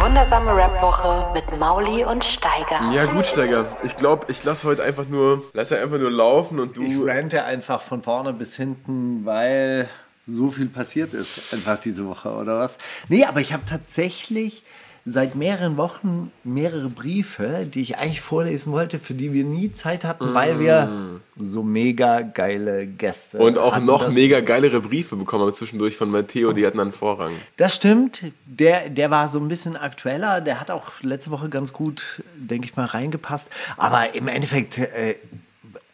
[0.00, 2.90] Wundersame Rap-Woche mit Mauli und Steiger.
[2.92, 3.76] Ja gut, Steiger.
[3.82, 6.82] Ich glaube, ich lasse heute einfach nur, lass einfach nur laufen und du.
[6.82, 9.90] Ich rante einfach von vorne bis hinten, weil
[10.26, 12.78] so viel passiert ist einfach diese Woche oder was?
[13.08, 14.62] Nee, aber ich habe tatsächlich
[15.04, 20.04] seit mehreren Wochen mehrere Briefe, die ich eigentlich vorlesen wollte, für die wir nie Zeit
[20.04, 23.86] hatten, weil wir so mega geile Gäste und auch hatten.
[23.86, 27.32] noch mega geilere Briefe bekommen wir zwischendurch von Matteo, die hatten dann Vorrang.
[27.56, 28.24] Das stimmt.
[28.44, 30.40] Der, der war so ein bisschen aktueller.
[30.40, 33.50] Der hat auch letzte Woche ganz gut, denke ich mal, reingepasst.
[33.76, 35.14] Aber im Endeffekt äh,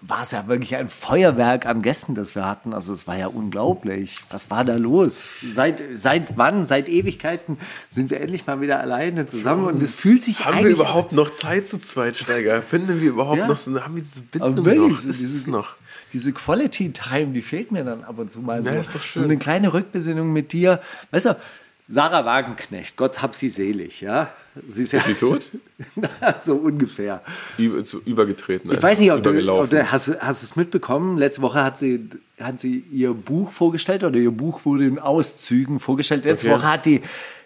[0.09, 2.73] war es ja wirklich ein Feuerwerk an Gästen, das wir hatten.
[2.75, 4.17] Also es war ja unglaublich.
[4.31, 5.35] Was war da los?
[5.53, 6.65] Seit, seit wann?
[6.65, 7.59] Seit Ewigkeiten
[7.91, 9.65] sind wir endlich mal wieder alleine zusammen.
[9.65, 12.63] Und es fühlt sich Haben wir überhaupt noch Zeit zu zweit, Steiger?
[12.63, 13.49] Finden wir überhaupt Ja.
[13.49, 14.91] noch so, haben wir diese Bindung wirklich, noch?
[15.11, 15.75] Ist dieses- es noch?
[16.13, 18.65] diese Quality Time, die fehlt mir dann ab und zu mal.
[18.65, 20.81] Ja, so, so eine kleine Rückbesinnung mit dir.
[21.11, 21.37] Weißt du,
[21.89, 24.29] Sarah Wagenknecht, Gott hab sie selig, ja.
[24.69, 25.51] Sie ist ja Ist sie tot?
[26.41, 27.23] so ungefähr.
[28.05, 28.73] Übergetreten.
[28.73, 31.19] Ich weiß nicht, ob du, ob du hast, hast es mitbekommen.
[31.19, 32.09] Letzte Woche hat sie,
[32.41, 36.25] hat sie ihr Buch vorgestellt oder ihr Buch wurde in Auszügen vorgestellt.
[36.25, 36.57] Letzte Okay.
[36.57, 37.03] Woche hat die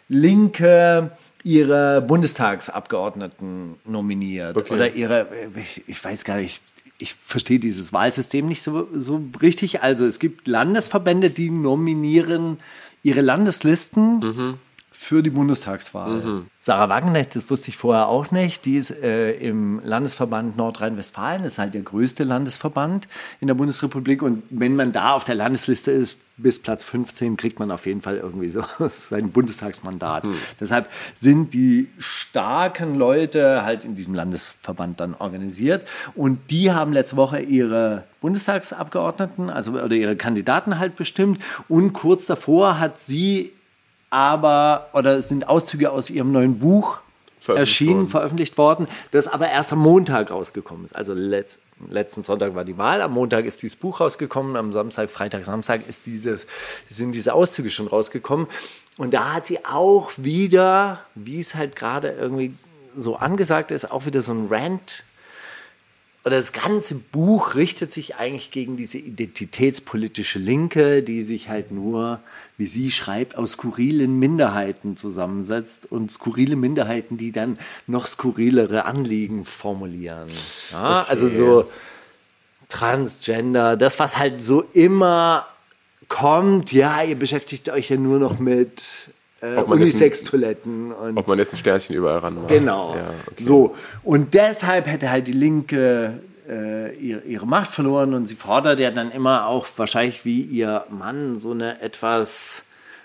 [0.09, 1.11] Linke
[1.43, 4.57] ihre Bundestagsabgeordneten nominiert.
[4.57, 4.75] Okay.
[4.75, 6.61] Oder ihre, ich, ich weiß gar nicht,
[6.99, 9.83] ich verstehe dieses Wahlsystem nicht so, so richtig.
[9.83, 12.59] Also es gibt Landesverbände, die nominieren
[13.03, 14.59] ihre Landeslisten
[15.03, 16.21] für die Bundestagswahl.
[16.61, 21.55] Sarah Wagenknecht, das wusste ich vorher auch nicht, die ist äh, im Landesverband Nordrhein-Westfalen, das
[21.55, 23.09] ist halt der größte Landesverband
[23.41, 24.21] in der Bundesrepublik.
[24.21, 28.03] Und wenn man da auf der Landesliste ist, bis Platz 15 kriegt man auf jeden
[28.03, 30.25] Fall irgendwie so sein Bundestagsmandat.
[30.61, 35.89] Deshalb sind die starken Leute halt in diesem Landesverband dann organisiert.
[36.15, 41.41] Und die haben letzte Woche ihre Bundestagsabgeordneten, also oder ihre Kandidaten halt bestimmt.
[41.71, 43.55] Und kurz davor hat sie
[44.11, 46.99] aber, oder es sind Auszüge aus ihrem neuen Buch
[47.41, 48.09] Veröffentlicht erschienen, worden.
[48.09, 50.95] veröffentlicht worden, das aber erst am Montag rausgekommen ist.
[50.95, 55.09] Also letz, letzten Sonntag war die Wahl, am Montag ist dieses Buch rausgekommen, am Samstag,
[55.09, 56.47] Freitag, Samstag ist dieses,
[56.89, 58.47] sind diese Auszüge schon rausgekommen.
[58.99, 62.55] Und da hat sie auch wieder, wie es halt gerade irgendwie
[62.95, 65.05] so angesagt ist, auch wieder so ein Rant
[66.25, 72.21] oder das ganze Buch richtet sich eigentlich gegen diese identitätspolitische Linke, die sich halt nur,
[72.59, 79.47] wie sie schreibt, aus skurrilen Minderheiten zusammensetzt und skurrile Minderheiten, die dann noch skurrilere Anliegen
[79.47, 80.29] formulieren.
[80.73, 81.71] Ja, Also so
[82.69, 85.47] Transgender, das, was halt so immer
[86.09, 91.53] kommt, ja, ihr beschäftigt euch ja nur noch mit äh, Unisex-Toiletten und Ob man jetzt
[91.53, 92.49] ein Sternchen überall ran macht.
[92.49, 92.95] Genau.
[92.95, 93.43] Ja, okay.
[93.43, 93.75] So.
[94.03, 98.91] Und deshalb hätte halt die Linke äh, ihre, ihre Macht verloren und sie fordert ja
[98.91, 102.65] dann immer auch wahrscheinlich wie ihr Mann so eine etwas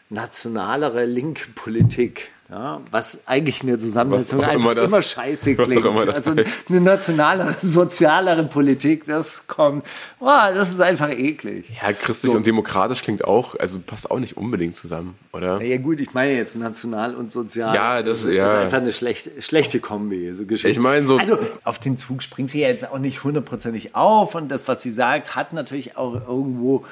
[0.10, 2.32] nationalere linke Politik.
[2.48, 5.84] Ja, was eigentlich in der Zusammensetzung einfach immer immer, das- scheiße was auch klingt.
[5.84, 9.84] immer Also eine nationalere, sozialere Politik, das kommt,
[10.20, 11.72] oh, das ist einfach eklig.
[11.82, 12.38] Ja, christlich So.
[12.38, 15.60] und demokratisch klingt auch, also passt auch nicht unbedingt zusammen, oder?
[15.60, 17.74] Ja gut, ich meine jetzt national und sozial.
[17.74, 18.60] Ja, das- ist ja.
[18.62, 20.32] einfach eine schlechte, schlechte Kombi.
[20.34, 20.70] So Geschichte.
[20.70, 24.36] Ich meine, so- Also auf den Zug springt sie ja jetzt auch nicht hundertprozentig auf
[24.36, 26.86] und das, was sie sagt, hat natürlich auch irgendwo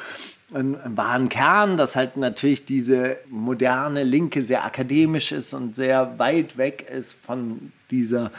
[0.53, 6.17] einen, einen wahren Kern, dass halt natürlich diese moderne Linke sehr akademisch ist und sehr
[6.19, 8.31] weit weg ist von dieser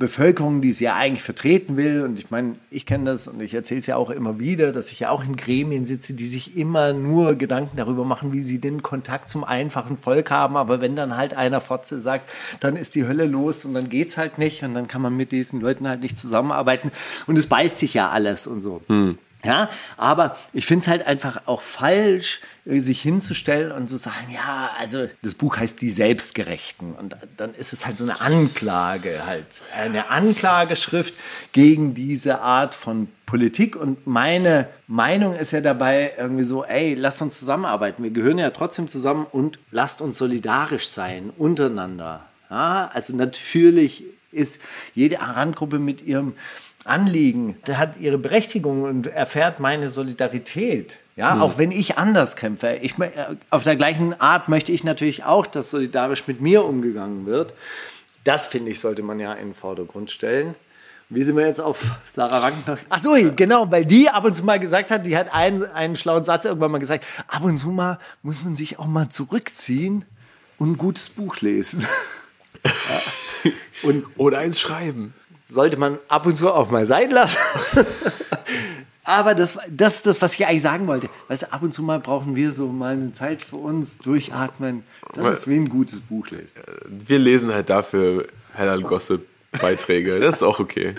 [0.00, 2.02] Bevölkerung, die sie ja eigentlich vertreten will.
[2.02, 4.90] Und ich meine, ich kenne das und ich erzähle es ja auch immer wieder, dass
[4.90, 8.60] ich ja auch in Gremien sitze, die sich immer nur Gedanken darüber machen, wie sie
[8.60, 10.56] den Kontakt zum einfachen Volk haben.
[10.56, 12.30] Aber wenn dann halt einer Fotze sagt,
[12.60, 15.32] dann ist die Hölle los und dann geht's halt nicht und dann kann man mit
[15.32, 16.90] diesen Leuten halt nicht zusammenarbeiten.
[17.26, 18.80] Und es beißt sich ja alles und so.
[19.42, 24.70] Ja, aber ich finde es halt einfach auch falsch, sich hinzustellen und zu sagen, ja,
[24.78, 26.92] also das Buch heißt Die Selbstgerechten.
[26.92, 31.14] Und dann ist es halt so eine Anklage halt, eine Anklageschrift
[31.52, 33.76] gegen diese Art von Politik.
[33.76, 38.50] Und meine Meinung ist ja dabei irgendwie so, ey, lasst uns zusammenarbeiten, wir gehören ja
[38.50, 42.26] trotzdem zusammen und lasst uns solidarisch sein untereinander.
[42.50, 44.60] Ja, also natürlich ist
[44.94, 46.34] jede Randgruppe mit ihrem
[46.84, 50.98] Anliegen, der hat ihre Berechtigung und erfährt meine Solidarität.
[51.16, 52.78] Ja, auch wenn ich anders kämpfe.
[52.80, 57.26] Ich, äh, auf der gleichen Art möchte ich natürlich auch, dass solidarisch mit mir umgegangen
[57.26, 57.52] wird.
[58.24, 60.54] Das, finde ich, sollte man ja in den Vordergrund stellen.
[61.10, 62.86] Wie sind wir jetzt auf Sarah Wagenknecht?
[62.88, 65.96] Ach so, genau, weil die ab und zu mal gesagt hat, die hat einen, einen
[65.96, 70.04] schlauen Satz irgendwann mal gesagt, ab und zu mal muss man sich auch mal zurückziehen
[70.56, 71.84] und ein gutes Buch lesen.
[72.64, 73.52] ja.
[73.82, 75.14] Und Oder eins schreiben.
[75.50, 77.38] Sollte man ab und zu auch mal sein lassen.
[79.04, 81.08] Aber das, das ist das, was ich eigentlich sagen wollte.
[81.28, 84.84] Weißt du, ab und zu mal brauchen wir so mal eine Zeit für uns, durchatmen.
[85.14, 86.62] Das ist wie ein gutes Buch lesen.
[86.86, 89.26] Wir lesen halt dafür Halal Gossip
[89.60, 90.20] Beiträge.
[90.20, 90.94] Das ist auch okay.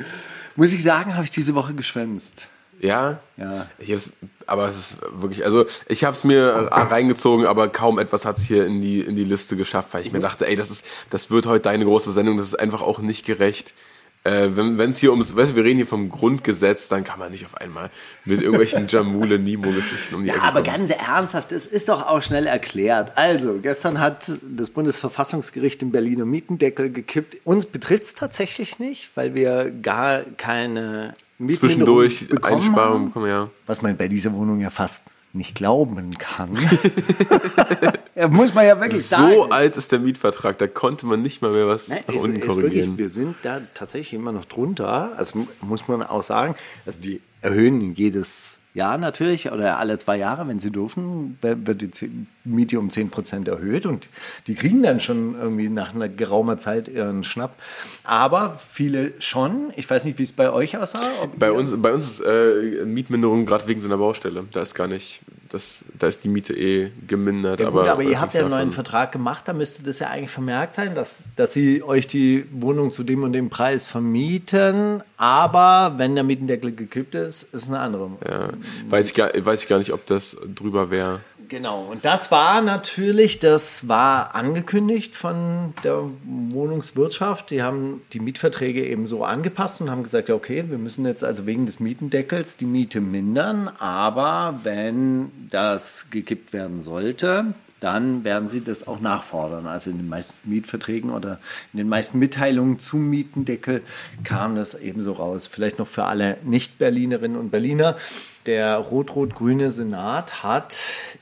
[0.56, 2.48] Muss ich sagen, habe ich diese Woche geschwänzt.
[2.82, 3.20] Ja?
[3.38, 3.68] Ja.
[3.78, 4.12] Ich hab's,
[4.48, 8.44] aber es ist wirklich, also ich habe es mir reingezogen, aber kaum etwas hat es
[8.44, 11.30] hier in die, in die Liste geschafft, weil ich mir dachte, ey, das ist, das
[11.30, 13.74] wird heute deine große Sendung, das ist einfach auch nicht gerecht.
[14.24, 17.32] Äh, wenn es hier ums, weißt du, wir reden hier vom Grundgesetz, dann kann man
[17.32, 17.90] nicht auf einmal
[18.24, 20.78] mit irgendwelchen Jamule Nimo-Geschichten um die Ja, Ecke aber kommen.
[20.78, 23.18] ganz ernsthaft, es ist doch auch schnell erklärt.
[23.18, 27.38] Also, gestern hat das Bundesverfassungsgericht den Berliner Mietendeckel gekippt.
[27.46, 33.06] Uns betrifft es tatsächlich nicht, weil wir gar keine Mietminderung Zwischendurch bekommen Einsparungen haben.
[33.08, 33.50] bekommen, ja.
[33.66, 36.58] was man bei dieser Wohnung ja fast nicht glauben kann.
[38.16, 39.34] ja, muss man ja wirklich sagen.
[39.36, 42.24] So alt ist der Mietvertrag, da konnte man nicht mal mehr was Ne, nach ist,
[42.24, 42.74] unten ist korrigieren.
[42.92, 45.14] wirklich, wir sind da tatsächlich immer noch drunter.
[45.18, 46.56] Also mu- muss man auch sagen,
[46.86, 52.10] also die erhöhen jedes Jahr natürlich oder alle zwei Jahre, wenn sie dürfen, wird die
[52.46, 54.08] Miete um 10 Prozent erhöht und
[54.48, 57.56] die kriegen dann schon irgendwie nach einer geraumer Zeit ihren Schnapp.
[58.04, 59.74] Aber viele schon.
[59.76, 61.02] Ich weiß nicht, wie es bei euch aussah.
[61.38, 64.46] Bei uns, bei uns ist äh, Mietminderung gerade wegen so einer Baustelle.
[64.52, 65.22] Da ist gar nicht,
[65.52, 67.60] das, da ist die Miete eh gemindert.
[67.60, 70.10] Ja, gut, aber aber, ihr habt ja einen neuen Vertrag gemacht, da müsste das ja
[70.10, 75.04] eigentlich vermerkt sein, dass, dass sie euch die Wohnung zu dem und dem Preis vermieten.
[75.18, 78.12] Aber wenn der Mietendeckel gekippt ist, ist eine andere.
[78.28, 78.50] Ja,
[78.90, 81.20] weiß ich, gar, weiß ich gar nicht, ob das drüber wäre.
[81.52, 87.50] Genau, und das war natürlich, das war angekündigt von der Wohnungswirtschaft.
[87.50, 91.26] Die haben die Mietverträge eben so angepasst und haben gesagt, ja, okay, wir müssen jetzt
[91.26, 98.48] also wegen des Mietendeckels die Miete mindern, aber wenn das gekippt werden sollte, dann werden
[98.48, 99.66] sie das auch nachfordern.
[99.66, 101.40] Also in den meisten Mietverträgen oder
[101.74, 103.82] in den meisten Mitteilungen zum Mietendeckel
[104.24, 105.48] kam das ebenso raus.
[105.48, 107.98] Vielleicht noch für alle Nicht-Berlinerinnen und Berliner.
[108.46, 110.78] Der rot-rot-grüne Senat hat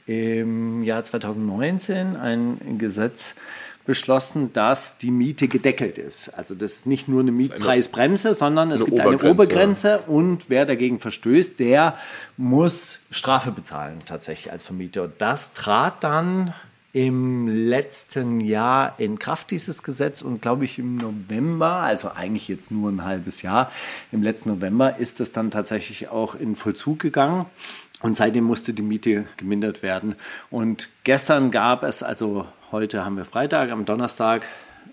[0.09, 3.35] im Jahr 2019 ein Gesetz
[3.85, 6.29] beschlossen, dass die Miete gedeckelt ist.
[6.29, 9.31] Also das ist nicht nur eine Mietpreisbremse, sondern es eine gibt eine Obergrenze.
[9.31, 11.95] Obergrenze und wer dagegen verstößt, der
[12.38, 15.03] muss Strafe bezahlen tatsächlich als Vermieter.
[15.03, 16.56] Und das trat dann
[16.91, 22.71] im letzten Jahr in Kraft, dieses Gesetz, und glaube ich im November, also eigentlich jetzt
[22.71, 23.71] nur ein halbes Jahr,
[24.11, 27.45] im letzten November ist es dann tatsächlich auch in Vollzug gegangen.
[28.01, 30.15] Und seitdem musste die Miete gemindert werden.
[30.49, 34.45] Und gestern gab es, also heute haben wir Freitag, am Donnerstag,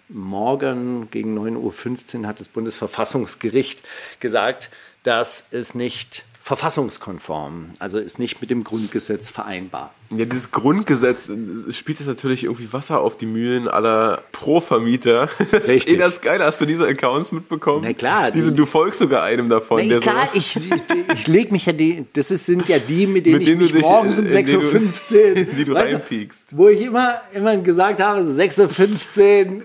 [0.09, 3.83] morgen gegen 9.15 Uhr hat das Bundesverfassungsgericht
[4.21, 4.71] gesagt,
[5.03, 9.93] dass es nicht verfassungskonform, also ist nicht mit dem Grundgesetz vereinbar.
[10.11, 15.29] Ja, dieses Grundgesetz äh, spielt jetzt natürlich irgendwie Wasser auf die Mühlen aller Pro-Vermieter.
[15.51, 15.95] Das ist Richtig.
[15.95, 16.45] eh das Geile.
[16.45, 17.83] Hast du diese Accounts mitbekommen?
[17.85, 19.79] Na klar, Diese, die- du folgst sogar einem davon.
[19.81, 20.73] Nee, der klar, so, ich, ich,
[21.15, 23.71] ich lege mich ja die, das ist, sind ja die, mit denen Mit denen ich
[23.73, 26.57] du mich morgens um äh, in die du- 6.15 Uhr, in die du reinpiekst.
[26.57, 29.63] wo ich immer, immer gesagt habe, so 6.15 Uhr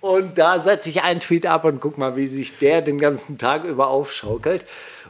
[0.00, 3.38] und da setze ich einen Tweet ab und guck mal, wie sich der den ganzen
[3.38, 4.64] Tag über aufschaukelt.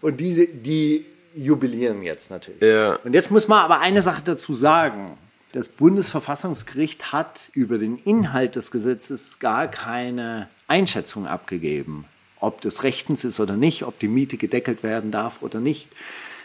[0.06, 2.62] Und diese, die jubilieren jetzt natürlich.
[2.62, 2.94] Ja.
[3.02, 5.18] Und jetzt muss man aber eine Sache dazu sagen.
[5.50, 12.04] Das Bundesverfassungsgericht hat über den Inhalt des Gesetzes gar keine Einschätzung abgegeben,
[12.38, 15.88] ob das rechtens ist oder nicht, ob die Miete gedeckelt werden darf oder nicht.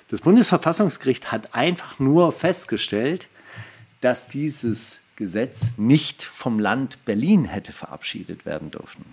[0.10, 3.28] Das Bundesverfassungsgericht hat einfach nur festgestellt,
[4.02, 9.06] dass dieses Gesetz nicht vom Land Berlin hätte verabschiedet werden dürfen.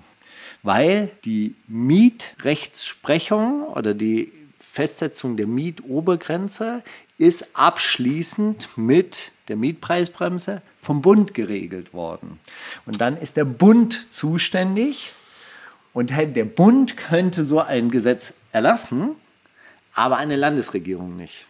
[0.63, 4.33] Weil die Mietrechtsprechung oder die
[4.79, 6.85] Festsetzung der Mietobergrenze
[7.19, 12.39] ist abschließend mit der Mietpreisbremse vom Bund geregelt worden.
[12.87, 15.15] Und dann ist der Bund zuständig
[15.93, 19.17] und der Bund könnte so ein Gesetz erlassen,
[19.95, 21.45] aber eine Landesregierung nicht.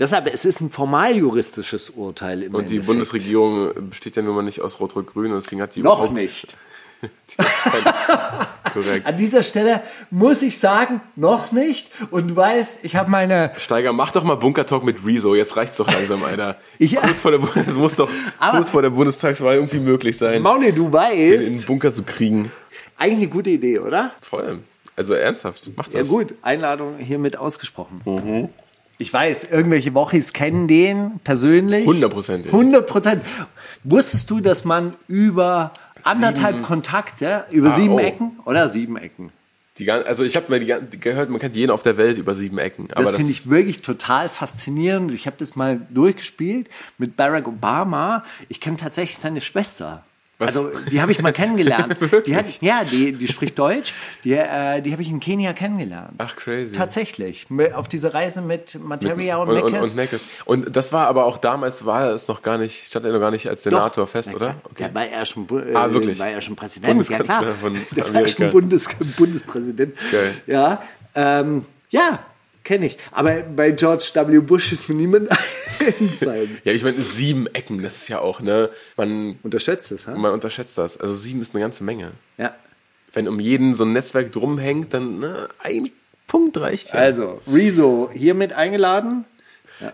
[0.00, 2.86] Deshalb, es ist ein formal juristisches Urteil im Und die Endeffekt.
[2.86, 6.56] Bundesregierung besteht ja nun mal nicht aus Rot-Rot-Grün und deswegen hat die Noch nicht.
[8.72, 9.06] Korrekt.
[9.06, 11.90] An dieser Stelle muss ich sagen, noch nicht.
[12.10, 13.52] Und du weißt, ich habe meine.
[13.56, 15.34] Steiger, mach doch mal Bunker-Talk mit Rezo.
[15.34, 16.56] Jetzt reicht's doch langsam, Alter.
[16.78, 20.42] Ich- kurz vor der, es muss doch Aber- kurz vor der Bundestagswahl irgendwie möglich sein,
[20.42, 22.52] Mauli, du den in weißt, den Bunker zu kriegen.
[22.96, 24.12] eigentlich eine gute Idee, oder?
[24.20, 24.64] Vor allem.
[24.96, 26.08] Also ernsthaft, mach Ja das.
[26.08, 28.50] gut, Einladung hiermit ausgesprochen.
[28.98, 31.86] Ich weiß, irgendwelche Wochis kennen den persönlich.
[31.86, 32.52] Hundertprozentig.
[32.52, 33.22] 100 Prozent.
[33.82, 35.72] Wusstest du, dass man über
[36.04, 37.98] anderthalb Kontakte, über Ah, sieben oh.
[37.98, 39.32] Ecken oder sieben Ecken,
[39.78, 42.58] Die, also ich habe mal die, gehört, man kennt jeden auf der Welt über sieben
[42.58, 42.88] Ecken.
[42.92, 45.12] Aber das finde ich wirklich total faszinierend.
[45.12, 48.24] Ich habe das mal durchgespielt mit Barack Obama.
[48.48, 50.04] Ich kenne tatsächlich seine Schwester.
[50.40, 50.56] Was?
[50.56, 51.96] Also die habe ich mal kennengelernt.
[52.26, 53.92] die hat, ja, die, die spricht Deutsch.
[54.24, 56.14] Die, äh, die habe ich in Kenia kennengelernt.
[56.16, 56.74] Ach, crazy.
[56.74, 57.46] Tatsächlich.
[57.74, 59.90] Auf dieser Reise mit Materia und, und, und, Meckes.
[59.90, 60.26] und Meckes.
[60.46, 63.30] Und das war aber auch damals, war es noch gar nicht, stand er noch gar
[63.30, 64.10] nicht als Senator Doch.
[64.10, 64.54] fest, Na oder?
[64.74, 64.88] klar.
[64.88, 66.18] Der war ja schon, äh, Ah, wirklich?
[66.18, 66.84] war ja schon Präsident.
[66.88, 67.54] Ja, Bundeskanzler klar.
[67.54, 69.94] von Der war schon Bundes, Bundespräsident.
[70.10, 70.32] Geil.
[70.46, 70.82] Ja,
[71.14, 72.20] ähm, ja,
[72.64, 72.98] kenne ich.
[73.12, 74.38] Aber bei George W.
[74.40, 75.28] Bush ist mir niemand
[75.80, 76.58] eingefallen.
[76.64, 78.70] Ja, ich meine, sieben Ecken, das ist ja auch, ne?
[78.96, 80.14] Man, Unterschätzt es, ha?
[80.14, 80.98] man unterschätzt das.
[80.98, 82.12] Also sieben ist eine ganze Menge.
[82.38, 82.54] Ja.
[83.12, 85.90] Wenn um jeden so ein Netzwerk drum hängt, dann ne, ein
[86.28, 87.00] Punkt reicht ja.
[87.00, 89.24] Also, Rezo, hiermit eingeladen.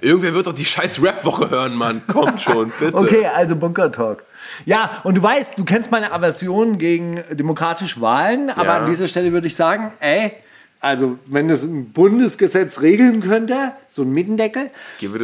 [0.00, 2.02] Irgendwer wird doch die scheiß Rap-Woche hören, Mann.
[2.08, 2.92] Kommt schon, bitte.
[2.94, 4.24] Okay, also Bunker Talk.
[4.64, 8.76] Ja, und du weißt, du kennst meine Aversion gegen demokratische Wahlen, aber Ja.
[8.78, 10.32] an dieser Stelle würde ich sagen, ey,
[10.80, 14.70] also wenn das ein Bundesgesetz regeln könnte, so ein Mietendeckel.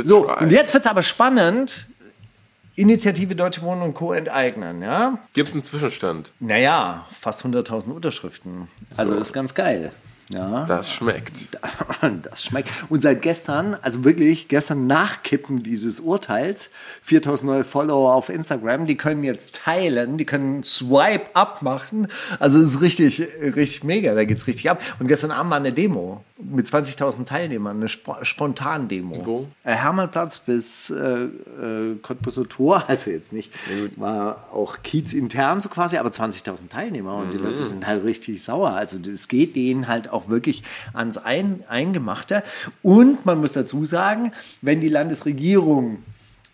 [0.04, 0.44] So, try.
[0.44, 1.87] und jetzt wird es aber spannend.
[2.75, 4.14] Initiative Deutsche Wohnen und Co.
[4.14, 5.18] enteignen, ja?
[5.35, 6.30] Gibt's einen Zwischenstand?
[6.40, 8.68] Naja, fast 100.000 Unterschriften.
[8.97, 9.92] Also ist ganz geil.
[10.33, 10.65] Ja.
[10.67, 11.33] Das schmeckt.
[12.23, 12.71] Das schmeckt.
[12.89, 16.71] Und seit gestern, also wirklich gestern nach Kippen dieses Urteils,
[17.03, 22.09] 4000 neue Follower auf Instagram, die können jetzt teilen, die können Swipe up machen.
[22.41, 24.83] Also es ist richtig, richtig mega, da geht's richtig ab.
[24.99, 29.25] Und gestern Abend war eine Demo mit 20.000 Teilnehmern, eine Sp Spontan-Demo.
[29.25, 29.47] Wo?
[29.62, 33.53] Äh, Hermannplatz bis äh, äh, Cottbuser Tor, also jetzt nicht,
[33.97, 37.45] war auch Kiez intern so quasi, aber 20.000 Teilnehmer und die Mhm.
[37.45, 38.71] Leute sind halt richtig sauer.
[38.71, 40.62] Also es geht denen halt auch wirklich
[40.93, 42.43] ans Ein Eingemachte.
[42.83, 45.99] Und man muss dazu sagen, wenn die Landesregierung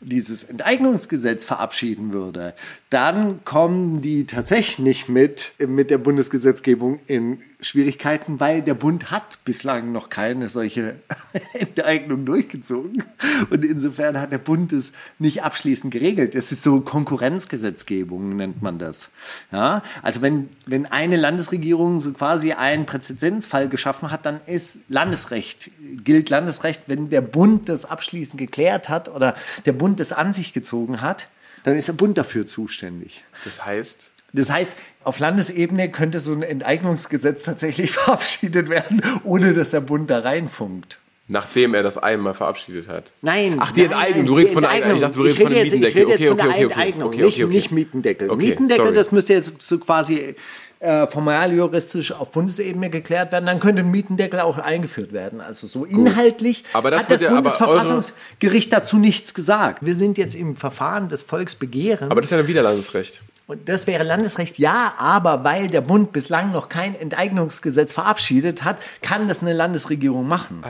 [0.01, 2.55] dieses Enteignungsgesetz verabschieden würde,
[2.91, 9.45] dann kommen die tatsächlich nicht mit, mit der Bundesgesetzgebung in Schwierigkeiten, weil der Bund hat
[9.45, 10.97] bislang noch keine solche
[11.55, 13.03] Enteignung durchgezogen.
[13.51, 16.37] Und insofern hat der Bund es nicht abschließend geregelt.
[16.37, 19.11] Es ist so Konkurrenzgesetzgebung, nennt man das.
[19.51, 19.83] Ja?
[20.03, 25.73] Also wenn, wenn eine Landesregierung so quasi einen Präzedenzfall geschaffen hat, dann ist Landesrecht,
[26.05, 29.35] gilt Landesrecht, wenn der Bund das abschließend geklärt hat oder
[29.67, 31.29] der Bund es an sich gezogen hat,
[31.65, 33.25] dann ist der Bund dafür zuständig.
[33.45, 39.71] Das heißt, Das heißt, auf Landesebene könnte so ein Enteignungsgesetz tatsächlich verabschiedet werden, ohne dass
[39.71, 40.99] der Bund da reinfunkt.
[41.29, 43.11] nachdem er das einmal verabschiedet hat.
[43.23, 43.57] Nein.
[43.59, 44.27] Ach, die nein, Enteignung.
[44.27, 44.97] Du redest von der Enteignung.
[44.97, 46.03] ich dachte, du redest von dem jetzt, ich Mietendeckel.
[46.03, 47.05] rede jetzt Okay, von der okay, okay, okay.
[47.05, 48.37] Okay, nicht, nicht Mietendeckel.
[48.37, 48.95] Mietendeckel, sorry.
[48.95, 50.35] das müsste jetzt so quasi
[50.81, 53.47] äh, formal juristisch auf Bundesebene geklärt werden.
[53.47, 55.41] Dann könnte ein Mietendeckel auch eingeführt werden.
[55.41, 59.85] Also so inhaltlich Aber das hat das ja- Bundesverfassungsgericht dazu nichts gesagt.
[59.85, 62.11] Wir sind jetzt im Verfahren des Volksbegehrens.
[62.11, 63.23] Aber das ist ja dann wieder Landesrecht.
[63.49, 68.77] Und das wäre Landesrecht, ja, aber weil der Bund bislang noch kein Enteignungsgesetz verabschiedet hat,
[69.01, 70.63] kann das eine Landesregierung machen.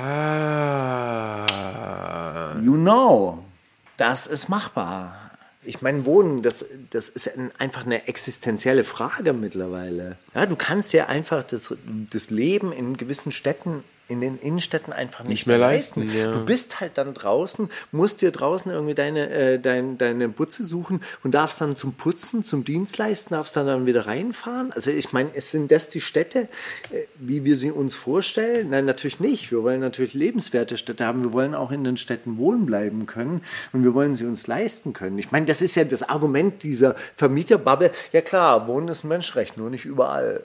[1.19, 2.55] Ah.
[2.63, 3.43] You know,
[3.97, 5.28] das ist machbar.
[5.69, 10.17] Ich meine, Wohnen, das, das ist ein, einfach eine existenzielle Frage mittlerweile.
[10.35, 11.75] Ja, du kannst ja einfach das,
[12.11, 16.33] das Leben in gewissen Städten, in den Innenstädten einfach nicht, Nicht mehr leisten, ja.
[16.33, 21.03] Du bist halt dann draußen, musst dir draußen irgendwie deine, äh, dein, deine Butze suchen
[21.23, 24.73] und darfst dann zum Putzen, zum Dienstleisten, darfst dann, dann wieder reinfahren.
[24.73, 26.49] Also ich meine, es sind das die Städte,
[26.91, 28.71] äh, wie wir sie uns vorstellen?
[28.71, 29.51] Nein, natürlich nicht.
[29.51, 31.23] Wir wollen natürlich lebenswerte Städte haben.
[31.23, 33.43] Wir wollen auch in den Städten wohnen bleiben können
[33.75, 35.19] und wir wollen sie uns leisten können.
[35.19, 37.91] Ich meine, das ist ja das Argument dieser Vermieterbubble.
[38.13, 40.45] Ja klar, Wohnen ist ein Menschenrecht, nur nicht überall.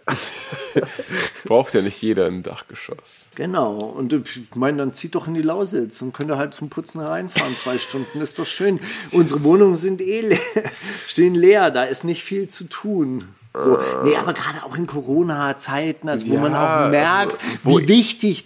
[1.46, 3.28] Braucht ja nicht jeder ein Dachgeschoss.
[3.36, 3.53] Genau.
[3.62, 7.00] Und ich meine, dann zieht doch in die Lausitz und könnt ihr halt zum Putzen
[7.00, 7.56] reinfahren.
[7.56, 8.80] Zwei Stunden ist doch schön.
[9.12, 10.40] Unsere Wohnungen sind eh leer,
[11.08, 11.72] stehen leer.
[11.72, 13.26] Da ist nicht viel zu tun.
[13.56, 17.80] So, nee, aber gerade auch in Corona-Zeiten, also wo Ja, man auch merkt, also, wo-
[17.80, 18.46] wie wichtig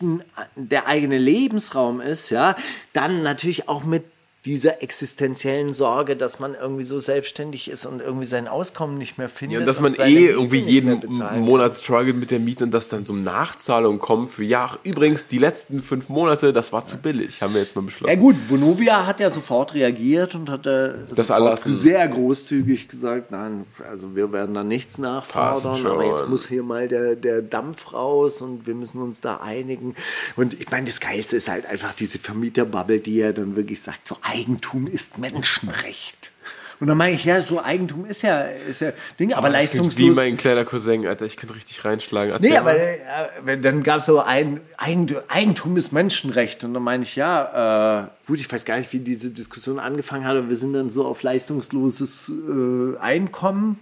[0.58, 2.58] der eigene Lebensraum ist, ja,
[2.92, 4.04] dann natürlich auch mit
[4.48, 9.28] dieser existenziellen Sorge, dass man irgendwie so selbstständig ist und irgendwie sein Auskommen nicht mehr
[9.28, 9.56] findet.
[9.56, 11.02] Ja, und dass man seine eh irgendwie jeden.
[11.42, 15.28] Monat struggelt mit der Miete und dass dann so Nachzahlungen kommen für, ja, ach, übrigens,
[15.28, 18.10] die letzten fünf Monate, das war zu billig, haben wir jetzt mal beschlossen.
[18.14, 21.74] Ja gut, Vonovia hat ja sofort reagiert und hat äh, Das erlassen.
[21.76, 26.88] sehr großzügig gesagt, nein, also wir werden da nichts nachfordern, aber jetzt muss hier mal
[26.88, 29.94] der, der Dampf raus und wir müssen uns da einigen.
[30.38, 34.08] Und ich meine, das Geilste ist halt einfach diese Vermieterbubble, die ja dann wirklich sagt,
[34.08, 36.32] so Eigentum ist Menschenrecht.
[36.80, 39.98] Und dann meine ich, ja, so Eigentum ist ja, ist ja Ding, aber klingt leistungslos.
[39.98, 42.32] Wie mein kleiner Cousin, Alter, ich kann richtig reinschlagen.
[42.32, 43.50] Erzähl Nee, aber mal.
[43.50, 46.64] äh, dann gab es so ein Eigentum, Eigentum ist Menschenrecht.
[46.64, 50.26] Und dann meine ich, ja, äh, gut, ich weiß gar nicht, wie diese Diskussion angefangen
[50.26, 53.80] hat, aber wir sind dann so auf leistungsloses äh, Einkommen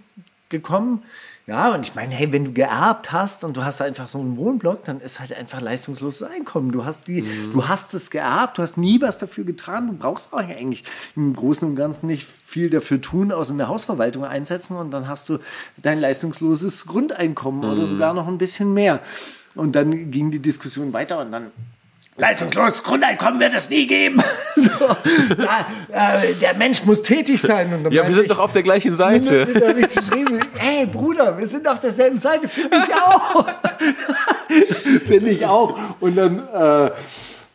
[0.48, 1.02] gekommen.
[1.48, 4.36] Ja, und ich meine, hey, wenn du geerbt hast und du hast einfach so einen
[4.36, 6.72] Wohnblock, dann ist halt einfach leistungsloses Einkommen.
[6.72, 10.32] Du hast die, du hast es geerbt, du hast nie was dafür getan, du brauchst
[10.32, 10.82] auch eigentlich
[11.14, 15.06] im Großen und Ganzen nicht viel dafür tun, außer in der Hausverwaltung einsetzen und dann
[15.06, 15.38] hast du
[15.76, 18.98] dein leistungsloses Grundeinkommen oder sogar noch ein bisschen mehr.
[19.54, 21.52] Und dann ging die Diskussion weiter und dann
[22.18, 24.22] Leistungsloses Grundeinkommen wird es nie geben.
[24.56, 24.70] so,
[25.36, 25.66] da,
[26.22, 27.72] äh, der Mensch muss tätig sein.
[27.74, 29.46] Und Ja, wir sind ich- doch auf der gleichen da Seite.
[29.68, 33.46] habe ich geschrieben, ey Bruder, wir sind auf derselben Seite, finde ich auch.
[35.06, 35.78] finde ich auch.
[36.00, 36.90] Und dann, äh,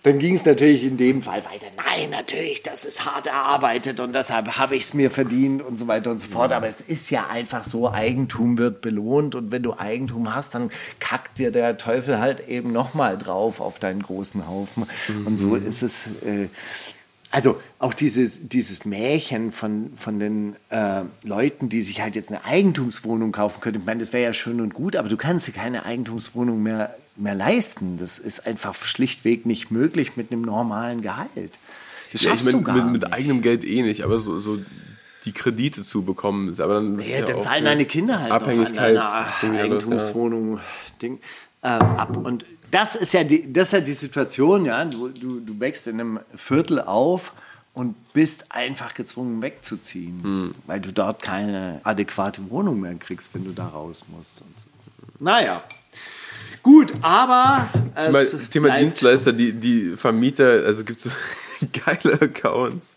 [0.03, 1.67] dann ging es natürlich in dem Fall weiter.
[1.77, 5.87] Nein, natürlich, das ist hart erarbeitet und deshalb habe ich es mir verdient und so
[5.87, 6.51] weiter und so fort.
[6.53, 10.71] Aber es ist ja einfach so, Eigentum wird belohnt und wenn du Eigentum hast, dann
[10.99, 14.87] kackt dir der Teufel halt eben nochmal drauf auf deinen großen Haufen.
[15.25, 16.07] Und so ist es.
[16.25, 16.47] Äh,
[17.33, 22.43] also auch dieses, dieses Märchen von, von den äh, Leuten, die sich halt jetzt eine
[22.43, 23.77] Eigentumswohnung kaufen können.
[23.79, 26.93] Ich meine, das wäre ja schön und gut, aber du kannst dir keine Eigentumswohnung mehr,
[27.15, 27.97] mehr leisten.
[27.97, 31.59] Das ist einfach schlichtweg nicht möglich mit einem normalen Gehalt.
[32.11, 32.93] Das Ja, ich schaffst mein, du gar mit, nicht.
[33.03, 34.59] mit eigenem Geld eh nicht, aber so, so
[35.25, 38.95] die Kredite zu bekommen, aber dann, ist Ja, dann zahlen eine deine Kinder halt Abhängigkeit
[38.95, 39.51] noch an alles, ja.
[39.63, 40.59] Eigentumswohnung
[41.01, 41.19] Ding,
[41.61, 42.17] äh, ab.
[42.17, 44.83] Und das ist ja die, das ist ja die Situation, ja.
[44.85, 47.33] Du, du, du wächst in einem Viertel auf
[47.73, 50.55] und bist einfach gezwungen wegzuziehen, Hm.
[50.67, 54.41] weil du dort keine adäquate Wohnung mehr kriegst, wenn du da raus musst.
[54.41, 54.65] Und so.
[55.23, 55.63] Naja.
[56.63, 61.09] Gut, aber es Thema, Thema Dienstleister, die, die Vermieter, also es gibt so
[61.85, 62.95] geile Accounts,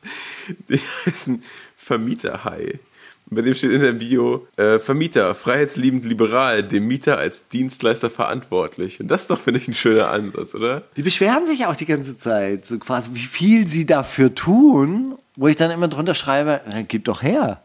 [0.68, 1.42] die heißen
[1.76, 2.78] Vermieterhai.
[3.26, 9.00] Bei dem steht in der Bio, äh, Vermieter, freiheitsliebend liberal, dem Mieter als Dienstleister verantwortlich.
[9.00, 10.82] Und das ist doch, finde ich, ein schöner Ansatz, oder?
[10.96, 15.48] Die beschweren sich auch die ganze Zeit, so quasi, wie viel sie dafür tun, wo
[15.48, 17.62] ich dann immer drunter schreibe, na, gib doch her.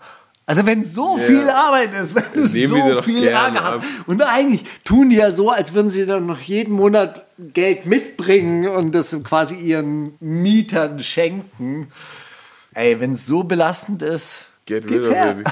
[0.50, 3.74] Also wenn so viel Arbeit ist, wenn du wir dir so viel Ärger hast.
[3.76, 3.84] ab.
[4.08, 8.68] Und eigentlich tun die ja so, als würden sie dann noch jeden Monat Geld mitbringen
[8.68, 11.92] und das quasi ihren Mietern schenken.
[12.74, 15.44] Ey, wenn es so belastend ist, Get gib her.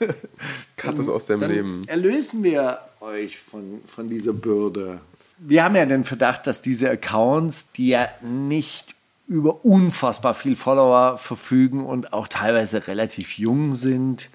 [0.76, 1.82] Cut es aus deinem Dann Leben.
[1.86, 4.98] erlösen wir euch von, von dieser Bürde.
[5.38, 8.96] Wir haben ja den Verdacht, dass diese Accounts, die ja nicht
[9.28, 14.28] über unfassbar viel Follower verfügen und auch teilweise relativ jung sind,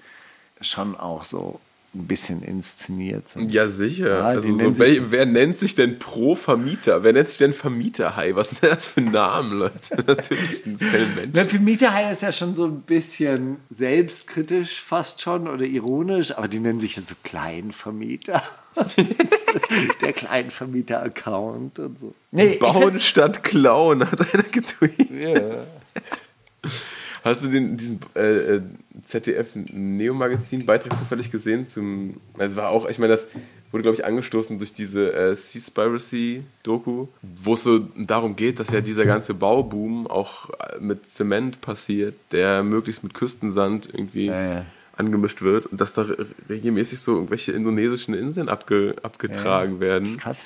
[0.60, 1.60] schon auch so
[1.96, 3.50] ein bisschen inszeniert sind.
[3.50, 4.18] Ja, sicher.
[4.18, 7.02] Ja, also so, wer, wer nennt sich denn pro Vermieter?
[7.02, 8.34] Wer nennt sich denn Vermieterhai?
[8.34, 9.74] Was sind das für Namen, Leute?
[10.06, 11.32] Natürlich sind es keine Menschen.
[11.32, 16.48] Na, für Mieterhai ist ja schon so ein bisschen selbstkritisch fast schon oder ironisch, aber
[16.48, 18.42] die nennen sich ja so Kleinvermieter.
[20.02, 22.14] Der Kleinvermieter-Account und so.
[22.30, 25.66] Nee, Bauen statt klauen, hat einer getweetet.
[27.24, 28.62] Hast du den, diesen äh, äh,
[29.02, 31.66] ZDF-Neo-Magazin-Beitrag zufällig gesehen?
[31.66, 33.28] Zum, also war auch, ich meine, das
[33.72, 38.80] wurde, glaube ich, angestoßen durch diese äh, Seaspiracy-Doku, wo es so darum geht, dass ja
[38.80, 44.64] dieser ganze Bauboom auch äh, mit Zement passiert, der möglichst mit Küstensand irgendwie ja.
[44.96, 50.04] angemischt wird und dass da re- regelmäßig so irgendwelche indonesischen Inseln abge, abgetragen werden.
[50.04, 50.44] Das ist krass.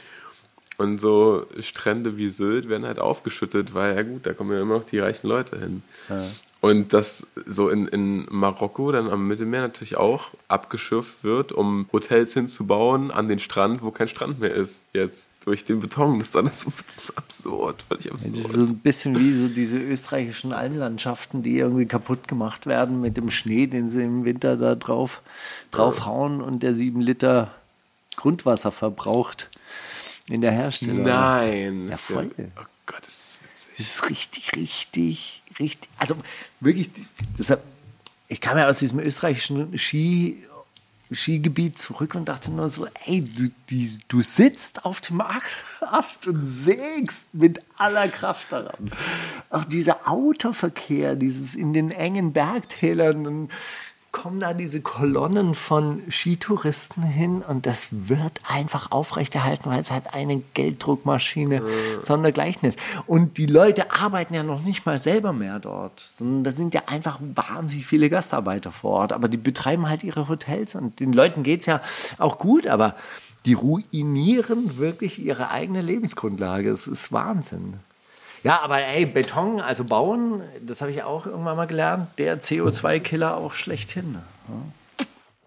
[0.79, 4.79] Und so Strände wie Sylt werden halt aufgeschüttet, weil ja gut, da kommen ja immer
[4.79, 5.83] noch die reichen Leute hin.
[6.61, 12.35] Und das so in, in Marokko dann am Mittelmeer natürlich auch abgeschürft wird, um Hotels
[12.35, 15.29] hinzubauen an den Strand, wo kein Strand mehr ist jetzt.
[15.47, 16.19] Durch den Beton.
[16.19, 16.71] Das ist alles so
[17.17, 18.47] absurd, völlig absurd.
[18.47, 23.31] so ein bisschen wie so diese österreichischen Almlandschaften, die irgendwie kaputt gemacht werden mit dem
[23.31, 25.23] Schnee, den sie im Winter da drauf
[25.71, 27.55] draufhauen und der sieben Liter
[28.17, 29.49] Grundwasser verbraucht
[30.29, 31.05] in der Herstellung.
[31.05, 31.89] Nein.
[31.89, 32.31] Ja, voll.
[32.37, 33.69] oh Gott, das ist witzig.
[33.79, 35.89] Das ist richtig, richtig, richtig.
[35.99, 36.17] Also
[36.61, 36.91] wirklich,
[37.39, 37.63] deshalb,
[38.29, 40.43] ich kam ja aus diesem österreichischen Ski,
[41.13, 46.45] Skigebiet zurück und dachte nur so, ey, du, die, du sitzt auf dem Ast und
[46.45, 48.91] sägst mit aller Kraft daran.
[49.51, 53.49] Auch dieser Autoverkehr, dieses in den engen Bergtälern, dann
[54.13, 60.13] kommen da diese Kolonnen von Skitouristen hin und das wird einfach aufrechterhalten, weil es halt
[60.13, 61.63] eine Gelddruckmaschine
[62.01, 62.79] sondergleichen ist.
[63.07, 66.83] Und die Leute arbeiten ja noch nicht mal selber mehr dort, sondern da sind ja
[66.87, 71.43] einfach wahnsinnig viele Gastarbeiter vor Ort, aber die betreiben halt ihre Hotels und den Leuten
[71.43, 71.81] geht's ja
[72.19, 72.97] auch gut, aber
[73.47, 76.71] die ruinieren wirklich ihre eigene Lebensgrundlage.
[76.71, 77.79] Es ist Wahnsinn.
[78.43, 83.37] Ja, aber ey, Beton, also bauen, das habe ich auch irgendwann mal gelernt, der CO2-Killer
[83.37, 84.19] auch schlechthin.
[84.49, 85.07] Ja.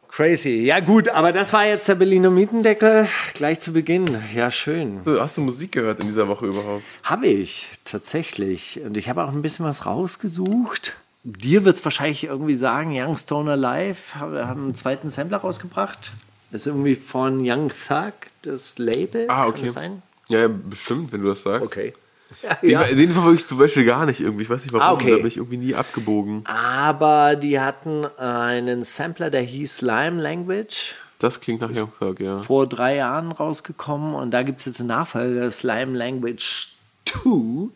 [0.10, 0.64] Crazy.
[0.64, 4.06] Ja gut, aber das war jetzt der Berliner Mietendeckel gleich zu Beginn.
[4.36, 5.02] Ja, schön.
[5.08, 6.84] Hast du Musik gehört in dieser Woche überhaupt?
[7.02, 8.80] Habe ich, tatsächlich.
[8.86, 10.94] Und ich habe auch ein bisschen was rausgesucht.
[11.24, 16.12] Dir wird es wahrscheinlich irgendwie sagen, Young Stoner Live haben einen zweiten Sampler rausgebracht.
[16.52, 19.26] Das ist irgendwie von Young Thug, das Label.
[19.30, 19.62] Ah, Kann okay.
[19.64, 20.04] das sein?
[20.28, 21.66] Ja, ja, bestimmt, wenn du das sagst.
[21.66, 21.94] Okay.
[22.62, 22.84] Den, Ja.
[22.84, 24.44] den verfolge ich zum Beispiel gar nicht irgendwie.
[24.44, 25.12] Ich weiß nicht warum, Ah, okay.
[25.12, 26.44] da bin ich irgendwie nie abgebogen.
[26.46, 30.96] Aber die hatten einen Sampler, der hieß Slime Language.
[31.20, 32.40] Das klingt nach Thug, ja.
[32.40, 36.70] vor drei Jahren rausgekommen und da gibt es jetzt einen Nachfolger, Slime Language
[37.06, 37.70] 2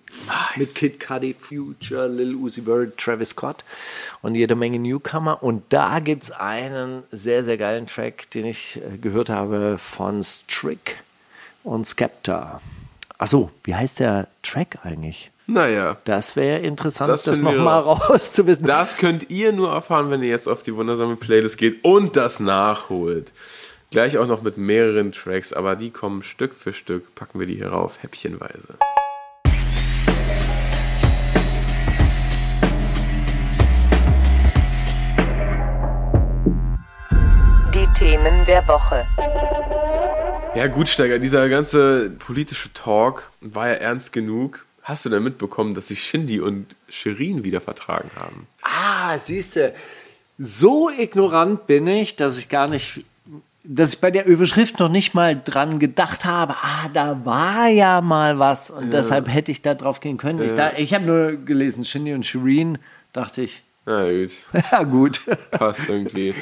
[0.57, 3.63] mit Kid Cudi, Future, Lil Uzi Vert, Travis Scott
[4.21, 8.77] und jede Menge Newcomer und da gibt es einen sehr, sehr geilen Track, den ich
[8.81, 10.97] äh, gehört habe von Strick
[11.63, 12.59] und Skepta.
[13.17, 15.31] Achso, wie heißt der Track eigentlich?
[15.47, 18.65] Naja, Das wäre interessant, Das das, nochmal rauszuwissen.
[18.65, 22.39] das könnt ihr nur erfahren, wenn ihr jetzt auf die wundersame Playlist geht und das
[22.39, 23.31] nachholt.
[23.89, 27.55] Gleich auch noch mit mehreren Tracks, aber die kommen Stück für Stück, packen wir die
[27.55, 28.75] hier rauf, häppchenweise.
[37.73, 39.05] Die Themen der Woche.
[40.57, 44.65] Ja gut, Steiger, dieser ganze politische Talk war ja ernst genug.
[44.81, 48.47] Hast du denn mitbekommen, dass sich Shindy und Shirin wieder vertragen haben?
[48.63, 49.73] Ah, siehst du,
[50.39, 53.03] so ignorant bin ich, dass ich gar nicht,
[53.63, 58.01] dass ich bei der Überschrift noch nicht mal dran gedacht habe, ah, da war ja
[58.01, 60.41] mal was und deshalb hätte ich da drauf gehen können.
[60.41, 62.77] Ich, da- ich habe nur gelesen, Shindy und Shireen,
[63.13, 64.31] dachte ich, Na gut.
[64.71, 65.21] ja gut.
[65.51, 66.33] passt irgendwie.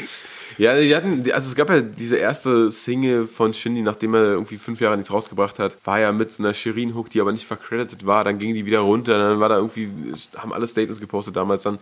[0.57, 4.57] Ja, die hatten, also es gab ja diese erste Single von Shindy, nachdem er irgendwie
[4.57, 8.05] fünf Jahre nichts rausgebracht hat, war ja mit so einer Shirin-Hook, die aber nicht vercredited
[8.05, 9.89] war, dann ging die wieder runter, dann war da irgendwie,
[10.37, 11.79] haben alle Statements gepostet damals, dann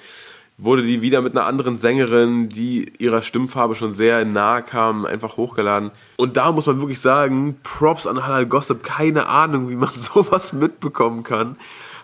[0.57, 5.37] wurde die wieder mit einer anderen Sängerin, die ihrer Stimmfarbe schon sehr nahe kam, einfach
[5.37, 5.91] hochgeladen.
[6.15, 10.53] Und da muss man wirklich sagen, Props an Halal Gossip, keine Ahnung, wie man sowas
[10.53, 11.57] mitbekommen kann.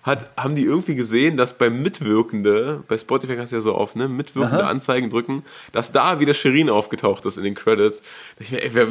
[0.03, 3.95] Hat, haben die irgendwie gesehen, dass beim Mitwirkende, bei Spotify kannst du ja so auf,
[3.95, 8.01] ne, mitwirkende Anzeigen drücken, dass da wieder Shirin aufgetaucht ist in den Credits.
[8.39, 8.88] Ich mir, ey, wer,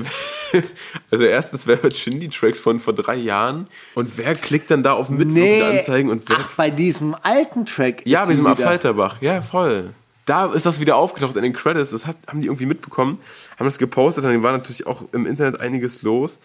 [1.11, 3.69] also erstens, wer hört Shindy-Tracks von vor drei Jahren?
[3.95, 8.03] Und wer klickt dann da auf mitwirkende Anzeigen und wer ach, bei diesem alten Track
[8.05, 9.21] ja, sie diesem Affalterbach.
[9.21, 9.95] Ja, voll.
[10.29, 11.89] Da ist das wieder aufgetaucht in den Credits.
[11.89, 13.19] Das hat, haben die irgendwie mitbekommen,
[13.59, 14.25] haben das gepostet.
[14.25, 16.39] Dann war natürlich auch im Internet einiges los.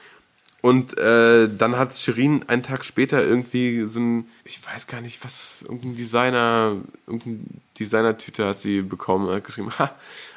[0.63, 5.21] Und äh, dann hat Shirin einen Tag später irgendwie so ein, ich weiß gar nicht,
[5.21, 9.93] was, irgendein Designer, irgendein Designertüte hat sie bekommen, hat geschrieben, ha,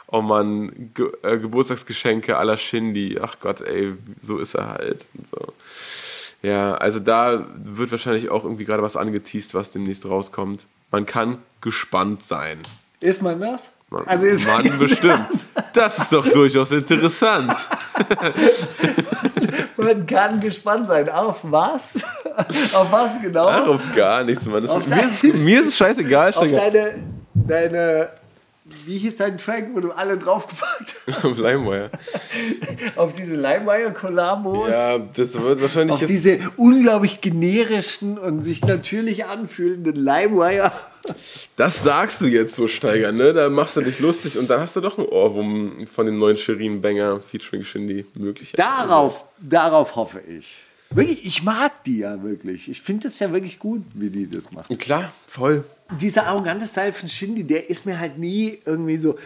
[0.09, 3.21] oh Mann, Ge äh, Geburtstagsgeschenke la Shindy.
[3.23, 5.07] Ach Gott, ey, so ist er halt.
[5.15, 5.53] Und so.
[6.43, 10.67] Ja, also da wird wahrscheinlich auch irgendwie gerade was angeteased, was demnächst rauskommt.
[10.91, 12.59] Man kann gespannt sein.
[12.99, 13.71] Ist man das?
[13.97, 15.47] Man, Also ist man bestimmt.
[15.73, 17.55] Das ist doch durchaus interessant.
[19.77, 21.09] Man kann gespannt sein.
[21.09, 22.03] Auf was?
[22.75, 23.49] Auf was genau?
[23.49, 24.63] Ach, auf gar nichts, Mann.
[24.63, 26.95] Das, Auf mir, ist, mir ist es scheißegal, auf deine,
[27.35, 28.09] deine,
[28.85, 31.25] wie hieß dein Track, wo du alle draufgepackt hast?
[31.25, 31.91] Auf LimeWire.
[32.97, 34.69] Auf diese Limewire-Kollabos?
[34.71, 36.11] Ja, das wird wahrscheinlich auf jetzt.
[36.11, 40.73] diese unglaublich generischen und sich natürlich anfühlenden Limewire.
[41.57, 43.33] Das sagst du jetzt so, Steiger, ne?
[43.33, 46.37] Da machst du dich lustig und dann hast du doch einen Ohrwurm von dem neuen
[46.37, 48.53] Shirin-Banger featuring Shindy möglich.
[48.57, 50.59] Darauf, darauf hoffe ich.
[50.91, 52.69] Wirklich, ich mag die ja wirklich.
[52.71, 54.77] Ich finde es ja wirklich gut, wie die das machen.
[54.79, 55.65] Klar, voll.
[56.01, 59.17] Dieser arrogante Style von Shindy, der ist mir halt nie irgendwie so.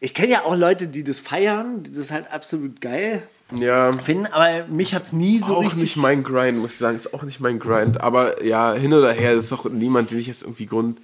[0.00, 3.22] Ich kenne ja auch Leute, die das feiern, die das halt absolut geil
[3.58, 3.92] Ja.
[3.92, 5.80] finden, aber mich hat es nie so auch richtig.
[5.80, 6.96] nicht mein Grind, muss ich sagen.
[6.96, 8.00] Ist auch nicht mein Grind.
[8.00, 10.98] Aber ja, hin oder her, das ist doch niemand, den ich jetzt irgendwie Grund,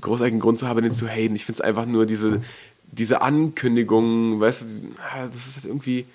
[0.00, 1.36] großartigen Grund zu habe, den zu haten.
[1.36, 2.40] Ich finde es einfach nur diese,
[2.90, 4.66] diese Ankündigungen, weißt du,
[4.98, 6.06] ah, das ist halt irgendwie.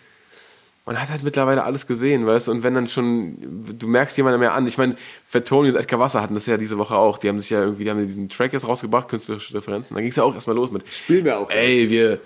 [0.86, 3.38] Man hat halt mittlerweile alles gesehen, weißt du, und wenn dann schon,
[3.80, 4.68] du merkst jemanden mehr an.
[4.68, 7.18] Ich meine, Fettoni und Edgar Wasser hatten das ja diese Woche auch.
[7.18, 9.96] Die haben sich ja irgendwie, die haben diesen Track jetzt rausgebracht, künstlerische Referenzen.
[9.96, 11.50] Da ging es ja auch erstmal los mit, Spielen wir auch.
[11.50, 12.20] ey, wir,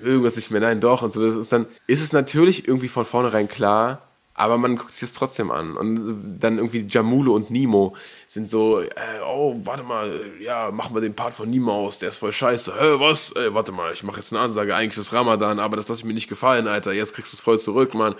[0.00, 1.02] wir mögen das nicht mehr, nein, doch.
[1.02, 4.07] Und so, das ist dann, ist es natürlich irgendwie von vornherein klar,
[4.38, 5.76] aber man guckt sich das trotzdem an.
[5.76, 7.96] Und dann irgendwie Jamulo und Nemo
[8.28, 8.88] sind so, äh,
[9.26, 12.72] oh, warte mal, ja, mach mal den Part von Nemo aus, der ist voll scheiße.
[12.72, 13.32] Hä, was?
[13.32, 16.04] Ey, warte mal, ich mache jetzt eine Ansage, eigentlich ist Ramadan, aber das lasse ich
[16.04, 18.14] mir nicht gefallen, Alter, jetzt kriegst du es voll zurück, Mann.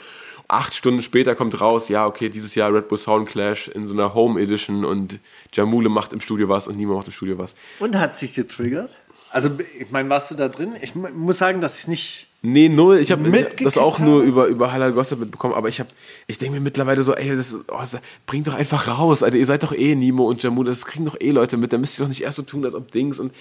[0.49, 3.93] Acht Stunden später kommt raus, ja, okay, dieses Jahr Red Bull Sound Clash in so
[3.95, 5.21] einer Home Edition und
[5.53, 7.55] Jamule macht im Studio was und Nemo macht im Studio was.
[7.79, 8.91] Und hat sich getriggert?
[9.31, 10.73] Also, ich meine, warst du da drin?
[10.81, 12.28] Ich mu- muss sagen, dass ich nicht.
[12.41, 12.99] Nee, null.
[12.99, 15.89] Ich habe das auch nur über, über Halal Gossip mitbekommen, aber ich habe,
[16.29, 19.37] ich denke mir mittlerweile so, ey, das, oh, das bringt doch einfach raus, Alter.
[19.37, 21.99] Ihr seid doch eh Nimo und Jamul, das kriegen doch eh Leute mit, da müsst
[21.99, 23.33] ihr doch nicht erst so tun, als ob Dings und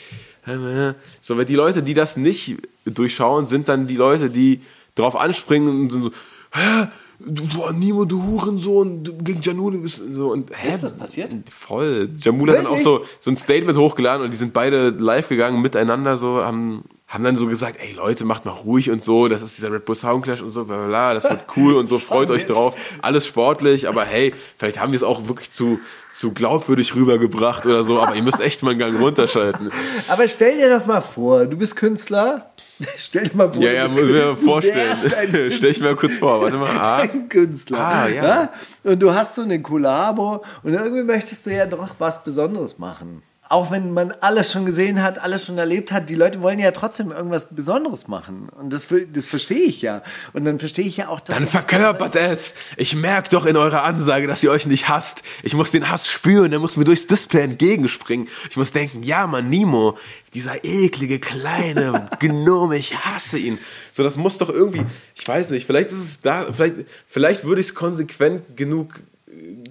[0.47, 4.61] äh, so, weil die Leute, die das nicht durchschauen, sind dann die Leute, die
[4.95, 6.11] drauf anspringen und sind so,
[6.51, 6.87] hä?
[7.19, 10.69] Du, du Nimo, du Hurensohn, du, gegen du bist so und hä?
[10.69, 11.31] Ist das passiert?
[11.51, 12.09] Voll.
[12.19, 15.61] Jamul hat dann auch so, so ein Statement hochgeladen und die sind beide live gegangen
[15.61, 19.41] miteinander, so, haben, haben dann so gesagt, ey Leute, macht mal ruhig und so, das
[19.41, 21.97] ist dieser Red Bull Soundclash und so, bla bla, bla das wird cool und so,
[21.97, 22.75] freut euch drauf.
[23.01, 25.79] Alles sportlich, aber hey, vielleicht haben wir es auch wirklich zu,
[26.11, 29.69] zu glaubwürdig rübergebracht oder so, aber ihr müsst echt mal einen Gang runterschalten.
[30.09, 32.51] Aber stell dir doch mal vor, du bist Künstler.
[32.97, 35.51] Stell dir mal vor, Ja, ja, muss ich mir vorstellen.
[35.51, 36.69] Stell ich mir mal kurz vor, warte mal.
[36.69, 37.79] Ah, ein Künstler.
[37.79, 38.53] Ah, ja.
[38.83, 43.23] Und du hast so eine Kollabo und irgendwie möchtest du ja doch was Besonderes machen.
[43.49, 46.71] Auch wenn man alles schon gesehen hat, alles schon erlebt hat, die Leute wollen ja
[46.71, 48.49] trotzdem irgendwas Besonderes machen.
[48.49, 50.03] Und das, das verstehe ich ja.
[50.33, 51.35] Und dann verstehe ich ja auch, dass.
[51.35, 52.55] Dann verkörpert es.
[52.75, 55.21] Ich merke doch in eurer Ansage, dass ihr euch nicht hasst.
[55.43, 58.27] Ich muss den Hass spüren, der muss mir durchs Display entgegenspringen.
[58.49, 59.97] Ich muss denken, ja, Mann, Nimo,
[60.33, 63.59] dieser eklige, kleine Gnome, ich hasse ihn.
[63.91, 66.75] So, das muss doch irgendwie, ich weiß nicht, vielleicht ist es da, vielleicht,
[67.07, 68.99] vielleicht würde ich es konsequent genug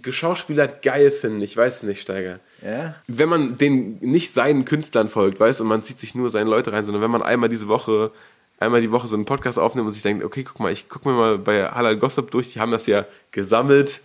[0.02, 1.42] geschauspielert geil finden.
[1.42, 2.40] Ich weiß es nicht, Steiger.
[2.62, 2.96] Ja.
[3.06, 6.72] Wenn man den nicht seinen Künstlern folgt, weißt, und man zieht sich nur seine Leute
[6.72, 8.10] rein, sondern wenn man einmal diese Woche
[8.58, 11.04] einmal die Woche so einen Podcast aufnimmt und sich denkt, okay, guck mal, ich guck
[11.04, 14.00] mir mal bei Halal Gossip durch, die haben das ja gesammelt,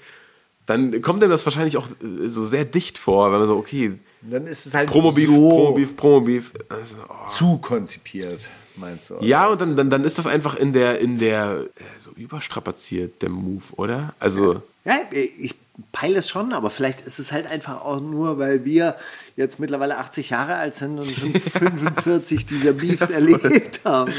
[0.65, 3.99] dann kommt einem das wahrscheinlich auch äh, so sehr dicht vor, wenn man so, okay,
[4.21, 6.53] Dann ist es halt Promo-Beef, so Promo-Beef, Promo-Beef.
[6.69, 7.27] Also, oh.
[7.27, 9.17] zu konzipiert, meinst du?
[9.21, 13.21] Ja, und dann, dann, dann ist das einfach in der, in der, äh, so überstrapaziert,
[13.21, 14.13] der Move, oder?
[14.19, 15.55] Also, Ja, ich
[15.91, 18.95] peile es schon, aber vielleicht ist es halt einfach auch nur, weil wir
[19.35, 24.13] jetzt mittlerweile 80 Jahre alt sind und schon 45 dieser Beefs erlebt haben.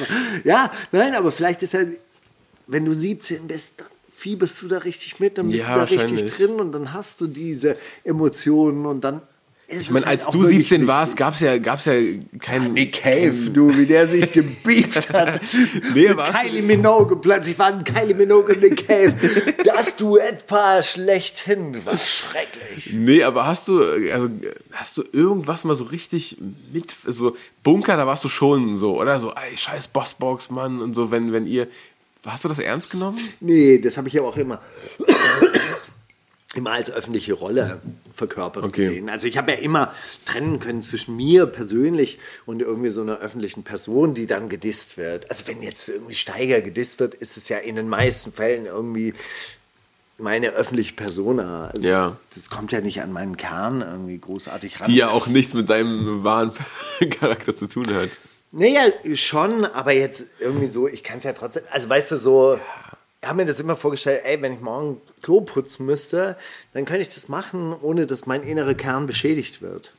[0.44, 1.80] Ja, nein, aber vielleicht ist ja,
[2.66, 5.84] wenn du 17 bist, dann fieberst du da richtig mit, dann bist Ja, du da
[5.84, 9.20] richtig drin und dann hast du diese Emotionen und dann
[9.80, 11.94] ich meine, halt als du wirklich 17 warst, gab's ja, gab's ja
[12.40, 12.74] keinen.
[12.74, 15.40] Nick Cave, du, wie der sich gebieft hat.
[15.94, 17.16] Nee, mit Kylie Minogue.
[17.16, 19.14] Plötzlich waren Kylie Minogue und Nick Cave.
[19.64, 21.76] Das Duettpaar schlechthin.
[21.84, 22.92] Was schrecklich.
[22.92, 24.28] Nee, aber hast du, also,
[24.72, 26.36] hast du irgendwas mal so richtig
[26.72, 29.20] mit, so, Bunker, da warst du schon so, oder?
[29.20, 31.68] So, ey, scheiß Bossbox, Mann, und so, wenn, wenn ihr,
[32.26, 33.18] hast du das ernst genommen?
[33.40, 34.60] Nee, das habe ich ja auch immer.
[36.54, 37.80] Immer als öffentliche Rolle
[38.12, 38.86] verkörpert Okay.
[38.86, 39.08] gesehen.
[39.08, 39.94] Also ich habe ja immer
[40.26, 45.30] trennen können zwischen mir persönlich und irgendwie so einer öffentlichen Person, die dann gedisst wird.
[45.30, 49.14] Also wenn jetzt irgendwie Steiger gedisst wird, ist es ja in den meisten Fällen irgendwie
[50.18, 51.68] meine öffentliche Persona.
[51.74, 52.16] Also Ja.
[52.34, 54.88] Das kommt ja nicht an meinen Kern irgendwie großartig ran.
[54.88, 56.52] Die ja auch nichts mit deinem wahren
[57.18, 58.10] Charakter zu tun hat.
[58.52, 58.82] Naja,
[59.14, 62.58] schon, aber jetzt irgendwie so, ich kann es ja trotzdem, also weißt du, so,
[63.22, 66.36] ich habe mir das immer vorgestellt, ey, wenn ich morgen Klo putzen müsste,
[66.74, 69.92] dann könnte ich das machen, ohne dass mein innerer Kern beschädigt wird.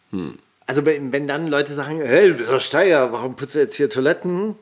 [0.68, 3.76] Also wenn, wenn dann Leute sagen, hey, du bist doch Steiger, warum putzt du jetzt
[3.76, 4.56] hier Toiletten?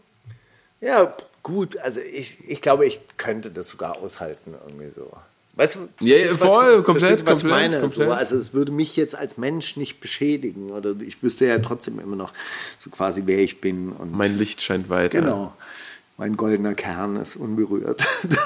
[0.79, 5.11] Ja, gut, also ich, ich glaube, ich könnte das sogar aushalten, irgendwie so.
[5.55, 7.79] Weißt du, Ja, verstehst du, was- voll, komplett, du, was ich komplett, meine?
[7.81, 8.07] komplett.
[8.09, 11.99] So, also es würde mich jetzt als Mensch nicht beschädigen oder ich wüsste ja trotzdem
[11.99, 12.31] immer noch
[12.77, 13.91] so quasi, wer ich bin.
[13.91, 15.19] Und Mein Licht scheint weiter.
[15.19, 15.53] Genau.
[16.21, 18.05] Mein goldener Kern ist unberührt.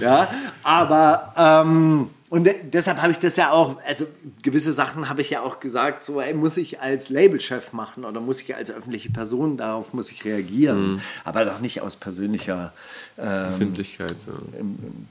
[0.00, 0.30] ja,
[0.62, 4.06] aber ähm, und de deshalb habe ich das ja auch, also
[4.42, 8.20] gewisse Sachen habe ich ja auch gesagt, so ey, muss ich als Labelchef machen oder
[8.20, 11.00] muss ich als öffentliche Person, darauf muss ich reagieren, Mhm.
[11.24, 12.72] aber doch nicht aus persönlicher
[13.18, 14.14] ähm, Befindlichkeit.
[14.24, 14.34] So.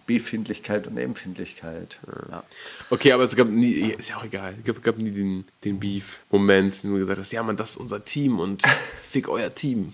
[0.07, 1.99] Befindlichkeit und Empfindlichkeit.
[2.31, 2.43] Ja.
[2.89, 5.81] Okay, aber es gab nie, ist ja auch egal, es gab, gab nie den, den
[5.81, 8.63] Beef-Moment, wo du gesagt hast, ja, Mann, das ist unser Team und
[9.01, 9.93] fick euer Team.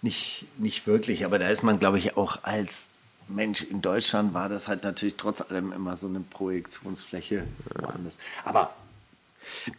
[0.00, 2.88] Nicht, nicht wirklich, aber da ist man, glaube ich, auch als
[3.28, 8.16] Mensch in Deutschland war das halt natürlich trotz allem immer so eine Projektionsfläche woanders.
[8.44, 8.74] Aber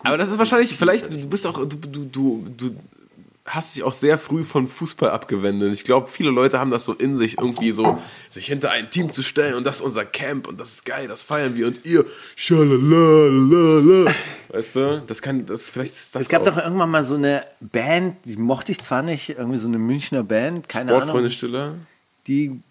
[0.04, 2.76] Aber das ist wahrscheinlich, vielleicht, du bist auch, du, du, du, du
[3.50, 5.74] hast dich auch sehr früh von Fußball abgewendet.
[5.74, 7.98] Ich glaube, viele Leute haben das so in sich, irgendwie so,
[8.30, 11.08] sich hinter ein Team zu stellen und das ist unser Camp und das ist geil,
[11.08, 14.12] das feiern wir und ihr, schalalalala.
[14.50, 16.46] Weißt du, das kann, das, vielleicht ist das es gab auch.
[16.46, 20.24] doch irgendwann mal so eine Band, die mochte ich zwar nicht, irgendwie so eine Münchner
[20.24, 21.76] Band, keine Sportfreunde Ahnung, Stiller,
[22.28, 22.62] die,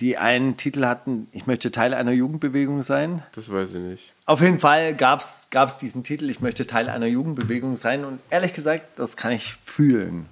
[0.00, 3.22] die einen Titel hatten, ich möchte Teil einer Jugendbewegung sein.
[3.34, 4.14] das weiß ich nicht.
[4.24, 5.48] Auf jeden Fall gab es
[5.80, 8.04] diesen Titel, ich möchte Teil einer Jugendbewegung sein.
[8.04, 10.26] Und ehrlich gesagt, das kann ich fühlen.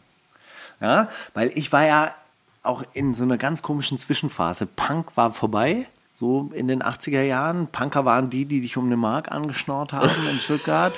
[0.81, 2.15] Ja, weil ich war ja
[2.63, 4.67] auch in so einer ganz komischen Zwischenphase.
[4.67, 7.67] Punk war vorbei, so in den 80er Jahren.
[7.67, 10.95] Punker waren die, die dich um eine Mark angeschnort haben in Stuttgart.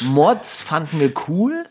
[0.00, 1.64] Mods fanden wir cool.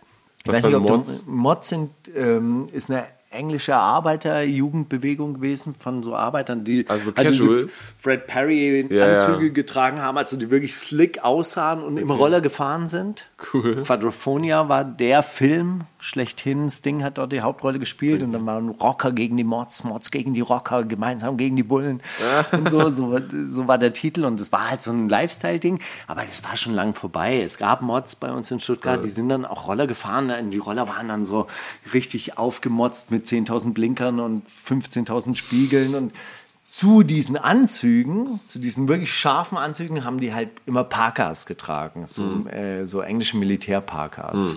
[0.43, 1.25] Ich Was weiß nicht, ob Mods?
[1.25, 3.05] du, Mods sind, ähm, ist eine
[3.37, 7.67] englische Arbeiterjugendbewegung gewesen von so Arbeitern, die Also halt diese.
[7.67, 9.53] Fred Perry Anzüge ja.
[9.53, 13.25] getragen haben, also die wirklich slick aussahen und im Roller gefahren sind.
[13.53, 13.83] Cool.
[13.83, 16.69] Quadrophonia war der Film schlechthin.
[16.69, 20.33] Sting hat dort die Hauptrolle gespielt und dann waren Rocker gegen die Mods, Mods gegen
[20.33, 22.01] die Rocker, gemeinsam gegen die Bullen
[22.51, 25.79] und so, so, war- so war der Titel und es war halt so ein Lifestyle-Ding,
[26.07, 27.41] aber das war schon lang vorbei.
[27.41, 30.31] Es gab Mods bei uns in Stuttgart, die sind dann auch Roller gefahren.
[30.51, 31.47] Die Roller waren dann so
[31.93, 36.13] richtig aufgemotzt mit 10.000 Blinkern und 15.000 Spiegeln und
[36.69, 42.47] zu diesen Anzügen, zu diesen wirklich scharfen Anzügen, haben die halt immer Parkas getragen, so,
[42.49, 44.55] äh, so englische Militärparkas.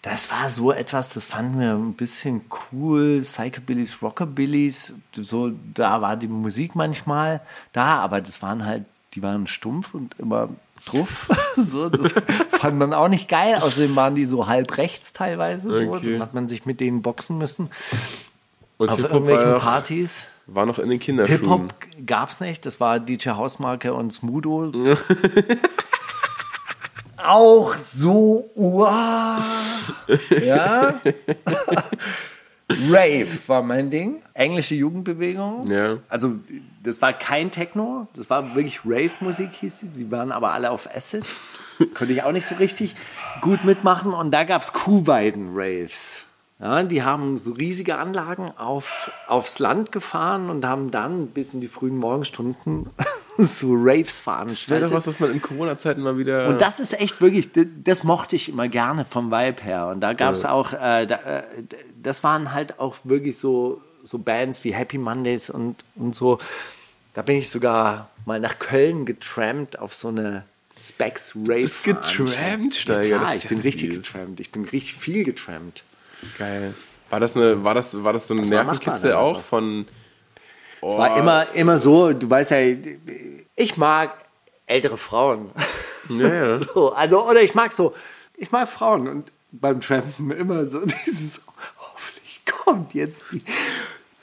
[0.00, 2.40] Das war so etwas, das fanden wir ein bisschen
[2.72, 3.20] cool.
[3.20, 7.40] Psychobillys, Rockabillys, so, da war die Musik manchmal
[7.72, 10.48] da, aber das waren halt, die waren stumpf und immer
[10.86, 11.28] druff.
[11.56, 12.12] so, das
[12.58, 13.56] fand man auch nicht geil.
[13.60, 15.70] Außerdem waren die so halb rechts teilweise.
[15.70, 16.12] So, Okay.
[16.12, 17.70] dann hat man sich mit denen boxen müssen.
[18.78, 20.22] Und Auf irgendwelchen war, noch- Partys.
[20.46, 21.38] war noch in den Kinderschuhen.
[21.40, 21.74] Hip-Hop
[22.06, 24.72] gab's nicht, das war DJ Hausmarke und Smudo.
[27.24, 29.40] Auch so, wow.
[30.44, 31.00] Ja.
[32.90, 34.22] Rave war mein Ding.
[34.34, 35.70] Englische Jugendbewegung.
[35.70, 35.98] Ja.
[36.08, 36.36] Also,
[36.82, 39.86] das war kein Techno, das war wirklich Rave-Musik, hieß sie.
[39.86, 41.24] Sie waren aber alle auf Acid.
[41.94, 42.94] Konnte ich auch nicht so richtig
[43.40, 44.12] gut mitmachen.
[44.12, 46.24] Und da gab's Kuhweiden-Raves.
[46.60, 51.60] Ja, die haben so riesige Anlagen auf, aufs Land gefahren und haben dann bis in
[51.60, 52.90] die frühen Morgenstunden
[53.38, 54.90] so Raves Wäre veranstaltet.
[54.90, 56.48] doch was, was man in Corona-Zeiten mal wieder.
[56.48, 57.48] Und das ist echt wirklich,
[57.84, 59.88] das mochte ich immer gerne vom Vibe her.
[59.88, 61.42] Und da gab es auch, äh, da, äh,
[62.02, 66.38] das waren halt auch wirklich so, so Bands wie Happy Mondays und, und so.
[67.14, 70.44] Da bin ich sogar mal nach Köln getrampt auf so eine
[70.76, 71.62] Specs Rave.
[71.62, 74.12] bist getrampt, Steiger, Ja, das ich bin ja richtig süß.
[74.12, 74.40] getrampt.
[74.40, 75.84] Ich bin richtig viel getrampt.
[76.38, 76.74] Geil.
[77.10, 79.42] War das, eine, war das, war das so ein war machbar Nervenkitzel auch noch.
[80.82, 80.90] Von.
[80.90, 82.58] Es war immer, immer so, du weißt ja,
[83.56, 84.14] ich mag
[84.66, 85.50] ältere Frauen.
[86.08, 86.58] Ja, ja.
[86.74, 87.94] So, also, oder ich mag so,
[88.36, 91.42] ich mag Frauen und beim Trampen immer so dieses,
[91.78, 93.42] hoffentlich kommt jetzt die,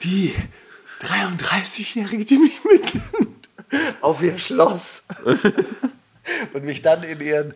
[0.04, 0.36] die
[1.02, 3.50] 33-Jährige, die mich mitnimmt,
[4.02, 5.06] auf ihr Schloss
[6.54, 7.54] und mich dann in ihren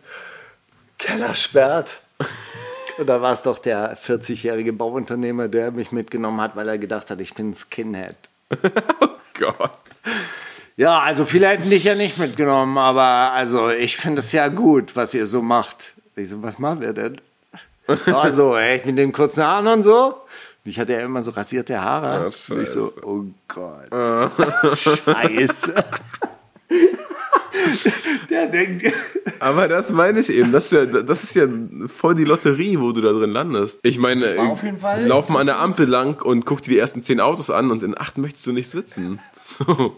[0.98, 2.00] Keller sperrt.
[2.96, 7.10] Und da war es doch der 40-jährige Bauunternehmer, der mich mitgenommen hat, weil er gedacht
[7.10, 7.54] hat, ich bin ein
[8.56, 8.84] Skinhead.
[9.38, 9.80] Gott.
[10.76, 14.96] Ja, also viele hätten dich ja nicht mitgenommen, aber also ich finde es ja gut,
[14.96, 15.94] was ihr so macht.
[16.16, 17.20] Ich so, was machen wir denn?
[18.06, 20.14] Also, echt mit den kurzen Haaren und so.
[20.64, 22.24] Ich hatte ja immer so rasierte Haare.
[22.24, 23.90] Und ich so, oh Gott.
[24.78, 25.74] Scheiße.
[28.30, 28.92] Der denkt,
[29.40, 30.52] Aber das meine ich eben.
[30.52, 31.46] Das ist, ja, das ist ja
[31.86, 33.80] voll die Lotterie, wo du da drin landest.
[33.82, 36.78] Ich meine, auf jeden Fall lauf mal an der Ampel lang und guck dir die
[36.78, 39.20] ersten zehn Autos an und in acht möchtest du nicht sitzen.
[39.58, 39.96] So.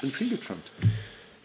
[0.00, 0.70] sind viel getrampt.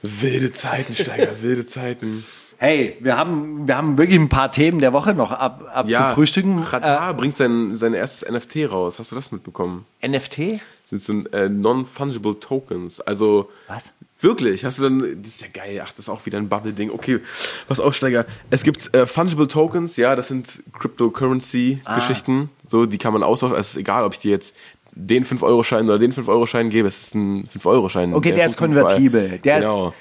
[0.02, 2.26] Wilde Zeiten, Steiger, wilde Zeiten.
[2.58, 6.14] Hey, wir haben, wir haben wirklich ein paar Themen der Woche noch ab, ab zu
[6.14, 6.64] frühstücken.
[6.64, 8.98] Qatar bringt sein, sein erstes NFT raus.
[8.98, 9.86] Hast du das mitbekommen?
[10.00, 10.62] Äh, NFT?
[10.86, 13.02] Sind so äh, non-fungible Tokens.
[13.02, 13.92] Also Was?
[14.20, 16.92] wirklich, hast du dann, das ist ja geil, ach, das ist auch wieder ein Bubble-Ding.
[16.92, 17.20] Okay,
[17.68, 18.26] was Aussteiger.
[18.50, 22.50] Es gibt äh, fungible Tokens, ja, das sind Cryptocurrency-Geschichten.
[22.68, 23.56] So, die kann man austauschen.
[23.56, 24.56] Also es ist egal, ob ich dir jetzt
[24.92, 26.88] den 5-Euro-Schein oder den 5-Euro-Schein gebe.
[26.88, 28.14] Es ist ein 5-Euro-Schein.
[28.14, 28.96] Okay, der, ist funktioniert überall.
[28.96, 29.40] konvertibel.
[29.40, 29.88] Der genau.
[29.90, 29.96] ist,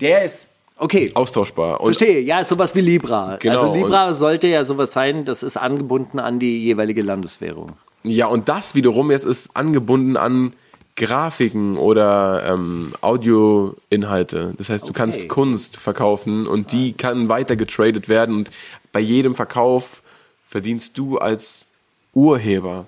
[0.00, 1.10] der ist, okay.
[1.14, 1.80] Austauschbar.
[1.80, 3.36] Und Verstehe, ja, ist sowas wie Libra.
[3.36, 7.72] Genau, also Libra sollte ja sowas sein, das ist angebunden an die jeweilige Landeswährung.
[8.02, 10.52] Ja, und das wiederum jetzt ist angebunden an
[10.96, 14.54] Grafiken oder ähm, Audioinhalte.
[14.58, 14.98] Das heißt, du Okay.
[14.98, 18.50] kannst Kunst verkaufen und die kann weiter getradet werden und
[18.92, 20.02] bei jedem Verkauf
[20.48, 21.66] verdienst du als
[22.14, 22.86] Urheber.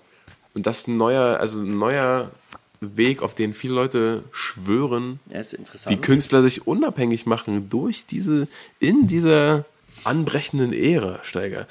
[0.55, 2.31] Und das ist ein neuer, also ein neuer
[2.81, 5.41] Weg, auf den viele Leute schwören, Ja,
[5.89, 8.49] wie Künstler sich unabhängig machen durch diese,
[8.81, 9.67] in dieser
[10.05, 11.67] anbrechenden Ära, Steiger.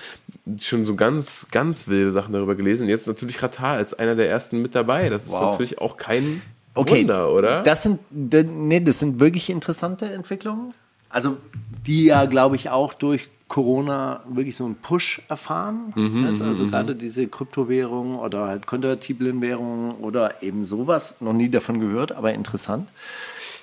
[0.60, 2.84] Schon so ganz, ganz wilde Sachen darüber gelesen.
[2.84, 5.10] Und jetzt natürlich Ratar als einer der ersten mit dabei.
[5.10, 5.52] Das ist Wow.
[5.52, 6.42] natürlich auch kein
[6.76, 7.64] Okay, Wunder, oder?
[7.64, 10.74] Das sind, nee, das sind wirklich interessante Entwicklungen.
[11.10, 11.38] Also,
[11.86, 15.92] die ja, glaube ich, auch durch Corona wirklich so einen Push erfahren.
[15.96, 21.16] Mhm, also, also gerade diese Kryptowährungen oder halt konvertiblen Währungen oder eben sowas.
[21.20, 22.88] Noch nie davon gehört, aber interessant.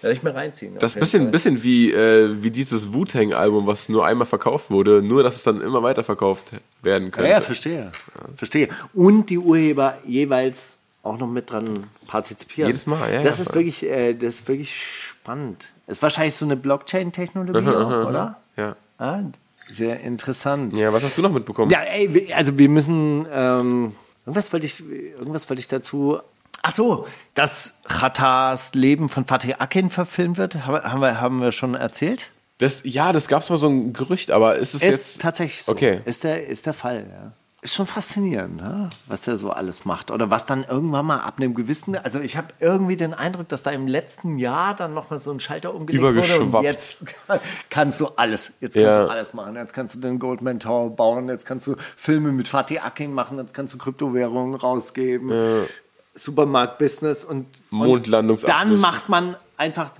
[0.02, 0.74] Werde ich mir reinziehen.
[0.78, 5.02] das ist ein bisschen, bisschen wie, äh, wie dieses Wu-Tang-Album, was nur einmal verkauft wurde,
[5.02, 6.52] nur dass es dann immer weiter verkauft
[6.82, 7.30] werden Ja, könnte.
[7.30, 7.92] ja, verstehe.
[8.34, 8.68] Verstehe.
[8.92, 12.68] Und die Urheber jeweils auch noch mit dran partizipieren.
[12.68, 15.68] Jedes Mal, ja, Das ja, ist wirklich, äh, das ist wirklich spannend.
[15.86, 18.36] Ist wahrscheinlich so eine Blockchain-Technologie auch, oder?
[18.56, 18.74] ja.
[18.98, 19.20] Ah,
[19.68, 20.76] sehr interessant.
[20.78, 21.70] Ja, was hast du noch mitbekommen?
[21.70, 23.94] Ja, ey, also wir müssen, ähm,
[24.24, 26.18] irgendwas wollte ich, irgendwas wollte ich dazu.
[26.62, 31.74] Ach so, dass Chatars Leben von Fatih Akin verfilmt wird, haben, wir, haben wir schon
[31.74, 32.30] erzählt?
[32.58, 35.20] Das, ja, das gab's mal so ein Gerücht, aber ist es Ist jetzt.
[35.22, 35.72] tatsächlich so.
[35.72, 36.00] Okay.
[36.06, 37.32] Ist der, ist der Fall, ja.
[37.66, 38.90] Ist schon faszinierend, ne?
[39.08, 40.12] was er so alles macht.
[40.12, 43.64] Oder was dann irgendwann mal ab einem gewissen, also ich habe irgendwie den Eindruck, dass
[43.64, 46.98] da im letzten Jahr dann nochmal so ein Schalter umgelegt wurde und jetzt
[47.68, 49.04] kannst du alles, jetzt kannst Ja.
[49.06, 49.56] du alles machen.
[49.56, 53.36] Jetzt kannst du den Goldman Tower bauen, jetzt kannst du Filme mit Fatih Akin machen,
[53.38, 55.66] jetzt kannst du Kryptowährungen rausgeben,
[56.14, 58.12] Supermarkt-Business und, und
[58.46, 59.90] dann macht man einfach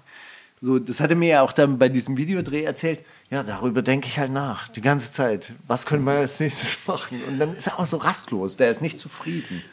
[0.60, 3.04] so, das hat er mir ja auch dann bei diesem Videodreh erzählt.
[3.28, 5.52] Ja, darüber denke ich halt nach, die ganze Zeit.
[5.66, 7.20] Was können wir als nächstes machen?
[7.26, 9.64] Und dann ist er auch so rastlos, der ist nicht zufrieden.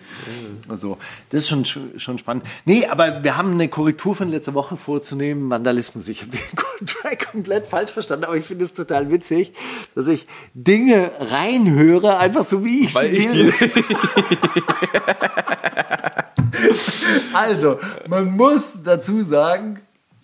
[0.68, 0.97] Also,
[1.30, 1.64] das ist schon,
[1.97, 2.45] schon spannend.
[2.66, 6.08] Nee, aber wir haben eine Korrektur von letzter Woche vorzunehmen, Vandalismus.
[6.08, 6.41] Ich habe den
[6.88, 9.54] Track komplett falsch verstanden, aber ich finde es total witzig,
[9.93, 10.26] dass ich
[10.56, 13.62] Dinge reinhöre, einfach so wie ich Weil sie ich
[17.34, 19.80] Also, man muss dazu sagen,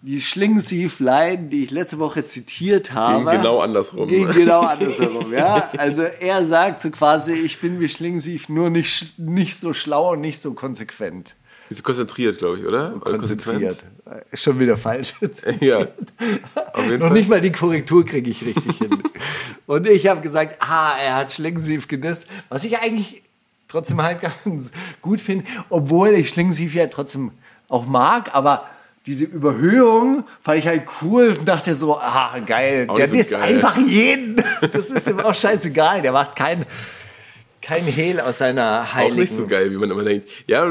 [0.09, 4.07] die Schlingensief-Line, die ich letzte Woche zitiert habe, Ging genau andersrum.
[4.07, 5.69] Ging genau andersrum, ja.
[5.77, 10.21] Also er sagt so quasi, ich bin wie Schlingensief, nur nicht, nicht so schlau und
[10.21, 11.35] nicht so konsequent.
[11.83, 12.95] Konzentriert, glaube ich, oder?
[12.99, 13.85] Oder Konzentriert.
[14.05, 15.13] Äh, Schon wieder falsch.
[15.59, 15.81] Ja.
[15.81, 17.11] Auf jeden Noch Fall.
[17.11, 19.03] nicht mal die Korrektur kriege ich richtig hin.
[19.67, 23.21] Und ich habe gesagt, ah, er hat Schlingensief gedisst, was ich eigentlich
[23.67, 24.71] trotzdem halt ganz
[25.03, 27.29] gut finde, obwohl ich Schlingensief ja trotzdem
[27.67, 28.65] auch mag, aber
[29.05, 33.77] diese Überhöhung fand ich halt cool und dachte so, ah, geil, Auch der disst einfach
[33.77, 34.43] jeden.
[34.71, 36.65] Das ist ihm auch scheißegal, der macht kein,
[37.61, 39.19] kein Hehl aus seiner Auch heiligen...
[39.19, 40.27] nicht so geil, wie man immer denkt.
[40.47, 40.65] Ja,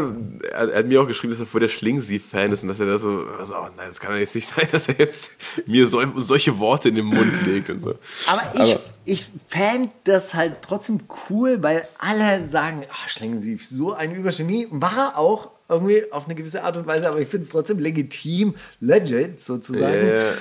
[0.53, 2.99] er, hat mir auch geschrieben, dass er voll der Schlingensief-Fan ist und dass er da
[2.99, 5.31] so, also, oh nein, das kann ja jetzt nicht sein, dass er jetzt
[5.67, 7.95] mir so, solche Worte in den Mund legt und so.
[8.27, 11.01] Aber ich, ich fand das halt trotzdem
[11.31, 14.69] cool, weil alle sagen, ach, Schlingensief, so ein Übergenie.
[14.71, 18.55] War auch irgendwie auf eine gewisse Art und Weise, aber ich finde es trotzdem legitim,
[18.81, 20.33] legit sozusagen, Ja, ja.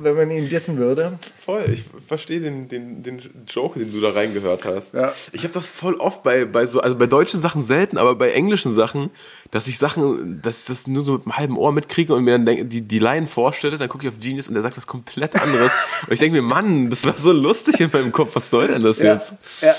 [0.00, 1.18] wenn man ihn dissen würde.
[1.44, 4.94] Voll, ich verstehe den, den, den Joke, den du da reingehört hast.
[4.94, 5.12] Ja.
[5.32, 8.30] Ich habe das voll oft bei, bei so, also bei deutschen Sachen selten, aber bei
[8.30, 9.10] englischen Sachen,
[9.50, 12.32] dass ich Sachen, dass ich das nur so mit einem halben Ohr mitkriege und mir
[12.32, 14.86] dann denk, die, die Line vorstelle, dann gucke ich auf Genius und der sagt was
[14.86, 15.72] komplett anderes.
[16.06, 18.82] und ich denke mir, Mann, das war so lustig in meinem Kopf, was soll denn
[18.82, 19.34] das jetzt?
[19.60, 19.74] Ja.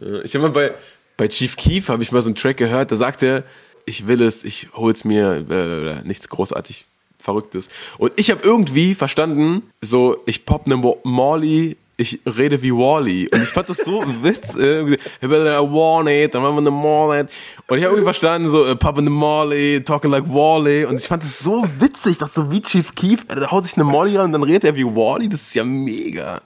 [0.00, 0.72] Ja, Ich habe mal bei,
[1.18, 3.44] bei Chief Keef habe ich mal so einen Track gehört, da sagt er,
[3.86, 6.86] ich will es, ich hol's mir, äh, nichts großartig
[7.18, 7.68] Verrücktes.
[7.98, 13.28] Und ich habe irgendwie verstanden, so, ich pop ne Mo- Molly, ich rede wie Wally.
[13.32, 16.72] Und ich fand das so witz, äh, irgendwie, I want it, dann machen wir eine
[16.72, 17.20] Molly.
[17.20, 20.84] Und ich habe irgendwie verstanden, so, äh, pop ne Molly, talking like Wally.
[20.84, 23.84] Und ich fand das so witzig, dass so wie Chief Keef, er haut sich eine
[23.84, 26.40] Molly an und dann redet er wie Wally, das ist ja mega.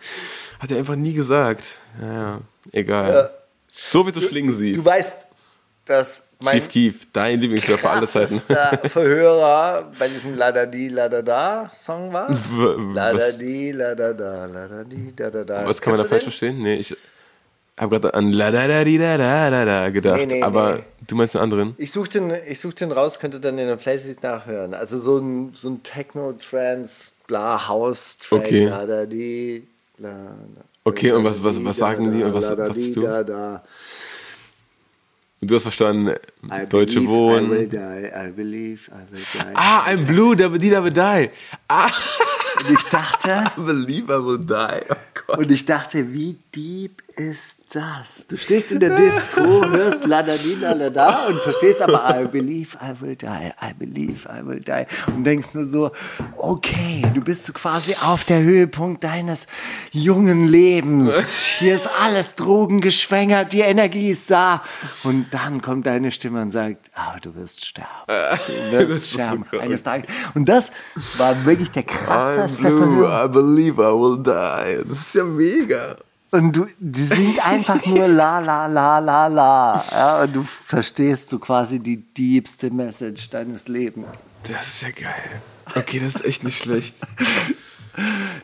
[0.59, 1.81] Hat er einfach nie gesagt.
[2.03, 2.41] Ja, ja,
[2.73, 3.31] egal.
[3.73, 4.77] So viel zu Schlingensief.
[4.77, 5.27] Du weißt,
[5.87, 8.41] dass Chief Keef, dein Lieblingsrapper aller Zeiten.
[8.89, 12.29] Verhörer bei diesem Ladadi Ladada Song war?
[12.93, 15.67] Ladadi Ladada Ladadi Ladada.
[15.67, 16.63] was kann man da falsch verstehen?
[16.63, 16.95] Nee, ich
[17.79, 21.35] habe gerade an la da da di da da da da gedacht, aber du meinst
[21.37, 21.75] einen anderen?
[21.79, 24.75] Ich suche den, ich such den raus, könnte dann in der Playlist nachhören.
[24.75, 28.67] Also so ein, so ein Techno, Trance, bla, House, Track, Okay.
[28.67, 29.67] la, da, di,
[29.99, 32.57] la, la, Okay, und was- was- di, was da, sagen die da, und was da,
[32.57, 33.03] sagst di, du?
[35.47, 36.09] Und du hast verstanden,
[36.45, 37.71] I Deutsche believe I will Wohnen.
[37.71, 37.77] die,
[38.29, 39.53] I believe I will die.
[39.55, 41.31] Ah, I'm blue, da die da die.
[41.69, 41.87] Ah,
[42.59, 44.85] Und ich dachte, I believe I will die.
[44.91, 44.97] Oh
[45.29, 45.39] Gott.
[45.39, 48.27] und ich dachte, wie deep ist das?
[48.29, 52.27] Du stehst in der Disco, hörst la da la la da und verstehst aber I
[52.27, 55.91] believe I will die, I believe I will die und denkst nur so,
[56.37, 59.47] okay, du bist so quasi auf der Höhepunkt deines
[59.93, 61.43] jungen Lebens.
[61.59, 64.63] Hier ist alles drogengeschwängert, die Energie ist da
[65.05, 67.89] und dann kommt deine Stimme und sagt, aber du wirst sterben.
[68.07, 68.13] Du
[68.73, 69.61] Das wirst ist so sterben krass.
[69.61, 70.11] eines Tages.
[70.35, 70.71] Und das
[71.19, 73.25] war wirklich der I'm krasseste blue, Verhör.
[73.25, 74.89] I believe I will die.
[74.89, 75.97] Das ist ja mega.
[76.37, 79.85] Und du, die singt einfach nur la la la la la.
[79.91, 84.23] Ja, und du verstehst so quasi die diebste Message deines Lebens.
[84.45, 85.41] Das ist ja geil.
[85.75, 86.95] Okay, das ist echt nicht schlecht.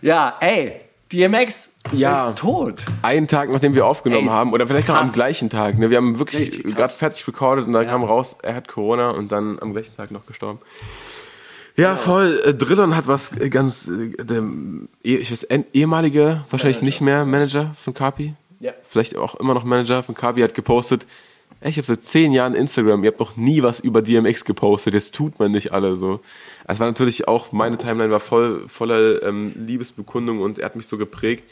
[0.01, 0.81] Ja, ey,
[1.13, 2.31] DMX Ja.
[2.31, 2.85] ist tot.
[3.03, 5.13] Einen Tag, nachdem wir aufgenommen Ey, haben, oder vielleicht auch am krass.
[5.13, 5.77] gleichen Tag.
[5.77, 5.91] Ne?
[5.91, 6.75] Wir haben wirklich krass.
[6.75, 10.11] gerade fertig recorded und dann kam raus, er hat Corona und dann am gleichen Tag
[10.11, 10.59] noch gestorben.
[11.77, 12.41] Ja, voll.
[12.45, 14.43] Äh, Drillon hat was äh, ganz, äh, der,
[15.05, 18.35] eh- ich weiß, en- ehemalige, wahrscheinlich nicht mehr Manager von Kapi.
[18.61, 18.73] Ja.
[18.87, 21.07] Vielleicht auch immer noch Manager von Kapi hat gepostet,
[21.61, 24.95] ey, ich habe seit zehn Jahren Instagram, ihr habt noch nie was über DMX gepostet,
[24.95, 26.21] jetzt tut man nicht alle so.
[26.69, 30.87] Es war natürlich auch, meine Timeline war voll voller ähm, Liebesbekundung und er hat mich
[30.87, 31.45] so geprägt.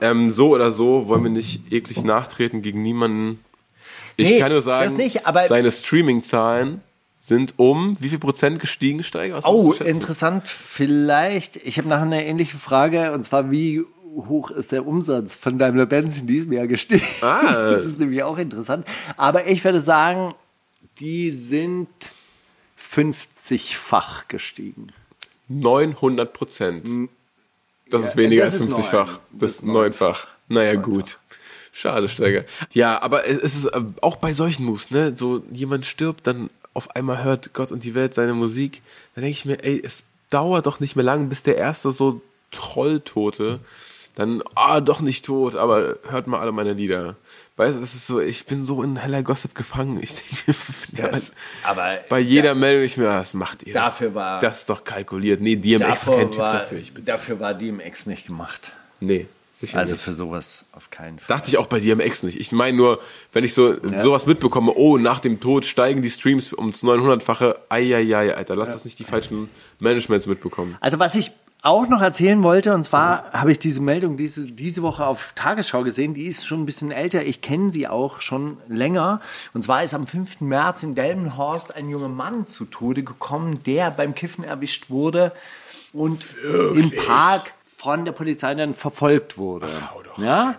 [0.00, 3.40] ähm, so oder so wollen wir nicht eklig nachtreten gegen niemanden.
[4.16, 6.80] Ich Nee, kann nur sagen, nicht, seine Streaming-Zahlen
[7.22, 9.40] sind um wie viel Prozent gestiegen, Steiger?
[9.44, 10.48] Oh, interessant.
[10.48, 13.84] Vielleicht, ich habe nachher eine ähnliche Frage, und zwar, wie
[14.16, 17.04] hoch ist der Umsatz von Daimler Benz in diesem Jahr gestiegen?
[17.20, 17.72] Ah.
[17.76, 18.86] Das ist nämlich auch interessant.
[19.18, 20.34] Aber ich würde sagen,
[20.98, 21.88] die sind
[22.80, 24.88] 50-fach gestiegen.
[25.48, 26.88] 900 Prozent.
[27.90, 29.12] Das ist weniger das als ist 50-fach.
[29.12, 29.18] neun.
[29.32, 30.26] Das ist neunfach.
[30.48, 31.18] Naja, gut.
[31.72, 32.44] Schade, Steiger.
[32.72, 35.12] Ja, aber es es ist äh, auch bei solchen Moves, ne?
[35.16, 38.82] So jemand stirbt, dann auf einmal hört Gott und die Welt seine Musik.
[39.14, 42.20] Dann denke ich mir, ey, es dauert doch nicht mehr lang, bis der erste so
[42.50, 43.60] Trolltote
[44.16, 47.14] dann, ah, doch nicht tot, aber hört mal alle meine Lieder.
[47.56, 50.00] Weißt du, das ist so, ich bin so in heller Gossip gefangen.
[50.02, 50.54] Ich denke
[51.02, 51.20] mir,
[51.62, 53.72] aber bei jeder Meldung ich mir, das macht ihr.
[53.74, 55.40] Dafür war- Das ist doch kalkuliert.
[55.40, 56.78] Nee, DMX ist kein Typ war, dafür.
[56.78, 58.72] Ich bin, dafür war DMX nicht gemacht.
[58.98, 59.26] nee,
[59.60, 60.02] sicher Also nicht.
[60.02, 61.36] für sowas auf keinen Fall.
[61.36, 62.40] Dachte ich auch bei DMX nicht.
[62.40, 63.00] Ich meine nur,
[63.32, 68.34] wenn ich so sowas mitbekomme, oh, nach dem Tod steigen die Streams ums 900-fache, eieiei,
[68.34, 69.48] Alter, lass das nicht die falschen
[69.80, 70.76] Managements mitbekommen.
[70.80, 71.30] Also was ich
[71.62, 75.82] auch noch erzählen wollte, und zwar habe ich diese Meldung diese, diese Woche auf Tagesschau
[75.82, 79.20] gesehen, die ist schon ein bisschen älter, ich kenne sie auch schon länger.
[79.52, 80.40] Und zwar ist am 5.
[80.40, 85.32] März in Delmenhorst ein junger Mann zu Tode gekommen, der beim Kiffen erwischt wurde
[85.92, 89.68] und im Park von der Polizei dann verfolgt wurde.
[90.18, 90.56] Ja?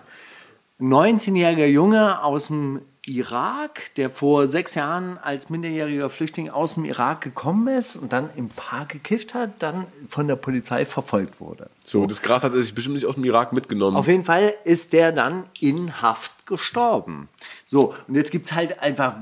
[0.80, 7.22] 19-jähriger Junge aus dem Irak, der vor sechs Jahren als minderjähriger Flüchtling aus dem Irak
[7.22, 11.70] gekommen ist und dann im Park gekifft hat, dann von der Polizei verfolgt wurde.
[11.86, 13.96] So, das Gras hat er sich bestimmt nicht aus dem Irak mitgenommen.
[13.96, 17.30] Auf jeden Fall ist der dann in Haft gestorben.
[17.68, 19.16] So, und jetzt gibt es halt einfach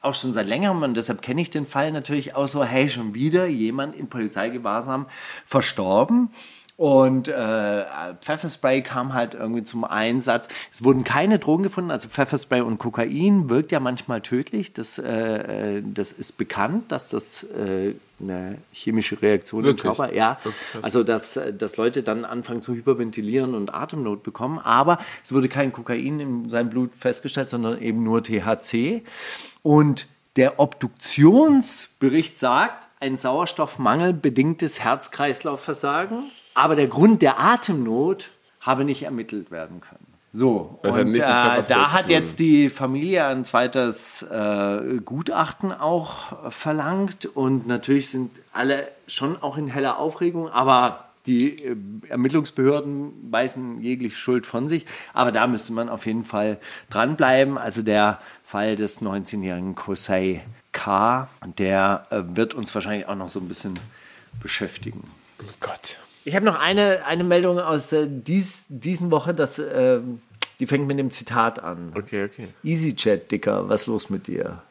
[0.00, 3.14] auch schon seit längerem, und deshalb kenne ich den Fall natürlich auch so, hey, schon
[3.14, 5.06] wieder jemand in Polizeigewahrsam
[5.44, 6.30] verstorben.
[6.78, 7.84] Und äh,
[8.20, 10.48] Pfefferspray kam halt irgendwie zum Einsatz.
[10.70, 14.74] Es wurden keine Drogen gefunden, also Pfefferspray und Kokain wirkt ja manchmal tödlich.
[14.74, 19.86] Das, äh, äh, das ist bekannt, dass das äh, eine chemische Reaktion Wirklich?
[19.86, 20.38] im Körper, ja,
[20.80, 24.60] also dass, dass Leute dann anfangen zu hyperventilieren und Atemnot bekommen.
[24.60, 29.02] Aber es wurde kein Kokain in seinem Blut festgestellt, sondern eben nur THC.
[29.64, 30.06] Und
[30.36, 36.30] der Obduktionsbericht sagt, ein Sauerstoffmangel bedingtes Herz-Kreislauf-Versagen.
[36.58, 38.30] Aber der Grund der Atemnot
[38.60, 40.06] habe nicht ermittelt werden können.
[40.32, 46.50] So, hat und äh, da hat jetzt die Familie ein zweites äh, Gutachten auch äh,
[46.50, 51.76] verlangt und natürlich sind alle schon auch in heller Aufregung, aber die äh,
[52.08, 54.84] Ermittlungsbehörden weisen jeglich Schuld von sich.
[55.14, 56.58] Aber da müsste man auf jeden Fall
[56.90, 57.56] dranbleiben.
[57.56, 60.42] Also der Fall des 19-jährigen Kosei
[60.72, 63.74] K., der äh, wird uns wahrscheinlich auch noch so ein bisschen
[64.40, 65.08] beschäftigen.
[65.60, 65.98] Gott.
[66.28, 70.20] Ich habe noch eine, eine Meldung aus äh, dies, diesen Woche, das, ähm,
[70.60, 71.94] die fängt mit dem Zitat an.
[71.96, 72.48] Okay, okay.
[72.62, 74.62] EasyChat, Dicker, was los mit dir?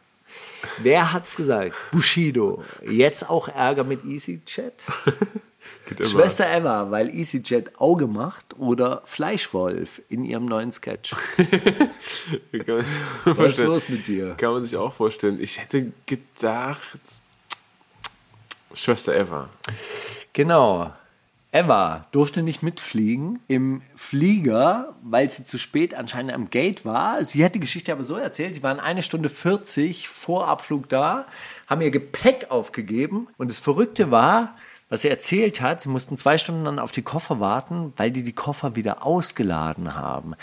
[0.84, 1.74] Wer hat's gesagt?
[1.92, 2.64] Bushido.
[2.88, 4.86] Jetzt auch Ärger mit EasyChat?
[6.04, 11.16] Schwester Emma, weil EasyChat Auge macht oder Fleischwolf in ihrem neuen Sketch.
[13.26, 14.36] Was ist los mit dir?
[14.38, 15.42] Kann man sich auch vorstellen.
[15.42, 17.00] Ich hätte gedacht,
[18.76, 19.50] Schwester Eva.
[20.34, 20.94] Genau.
[21.58, 27.26] Eva durfte nicht mitfliegen im Flieger, weil sie zu spät anscheinend am Gate war.
[27.26, 31.26] Sie hat die Geschichte aber so erzählt, sie waren eine Stunde 40 vor Abflug da,
[31.66, 34.56] haben ihr Gepäck aufgegeben und das Verrückte war,
[34.90, 38.24] was sie erzählt hat, sie mussten zwei Stunden dann auf die Koffer warten, weil die
[38.24, 40.36] die Koffer wieder ausgeladen haben.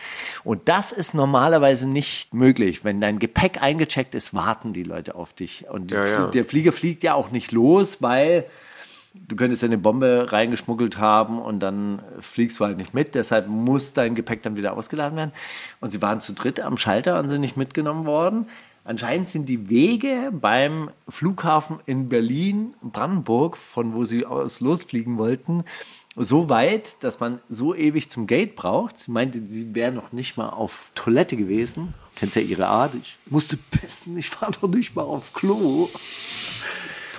[0.42, 2.84] Und das ist normalerweise nicht möglich.
[2.84, 5.66] Wenn dein Gepäck eingecheckt ist, warten die Leute auf dich.
[5.70, 6.26] Und Ja, ja.
[6.26, 8.44] Der Flieger fliegt ja auch nicht los, weil
[9.14, 13.14] du könntest ja eine Bombe reingeschmuggelt haben und dann fliegst du halt nicht mit.
[13.14, 15.32] Deshalb muss dein Gepäck dann wieder ausgeladen werden.
[15.80, 18.46] Und sie waren zu dritt am Schalter und sind nicht mitgenommen worden.
[18.84, 25.64] Anscheinend sind die Wege beim Flughafen in Berlin, Brandenburg, von wo sie aus losfliegen wollten,
[26.16, 28.98] so weit, dass man so ewig zum Gate braucht.
[28.98, 31.94] Sie meinte, sie wäre noch nicht mal auf Toilette gewesen.
[32.14, 32.94] Kennst ja ihre Art.
[32.94, 35.88] Ich musste pissen, ich war noch nicht mal auf Klo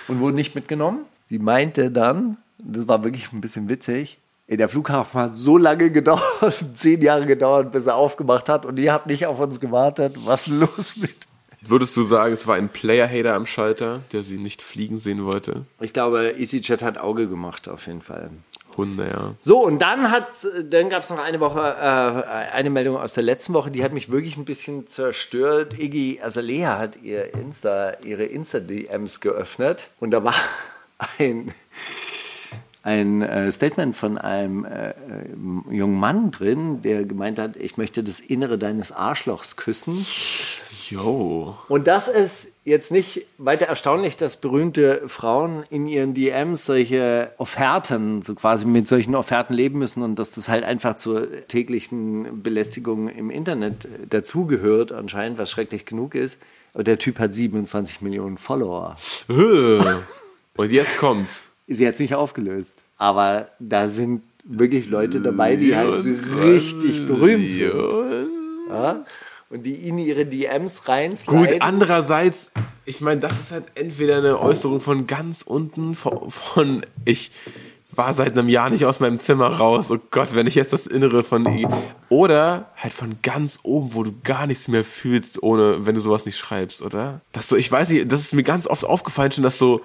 [0.07, 0.99] und wurde nicht mitgenommen.
[1.25, 5.89] Sie meinte dann, das war wirklich ein bisschen witzig, ey, der Flughafen hat so lange
[5.89, 10.15] gedauert, zehn Jahre gedauert, bis er aufgemacht hat und ihr habt nicht auf uns gewartet.
[10.23, 11.27] Was ist los mit?
[11.61, 15.65] Würdest du sagen, es war ein Player-Hater am Schalter, der sie nicht fliegen sehen wollte?
[15.81, 18.29] Ich glaube, EasyJet hat Auge gemacht, auf jeden Fall.
[18.77, 19.33] Hunde, ja.
[19.39, 20.27] So, und dann hat,
[20.69, 23.93] dann gab es noch eine Woche, äh, eine Meldung aus der letzten Woche, die hat
[23.93, 25.79] mich wirklich ein bisschen zerstört.
[25.79, 30.35] Iggy Azalea hat ihr Insta, ihre Insta-DMs geöffnet und da war
[30.97, 31.53] ein,
[32.83, 34.93] ein äh, Statement von einem äh, äh,
[35.71, 40.05] jungen Mann drin, der gemeint hat, ich möchte das Innere deines Arschlochs küssen.
[40.89, 41.57] Yo.
[41.67, 48.21] Und das ist jetzt nicht weiter erstaunlich, dass berühmte Frauen in ihren DMs solche Offerten,
[48.21, 53.09] so quasi mit solchen Offerten leben müssen und dass das halt einfach zur täglichen Belästigung
[53.09, 56.39] im Internet dazugehört, anscheinend, was schrecklich genug ist.
[56.75, 58.95] Aber der Typ hat 27 Millionen Follower.
[60.57, 61.47] Und jetzt kommt's.
[61.67, 62.75] Ist jetzt nicht aufgelöst.
[62.97, 68.29] Aber da sind wirklich Leute dabei, die halt richtig berühmt sind.
[68.69, 69.05] Ja?
[69.49, 71.45] Und die in ihre DMs reinsliden.
[71.45, 72.51] Gut, andererseits,
[72.85, 77.31] ich meine, das ist halt entweder eine Äußerung von ganz unten, von, von ich
[77.91, 79.91] war seit einem Jahr nicht aus meinem Zimmer raus.
[79.91, 81.67] Oh Gott, wenn ich jetzt das Innere von
[82.09, 86.25] oder halt von ganz oben, wo du gar nichts mehr fühlst, ohne wenn du sowas
[86.25, 87.21] nicht schreibst, oder?
[87.31, 89.81] Das so, ich weiß nicht, das ist mir ganz oft aufgefallen schon, dass so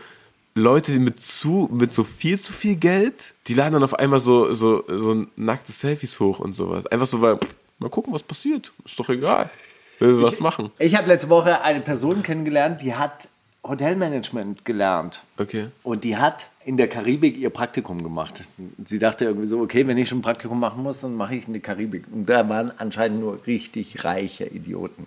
[0.60, 4.20] Leute, die mit zu mit so viel zu viel Geld, die laden dann auf einmal
[4.20, 6.86] so so so nackte Selfies hoch und sowas.
[6.86, 7.38] Einfach so, weil
[7.78, 8.72] mal gucken, was passiert.
[8.84, 9.50] Ist doch egal.
[9.98, 10.70] Will wir was machen.
[10.78, 13.28] Ich habe letzte Woche eine Person kennengelernt, die hat
[13.62, 15.22] Hotelmanagement gelernt.
[15.36, 15.68] Okay.
[15.82, 18.48] Und die hat in der Karibik ihr Praktikum gemacht.
[18.84, 21.46] Sie dachte irgendwie so, okay, wenn ich schon ein Praktikum machen muss, dann mache ich
[21.46, 22.04] in die Karibik.
[22.10, 25.06] Und da waren anscheinend nur richtig reiche Idioten.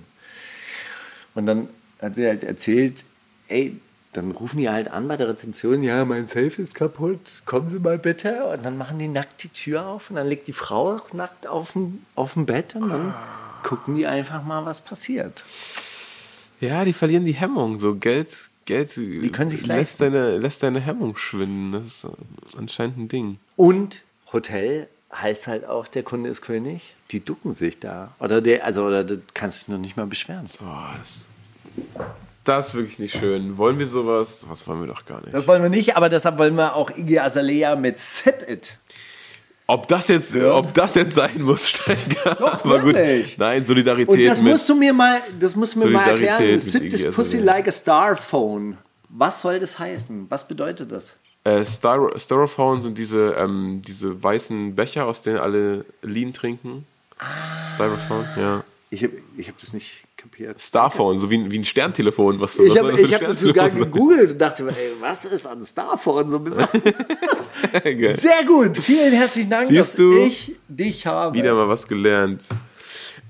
[1.33, 3.05] Und dann hat sie halt erzählt,
[3.47, 3.77] ey,
[4.13, 7.79] dann rufen die halt an bei der Rezeption, ja, mein Safe ist kaputt, kommen Sie
[7.79, 8.45] mal bitte.
[8.45, 11.73] Und dann machen die nackt die Tür auf und dann liegt die Frau nackt auf
[11.73, 13.13] dem, auf dem Bett und dann
[13.63, 15.43] gucken die einfach mal, was passiert.
[16.59, 17.79] Ja, die verlieren die Hemmung.
[17.79, 21.71] So Geld, Geld Die können sich's lässt deine, lässt deine Hemmung schwinden.
[21.73, 22.07] Das ist
[22.57, 23.39] anscheinend ein Ding.
[23.55, 24.01] Und
[24.31, 26.95] Hotel heißt halt auch, der Kunde ist König.
[27.11, 28.13] Die ducken sich da.
[28.19, 30.45] Oder der, also, oder du kannst dich noch nicht mal beschweren.
[30.59, 31.27] Boah, das,
[32.43, 33.57] das ist wirklich nicht schön.
[33.57, 34.45] Wollen wir sowas?
[34.49, 35.33] Was wollen wir doch gar nicht.
[35.33, 38.77] Das wollen wir nicht, aber deshalb wollen wir auch Iggy Azalea mit Sip It.
[39.67, 42.35] ob das jetzt, ob das jetzt sein muss, Steiger.
[42.35, 42.95] Doch, Aber gut.
[43.37, 46.43] Nein, Solidarität Und das musst du mir mal, das musst du mir mal erklären.
[46.43, 48.77] Iggy this pussy like a star phone.
[49.09, 50.25] Was soll das heißen?
[50.29, 51.13] Was bedeutet das?
[51.43, 56.85] Äh, Styro Styrofoam sind diese, ähm, diese weißen Becher, aus denen alle Lean trinken.
[57.19, 57.63] Ah.
[57.75, 58.63] Styrofoam, ja.
[58.89, 60.59] Ich habe ich hab das nicht kapiert.
[60.61, 62.39] Starphone, so wie, ein- wie ein Sterntelefon.
[62.39, 65.45] Was, Ich was soll habe ich hab das sogar gegoogelt und dachte, ey, was ist
[65.45, 66.71] an Starphone so besonders?
[68.21, 68.77] Sehr gut.
[68.77, 70.13] Vielen herzlichen Dank, Siehst dass du?
[70.17, 71.37] ich dich habe.
[71.37, 72.45] Wieder mal was gelernt.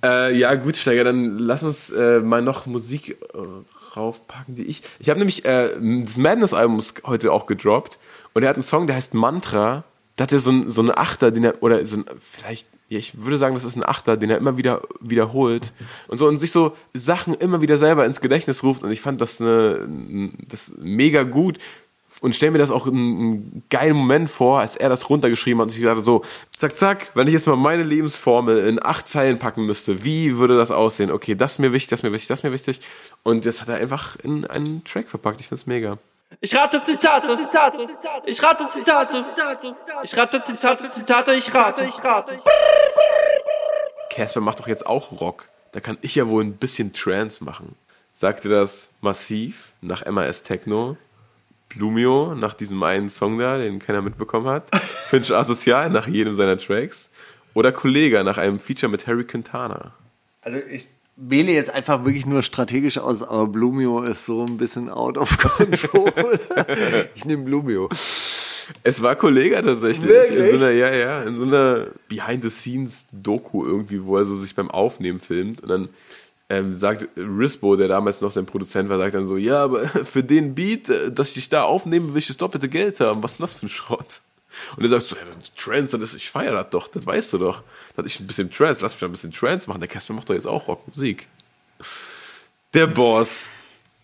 [0.04, 4.84] Äh, ja, gut, Steiger, dann lass uns äh, mal noch Musik äh, raufpacken, die ich.
[5.00, 5.70] Ich habe nämlich äh,
[6.04, 7.98] das Madness-Album heute auch gedroppt
[8.34, 9.84] und er hat einen Song, der heißt Mantra.
[10.16, 13.00] Da hat er so, ein, so eine Achter, den er, oder so ein, vielleicht, ja,
[13.00, 15.74] ich würde sagen, das ist ein Achter, den er immer wieder wiederholt
[16.08, 19.22] und so und sich so Sachen immer wieder selber ins Gedächtnis ruft und ich fand
[19.22, 21.58] das eine, das mega gut
[22.22, 25.70] und stell mir das auch einen, einen geilen Moment vor, als er das runtergeschrieben hat
[25.70, 29.40] und ich dachte so, zack, zack, wenn ich jetzt mal meine Lebensformel in acht Zeilen
[29.40, 31.12] packen müsste, wie würde das aussehen?
[31.12, 32.82] Okay, das ist mir wichtig, das ist mir wichtig, das ist mir wichtig.
[33.24, 35.40] Und das hat er einfach in einen Track verpackt.
[35.40, 35.98] Ich find's mega.
[36.42, 37.88] Ich rate Zitate, Zitate,
[38.26, 39.26] ich rate Zitate,
[40.04, 42.40] ich rate Zitate, Zitate, ich rate, ich rate.
[44.10, 45.50] Casper macht doch jetzt auch Rock.
[45.72, 47.76] Da kann ich ja wohl ein bisschen Trance machen.
[48.14, 50.98] Sagte das Massiv nach MAS Techno,
[51.70, 56.58] Blumio nach diesem einen Song da, den keiner mitbekommen hat, Finch Asozial nach jedem seiner
[56.58, 57.10] Tracks
[57.54, 59.94] oder Kollega nach einem Feature mit Harry Quintana.
[60.42, 64.90] Also ich wähle jetzt einfach wirklich nur strategisch aus, aber Blumio ist so ein bisschen
[64.90, 66.40] out of control.
[67.16, 67.90] ich nehme Blumio.
[68.84, 70.10] Es war Kollega tatsächlich.
[70.10, 70.40] Wirklich?
[70.40, 74.72] In so einer, ja, ja, in so einer Behind-the-Scenes-Doku irgendwie, wo er so sich beim
[74.72, 75.90] Aufnehmen filmt und dann
[76.50, 80.24] ähm, sagt Rispo, der damals noch sein Produzent war, sagt dann so, ja, aber für
[80.24, 83.24] den Beat, äh, dass ich dich da aufnehme, will ich das doppelte Geld haben.
[83.24, 84.22] Was ist denn das für ein Schrott?
[84.78, 87.06] Und er sagt so, ja, das ist Trance, dann ist, ich feiere das doch, das
[87.06, 87.64] weißt du doch.
[87.96, 89.80] Dass ich ein bisschen Trance, lass mich ein bisschen Trance machen.
[89.80, 91.28] Der Casper macht doch jetzt auch Rockmusik.
[92.74, 93.46] Der Boss.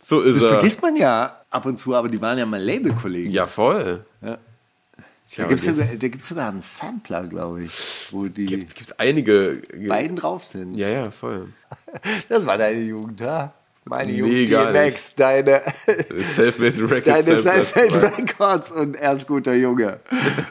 [0.02, 0.50] So ist Das er.
[0.54, 3.32] vergisst man ja ab und zu, aber die waren ja mal Labelkollegen.
[3.32, 4.06] Ja, voll.
[4.22, 4.38] Ja.
[5.30, 9.62] Tja, Da gibt es sogar, sogar einen Sampler, glaube ich, wo die gibt, gibt einige.
[9.88, 10.76] beiden drauf sind.
[10.76, 11.50] Ja, ja, voll.
[12.30, 13.54] Das war deine Jugend, ha?
[13.86, 15.62] Meine Jugend, gar DMX, deine,
[16.36, 17.26] Selfmade Records.
[17.26, 18.18] deine Selfmade.
[18.18, 20.00] Records und erst guter Junge.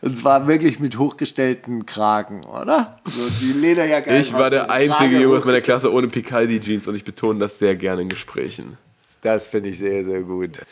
[0.00, 2.98] Und zwar wirklich mit hochgestellten Kragen, oder?
[3.04, 4.16] So die Lederjacke.
[4.16, 5.60] Ich war der einzige Junge aus meiner.
[5.60, 8.78] Klasse ohne Picaldi-Jeans und ich betone das sehr gerne in Gesprächen.
[9.22, 10.62] Das finde ich sehr, sehr gut.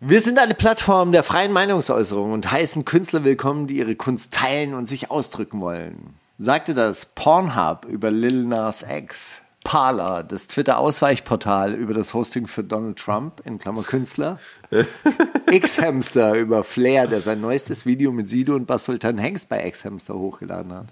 [0.00, 4.72] Wir sind eine Plattform der freien Meinungsäußerung und heißen Künstler willkommen, die ihre Kunst teilen
[4.72, 6.14] und sich ausdrücken wollen.
[6.38, 9.42] Sagte das Pornhub über Lil Nas X.
[9.70, 14.40] Parler, das Twitter-Ausweichportal über das Hosting für Donald Trump, in Klammer Künstler.
[15.48, 20.72] X-Hamster über Flair, der sein neuestes Video mit Sido und Basultan Hengst bei X-Hamster hochgeladen
[20.72, 20.86] hat.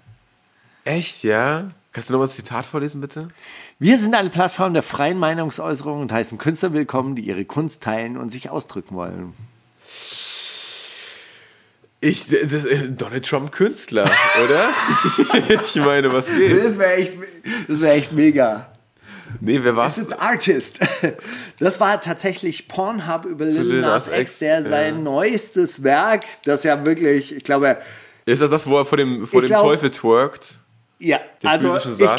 [0.85, 1.67] Echt, ja?
[1.91, 3.27] Kannst du noch mal das Zitat vorlesen, bitte?
[3.79, 8.15] Wir sind eine Plattform der freien Meinungsäußerung und heißen Künstler willkommen, die ihre Kunst teilen
[8.15, 9.33] und sich ausdrücken wollen.
[12.01, 14.09] Ich, das, äh, Donald Trump Künstler,
[14.43, 14.69] oder?
[15.65, 16.63] ich meine, was geht?
[16.63, 17.13] Das wäre echt,
[17.67, 18.71] das wär echt mega.
[19.41, 19.95] Nee, wer war's?
[19.95, 20.79] Das ist Artist.
[21.59, 24.69] Das war tatsächlich Pornhub über Lil Lil Nas X, der ja.
[24.69, 27.77] sein neuestes Werk, das ja wirklich, ich glaube,
[28.25, 30.55] Ist das das, wo er vor dem, vor dem glaub- Teufel twerkt?
[31.01, 32.09] Ja, Der also ich,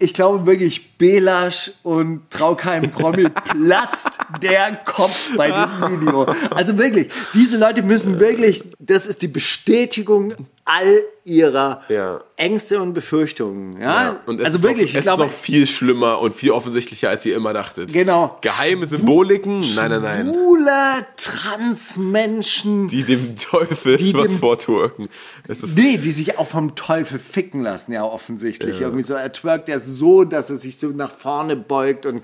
[0.00, 4.10] ich glaube wirklich, Belasch und Traukeim Promi platzt
[4.42, 6.26] der Kopf bei diesem Video.
[6.50, 10.34] Also wirklich, diese Leute müssen wirklich, das ist die Bestätigung
[10.66, 12.20] all ihrer Ja.
[12.36, 13.80] Ängste und Befürchtungen.
[13.80, 16.34] Ja, Und es also ist wirklich, noch, ich es glaube, ist noch viel schlimmer und
[16.34, 17.92] viel offensichtlicher, als ihr immer dachtet.
[17.92, 18.36] Genau.
[18.42, 19.60] Geheime Symboliken?
[19.74, 20.26] Nein, nein, nein.
[20.26, 25.08] schwule Transmenschen, Die dem Teufel Die was dem- vortwerken.
[25.48, 28.80] Es nee, die sich auch vom Teufel ficken lassen, ja offensichtlich.
[28.80, 32.22] Irgendwie so, er twerkt ja so, dass er sich so nach vorne beugt und,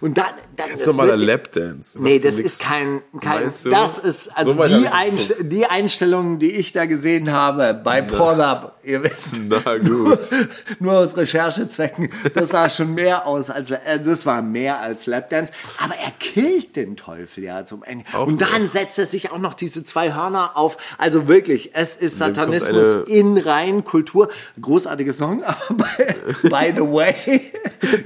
[0.00, 2.00] und dann, dann ganz normaler Lapdance.
[2.00, 6.72] Nee, das ist kein, kein das ist, also So die, Einst die Einstellungen, die ich
[6.72, 10.18] da gesehen habe bei Pornhub, ihr wisst, Na gut.
[10.80, 15.52] nur aus Recherchezwecken, das sah schon mehr aus als, äh, das war mehr als Lapdance,
[15.82, 18.04] aber er killt den Teufel ja zum Ende.
[18.12, 18.70] Auch Und dann noch.
[18.70, 23.38] setzt er sich auch noch diese zwei Hörner auf, also wirklich, es ist Satanismus in
[23.38, 24.28] Reinkultur.
[24.60, 27.40] Großartiger Song, aber by, by the way,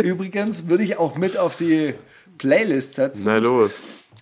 [0.03, 1.95] übrigens würde ich auch mit auf die
[2.39, 3.25] Playlist setzen.
[3.27, 3.73] Na los.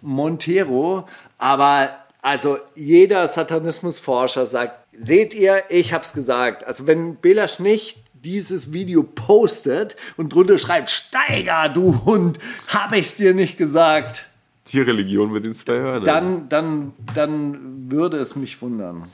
[0.03, 1.07] Montero,
[1.39, 1.91] aber
[2.23, 6.67] also jeder Satanismusforscher sagt, seht ihr, ich hab's gesagt.
[6.67, 12.39] Also wenn Belasch nicht dieses Video postet und drunter schreibt, Steiger, du Hund,
[12.69, 14.27] hab ich's dir nicht gesagt,
[14.65, 16.05] Tierreligion mit den zwei Hörnern.
[16.05, 19.05] dann, dann, dann würde es mich wundern.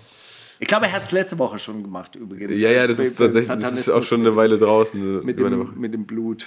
[0.60, 2.58] Ich glaube, er hat es letzte Woche schon gemacht, übrigens.
[2.58, 5.24] ja, ja, das Für- ist tatsächlich das ist auch schon eine Weile draußen.
[5.24, 6.46] mit dem, mit dem Blut.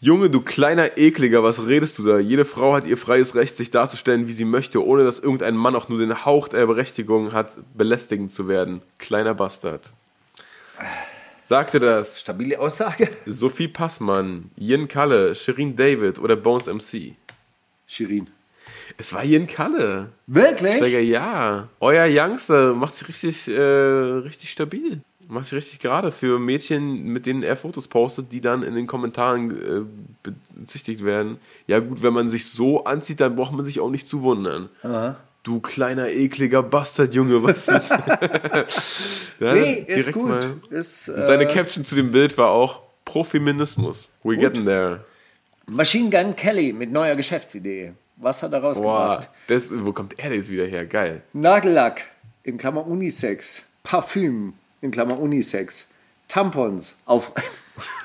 [0.00, 2.20] Junge, du kleiner Ekliger, was redest du da?
[2.20, 5.74] Jede Frau hat ihr freies Recht, sich darzustellen, wie sie möchte, ohne dass irgendein Mann
[5.74, 8.80] auch nur den Hauch der Berechtigung hat, belästigend zu werden.
[8.98, 9.92] Kleiner Bastard.
[11.40, 13.08] Sagte das Stabile Aussage.
[13.26, 17.16] Sophie Passmann, Yin Kalle, Shirin David oder Bones MC?
[17.88, 18.28] Shirin.
[18.98, 20.10] Es war Yin Kalle.
[20.28, 20.76] Wirklich?
[20.76, 21.68] Steiger, ja.
[21.80, 25.00] Euer Youngster macht sich richtig, äh, richtig stabil.
[25.30, 28.86] Macht sich richtig gerade für Mädchen, mit denen er Fotos postet, die dann in den
[28.86, 31.36] Kommentaren äh, bezichtigt werden.
[31.66, 34.70] Ja gut, wenn man sich so anzieht, dann braucht man sich auch nicht zu wundern.
[35.42, 37.82] Du kleiner, ekliger Bastard, Junge, was mit...
[39.40, 40.28] ja, Nee, ist gut.
[40.28, 40.54] mal.
[40.70, 44.10] Ist, äh, Seine Caption zu dem Bild war auch Profeminismus.
[44.22, 45.04] We getting there.
[45.66, 47.92] Machine Gun Kelly mit neuer Geschäftsidee.
[48.16, 49.28] Was hat er rausgebracht?
[49.70, 50.86] wo kommt er denn jetzt wieder her?
[50.86, 51.22] Geil.
[51.34, 52.06] Nagellack
[52.42, 53.62] in Klammer Unisex.
[53.82, 55.86] Parfüm in Klammer Unisex.
[56.28, 57.32] Tampons auf,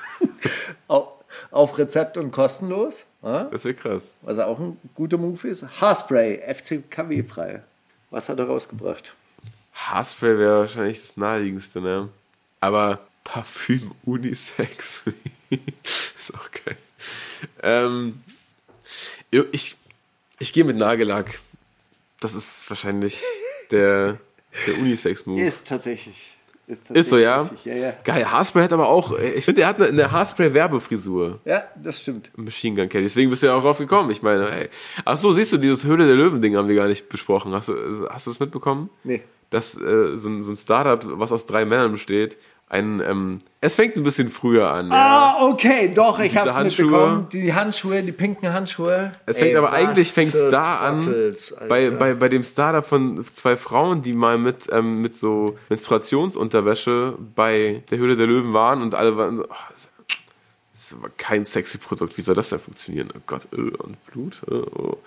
[0.88, 1.08] auf,
[1.50, 3.04] auf Rezept und kostenlos.
[3.22, 3.44] Ja?
[3.44, 4.14] Das wäre krass.
[4.22, 5.80] Was auch ein guter Move ist.
[5.80, 7.62] Haarspray, FCKW frei.
[8.10, 9.14] Was hat er rausgebracht?
[9.74, 12.08] Haarspray wäre wahrscheinlich das naheliegendste, ne?
[12.60, 15.02] Aber Parfüm Unisex
[15.50, 16.76] ist auch geil.
[17.62, 18.22] Ähm,
[19.30, 19.76] ich
[20.38, 21.40] ich gehe mit Nagellack.
[22.20, 23.20] Das ist wahrscheinlich
[23.70, 24.18] der,
[24.66, 25.42] der Unisex-Move.
[25.42, 26.33] Ist tatsächlich.
[26.66, 27.40] Ist, Ist so, ja?
[27.40, 27.64] richtig.
[27.66, 27.92] Ja, ja.
[28.04, 31.40] Geil, Haarspray hat aber auch, ich finde, er hat eine, eine Haarspray-Werbefrisur.
[31.44, 32.30] ja, das stimmt.
[32.36, 33.04] Machine Gun Kelly.
[33.04, 34.10] Deswegen bist du ja auch drauf gekommen.
[34.10, 34.68] Ich meine, ey.
[35.04, 37.52] Ach so, siehst du, dieses Höhle der Löwen-Ding haben wir gar nicht besprochen.
[37.52, 38.88] Hast du, hast du das mitbekommen?
[39.02, 39.22] Nee.
[39.50, 42.36] Dass äh, so, ein- so ein Startup, was aus drei Männern besteht,
[42.74, 44.88] ein, ähm, es fängt ein bisschen früher an.
[44.90, 45.36] Ja.
[45.38, 46.84] Ah, okay, doch, ich hab's Handschuhe.
[46.86, 47.28] mitbekommen.
[47.32, 49.12] Die Handschuhe, die pinken Handschuhe.
[49.26, 51.66] Es fängt Ey, aber eigentlich fängt's für da an, Trottels, Alter.
[51.68, 57.14] bei, bei, bei dem Startup von zwei Frauen, die mal mit, ähm, mit so Menstruationsunterwäsche
[57.34, 59.88] bei der Höhle der Löwen waren und alle waren so, ach, das
[60.74, 63.08] ist aber kein sexy Produkt, wie soll das denn funktionieren?
[63.16, 64.42] Oh Gott, äh, und Blut?
[64.50, 64.98] äh, Oh.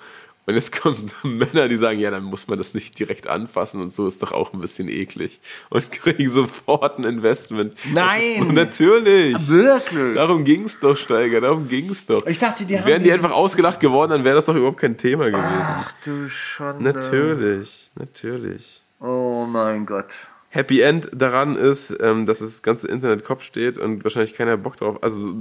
[0.48, 3.94] Und jetzt kommen Männer, die sagen, ja, dann muss man das nicht direkt anfassen und
[3.94, 5.42] so ist doch auch ein bisschen eklig.
[5.70, 7.78] Und kriegen sofort ein Investment.
[7.92, 8.44] Nein!
[8.44, 9.36] So, natürlich!
[9.48, 10.16] Wirklich?
[10.16, 12.26] Darum ging's doch, Steiger, darum ging's doch.
[12.26, 14.98] Ich dachte, die haben Wären die einfach ausgelacht geworden, dann wäre das doch überhaupt kein
[14.98, 15.46] Thema gewesen.
[15.46, 16.82] Ach du Schande.
[16.82, 18.82] Natürlich, natürlich.
[19.02, 20.14] Oh mein Gott.
[20.58, 24.76] Happy End daran ist, ähm, dass das ganze Internet Kopf steht und wahrscheinlich keiner Bock
[24.78, 25.36] drauf, also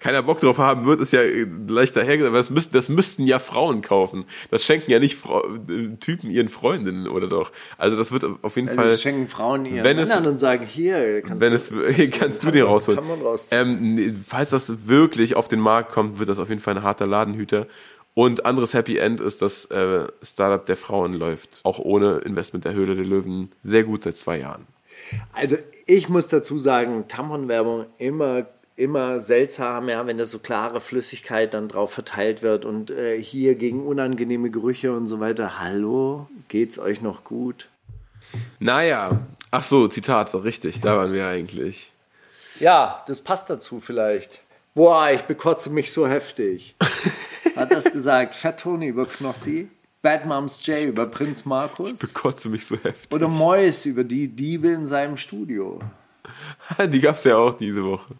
[0.00, 1.20] keiner Bock drauf haben wird, ist ja
[1.68, 4.24] leicht dahergesagt, aber das, müssten, das müssten ja Frauen kaufen.
[4.50, 7.52] Das schenken ja nicht Frau, äh, Typen ihren Freundinnen, oder doch?
[7.76, 8.88] Also das wird auf jeden Also Fall.
[8.90, 12.42] das schenken Frauen ihren wenn es- Männern und sagen, hier, kannst wenn du, es, kannst
[12.42, 13.00] du dir rausholen.
[13.50, 17.06] Ähm, falls das wirklich auf den Markt kommt, wird das auf jeden Fall ein harter
[17.06, 17.66] Ladenhüter.
[18.14, 22.74] Und anderes Happy End ist, dass äh, Startup der Frauen läuft, auch ohne Investment der
[22.74, 24.66] Höhle der Löwen, sehr gut seit zwei Jahren.
[25.32, 25.56] Also
[25.86, 28.46] ich muss dazu sagen, Tamponwerbung immer
[28.76, 33.54] immer seltsam, ja, wenn da so klare Flüssigkeit dann drauf verteilt wird und äh, hier
[33.54, 35.60] gegen unangenehme Gerüche und so weiter.
[35.60, 37.68] Hallo, geht's euch noch gut?
[38.58, 41.92] Naja, ach so, Zitat, richtig, da waren wir eigentlich.
[42.58, 44.40] Ja, das passt dazu vielleicht.
[44.74, 46.74] Boah, ich bekotze mich so heftig.
[47.56, 49.68] Hat das gesagt Fat Tony über Knossi?
[50.02, 51.98] Bad Moms J über Prinz Markus?
[51.98, 53.10] Bekotze mich so heftig.
[53.12, 55.80] Oder Mois über die Diebe in seinem Studio?
[56.88, 58.14] Die gab's ja auch diese Woche.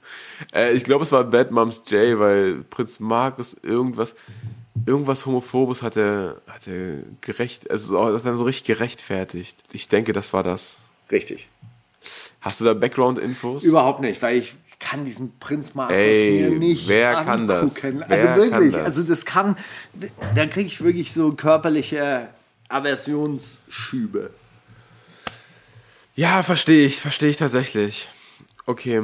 [0.54, 4.14] Äh, ich glaube, es war Bad Moms J, weil Prinz Markus irgendwas,
[4.86, 9.56] irgendwas Homophobes hat er, hat er gerecht, also das hat er so richtig gerechtfertigt.
[9.72, 10.78] Ich denke, das war das.
[11.10, 11.48] Richtig.
[12.40, 13.64] Hast du da Background-Infos?
[13.64, 14.54] Überhaupt nicht, weil ich
[14.84, 17.26] kann diesen Prinz Markus Ey, mir nicht wer angucken.
[17.26, 17.84] kann das?
[17.84, 18.84] Also Wer wirklich, kann das?
[18.84, 19.56] also das kann,
[20.34, 22.28] da kriege ich wirklich so körperliche
[22.68, 24.30] Aversionsschübe.
[26.16, 28.08] Ja, verstehe ich, verstehe ich tatsächlich.
[28.66, 29.02] Okay.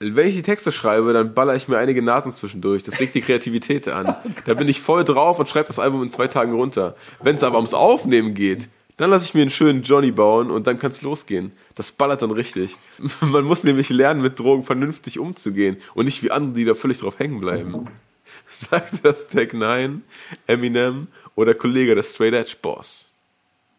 [0.00, 2.84] Wenn ich die Texte schreibe, dann baller ich mir einige Nasen zwischendurch.
[2.84, 4.14] Das regt die Kreativität an.
[4.44, 6.96] Da bin ich voll drauf und schreibe das Album in zwei Tagen runter.
[7.20, 8.68] Wenn es aber ums Aufnehmen geht,
[8.98, 11.52] dann lasse ich mir einen schönen Johnny bauen und dann kann es losgehen.
[11.76, 12.76] Das ballert dann richtig.
[13.20, 16.98] Man muss nämlich lernen, mit Drogen vernünftig umzugehen und nicht wie andere, die da völlig
[16.98, 17.86] drauf hängen bleiben.
[18.50, 20.02] Sagt das Tech 9,
[20.46, 23.06] Eminem oder Kollege der Straight Edge Boss?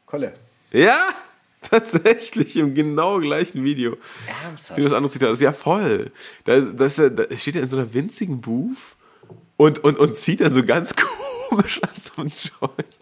[0.05, 0.34] Kolle.
[0.72, 1.09] Ja,
[1.61, 3.97] tatsächlich im genau gleichen Video.
[4.43, 4.80] Ernsthaft?
[4.80, 6.11] Das andere Zitat ist ja voll.
[6.45, 8.95] Da, da, ist da steht er in so einer winzigen Booth
[9.60, 10.95] und, und, und zieht dann so ganz
[11.49, 12.97] komisch an so einem Joint.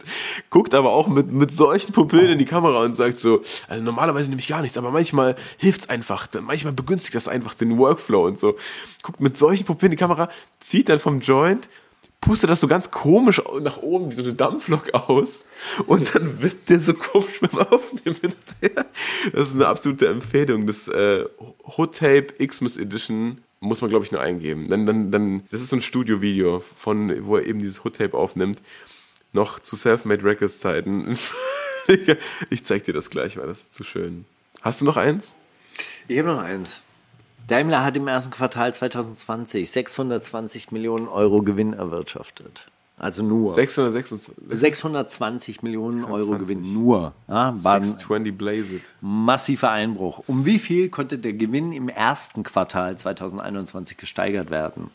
[0.49, 4.29] Guckt aber auch mit, mit solchen Pupillen in die Kamera und sagt so, also normalerweise
[4.29, 6.27] nehme ich gar nichts, aber manchmal hilft's einfach.
[6.41, 8.55] Manchmal begünstigt das einfach den Workflow und so.
[9.03, 10.29] Guckt mit solchen Pupillen in die Kamera,
[10.59, 11.69] zieht dann vom Joint,
[12.21, 15.45] pustet das so ganz komisch nach oben wie so eine Dampflok aus
[15.85, 18.85] und dann wippt der so komisch beim Aufnehmen hin und her.
[19.31, 20.65] Das ist eine absolute Empfehlung.
[20.65, 21.23] Das äh,
[21.77, 24.69] Hot Tape Xmas Edition muss man, glaube ich, nur eingeben.
[24.69, 28.17] Dann, dann, dann, das ist so ein Studio-Video, von, wo er eben dieses Hot Tape
[28.17, 28.61] aufnimmt.
[29.33, 31.17] Noch zu Selfmade Records Zeiten.
[32.49, 34.25] ich zeig dir das gleich, weil das ist zu schön.
[34.61, 35.35] Hast du noch eins?
[36.07, 36.79] Ich habe noch eins.
[37.47, 42.67] Daimler hat im ersten Quartal 2020 620 Millionen Euro Gewinn erwirtschaftet.
[42.99, 43.53] Also nur.
[43.53, 44.33] 626.
[44.49, 46.47] 620 Millionen Euro 620.
[46.57, 47.13] Gewinn nur.
[47.27, 48.95] Ja, war ein 620 Blaze It.
[49.01, 50.23] massiver Einbruch.
[50.27, 54.89] Um wie viel konnte der Gewinn im ersten Quartal 2021 gesteigert werden?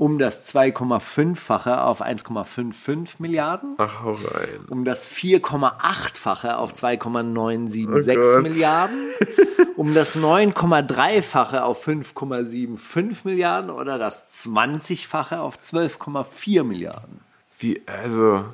[0.00, 3.74] Um das 2,5-fache auf 1,55 Milliarden.
[3.76, 4.60] Ach, hau rein.
[4.70, 8.40] Um das 4,8-fache auf 2,976 Oh.
[8.40, 8.96] Milliarden.
[9.76, 17.20] Um das 9,3-fache auf 5,75 Milliarden oder das 20-fache auf 12,4 Milliarden.
[17.58, 18.44] Wie, also,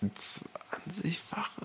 [0.00, 1.62] ein 20-fache?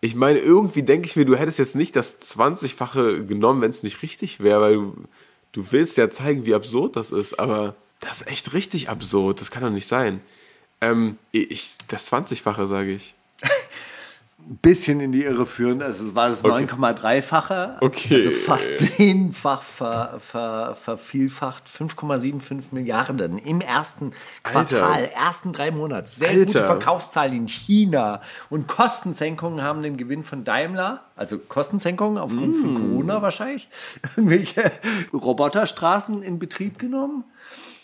[0.00, 3.84] Ich meine, irgendwie denke ich mir, du hättest jetzt nicht das 20-fache genommen, wenn es
[3.84, 4.96] nicht richtig wäre, weil du,
[5.52, 9.50] du willst ja zeigen, wie absurd das ist, aber das ist echt richtig absurd, das
[9.50, 10.20] kann doch nicht sein.
[10.80, 13.14] Ähm, ich, das 20-fache, sage ich.
[14.62, 15.82] bisschen in die Irre führen.
[15.82, 16.66] Also es war das Okay.
[16.66, 17.78] 9,3-fache.
[17.80, 18.14] Okay.
[18.14, 21.64] Also fast zehnfach ver, ver, vervielfacht.
[21.68, 24.12] 5,75 Milliarden im ersten
[24.44, 24.78] Alter.
[24.78, 26.08] Quartal, ersten drei Monate.
[26.10, 26.44] Sehr Alter.
[26.44, 28.20] gute Verkaufszahlen in China.
[28.48, 32.76] Und Kostensenkungen haben den Gewinn von Daimler, also Kostensenkungen aufgrund von Mm.
[32.90, 33.68] Corona wahrscheinlich,
[34.16, 34.70] irgendwelche
[35.12, 37.24] Roboterstraßen in Betrieb genommen.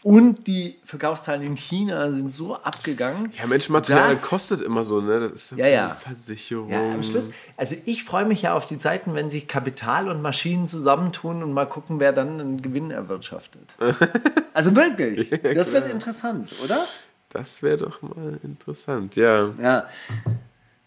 [0.04, 3.32] Und die Verkaufszahlen in China sind so abgegangen.
[3.38, 5.30] Ja, Menschenmaterial dass- kostet immer so, ne?
[5.30, 5.94] Das ist Ja, ja.
[5.94, 6.70] Versicherung.
[6.70, 7.30] Ja, am Schluss.
[7.56, 11.52] Also ich freue mich ja auf die Zeiten, wenn sich Kapital und Maschinen zusammentun und
[11.52, 13.74] mal gucken, wer dann einen Gewinn erwirtschaftet.
[14.54, 15.30] Also wirklich.
[15.54, 16.84] Das wird interessant, oder?
[17.30, 19.48] Das wäre doch mal interessant, ja.
[19.58, 19.86] Ja.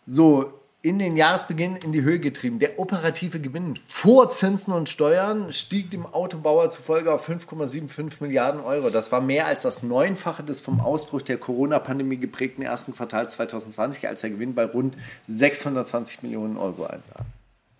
[0.06, 0.54] So,
[0.86, 2.60] in den Jahresbeginn in die Höhe getrieben.
[2.60, 8.92] Der operative Gewinn vor Zinsen und Steuern stieg dem Autobauer zufolge auf 5,75 Milliarden Euro.
[8.92, 14.08] Das war mehr als das Neunfache des vom Ausbruch der Corona-Pandemie geprägten ersten Quartals 2020,
[14.08, 14.96] als der Gewinn bei rund
[15.28, 17.26] 620 Millionen Euro einwar.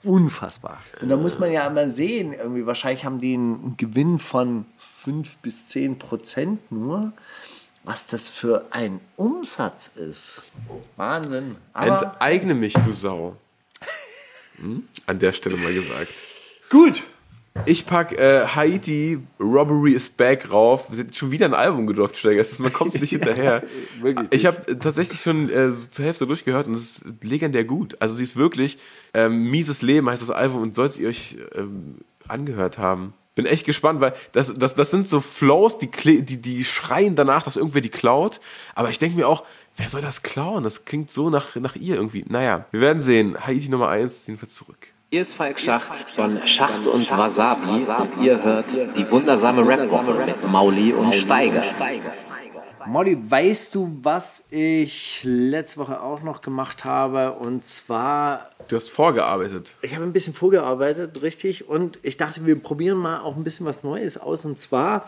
[0.04, 0.80] Unfassbar.
[1.00, 5.38] Und da muss man ja mal sehen, irgendwie wahrscheinlich haben die einen Gewinn von 5
[5.38, 7.14] bis 10 Prozent nur.
[7.86, 10.42] Was das für ein Umsatz ist.
[10.96, 11.58] Wahnsinn.
[11.72, 13.38] Aber Enteigne mich, du Sau.
[15.06, 16.12] An der Stelle mal gesagt.
[16.72, 17.04] Gut.
[17.66, 20.90] Ich pack äh, Haiti Robbery is Back rauf.
[20.92, 22.44] Sie hat schon wieder ein Album gedroppt, Steiger.
[22.58, 23.64] Man kommt nicht hinterher.
[24.32, 27.96] Ich habe tatsächlich schon äh, so zur Hälfte durchgehört und es ist legendär gut.
[28.02, 28.80] Also sie ist wirklich
[29.14, 33.14] ähm, Mieses Leben heißt das Album und solltet ihr euch ähm, angehört haben.
[33.36, 37.44] Bin echt gespannt, weil das, das, das sind so Flows, die, die, die schreien danach,
[37.44, 38.40] dass irgendwer die klaut.
[38.74, 39.44] Aber ich denke mir auch,
[39.76, 40.64] wer soll das klauen?
[40.64, 42.26] Das klingt so nach, nach ihr irgendwie.
[42.28, 43.36] Naja, wir werden sehen.
[43.46, 44.88] Haiti Nummer 1, jedenfalls zurück.
[45.12, 50.44] Hier ist Falk Schacht von Schacht und Wasabi und ihr hört die wundersame Rap-Woche mit
[50.48, 51.64] Mauli und Steiger.
[52.88, 57.34] Molly, weißt du, was ich letzte Woche auch noch gemacht habe?
[57.34, 59.76] Und zwar, Du hast vorgearbeitet.
[59.82, 61.68] ich habe ein bisschen vorgearbeitet, richtig.
[61.68, 64.46] Und ich dachte, wir probieren mal auch ein bisschen was Neues aus.
[64.46, 65.08] Und zwar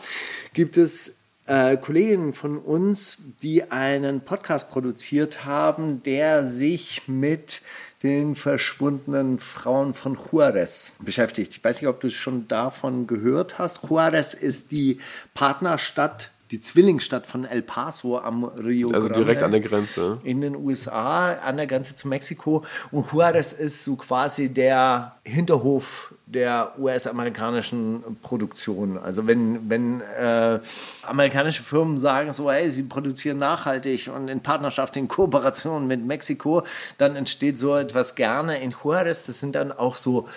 [0.54, 1.16] gibt es
[1.46, 7.62] äh, Kolleginnen von uns, die einen Podcast produziert haben, der sich mit
[8.04, 11.58] den verschwundenen Frauen von Juarez beschäftigt.
[11.58, 13.90] Ich weiß nicht, ob du schon davon gehört hast.
[13.90, 15.00] Juarez ist die
[15.34, 20.20] Partnerstadt, die Zwillingsstadt von El Paso am Rio Also Grande direkt an der Grenze.
[20.24, 22.64] in den USA an der Grenze zu Mexiko.
[22.92, 28.98] Und Juarez ist so quasi der Hinterhof der US-amerikanischen Produktion.
[28.98, 30.60] Also wenn, wenn äh,
[31.04, 36.64] amerikanische Firmen sagen so, hey, sie produzieren nachhaltig und in Partnerschaft, in Kooperation mit Mexiko,
[36.98, 39.26] dann entsteht so etwas gerne in Juarez.
[39.26, 40.28] Das sind dann auch so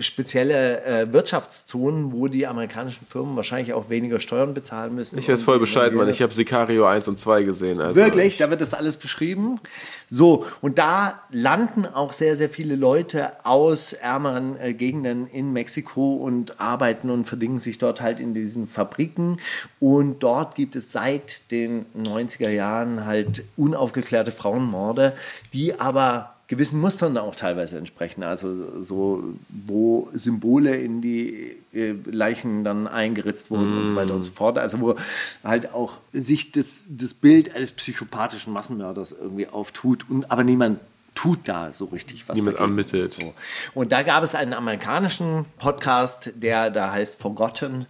[0.00, 5.18] spezielle äh, Wirtschaftszonen, wo die amerikanischen Firmen wahrscheinlich auch weniger Steuern bezahlen müssen.
[5.18, 6.08] Ich weiß voll Bescheid, Mann.
[6.08, 7.80] Ich habe Sicario 1 und 2 gesehen.
[7.80, 9.60] Also Wirklich, da wird das alles beschrieben.
[10.08, 16.16] So, und da landen auch sehr, sehr viele Leute aus ärmeren äh, Gegenden in Mexiko
[16.16, 19.40] und arbeiten und verdingen sich dort halt in diesen Fabriken.
[19.80, 25.14] Und dort gibt es seit den 90er Jahren halt unaufgeklärte Frauenmorde,
[25.52, 28.22] die aber gewissen Mustern auch teilweise entsprechen.
[28.22, 34.22] Also so, wo Symbole in die äh, Leichen dann eingeritzt wurden und so weiter und
[34.22, 34.58] so fort.
[34.58, 34.96] Also wo
[35.44, 40.80] halt auch sich das, das Bild eines psychopathischen Massenmörders irgendwie auftut und aber niemand
[41.14, 42.36] tut da so richtig was.
[42.36, 43.10] Niemand ermittelt.
[43.10, 43.34] So.
[43.74, 47.86] Und da gab es einen amerikanischen Podcast, der da heißt Forgotten,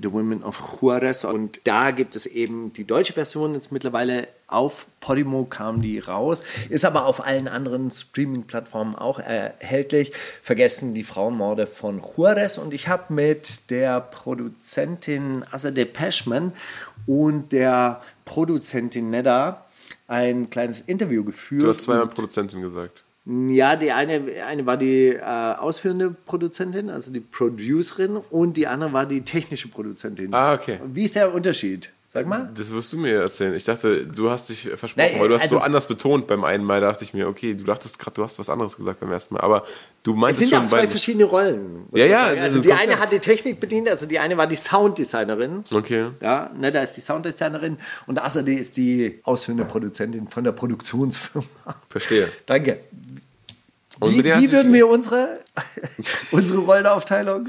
[0.00, 1.24] The Women of Juarez.
[1.24, 6.42] Und da gibt es eben die deutsche Version jetzt mittlerweile auf Podimo kam die raus,
[6.68, 10.12] ist aber auf allen anderen Streaming-Plattformen auch erhältlich.
[10.42, 12.58] Vergessen die Frauenmorde von Juarez.
[12.58, 16.52] Und ich habe mit der Produzentin Azadeh Peschman
[17.06, 19.64] und der Produzentin Nedda
[20.06, 21.64] ein kleines Interview geführt.
[21.64, 23.03] Du hast zweimal Produzentin gesagt.
[23.26, 28.92] Ja, die eine, eine war die äh, ausführende Produzentin, also die Producerin, und die andere
[28.92, 30.34] war die technische Produzentin.
[30.34, 30.78] Ah, okay.
[30.92, 31.90] Wie ist der Unterschied?
[32.14, 32.48] Sag mal.
[32.54, 33.54] Das wirst du mir erzählen.
[33.56, 36.44] Ich dachte, du hast dich versprochen, Nein, weil du hast also- so anders betont beim
[36.44, 36.80] einen Mal.
[36.80, 39.34] Da dachte ich mir, okay, du dachtest gerade, du hast was anderes gesagt beim ersten
[39.34, 39.40] Mal.
[39.40, 39.64] Aber
[40.04, 41.86] du Es meintest sind schon auch zwei verschiedene Rollen.
[41.92, 45.64] Ja, ja, Also die eine hat die Technik bedient, also die eine war die Sounddesignerin.
[45.72, 46.10] Okay.
[46.20, 51.44] Ja, ne, da ist die Sounddesignerin und Azadeh ist die ausführende Produzentin von der Produktionsfirma.
[51.88, 52.28] Verstehe.
[52.46, 52.78] Danke.
[53.98, 55.40] Und Wie, wie würden wir unsere,
[56.30, 57.48] unsere Rollenaufteilung?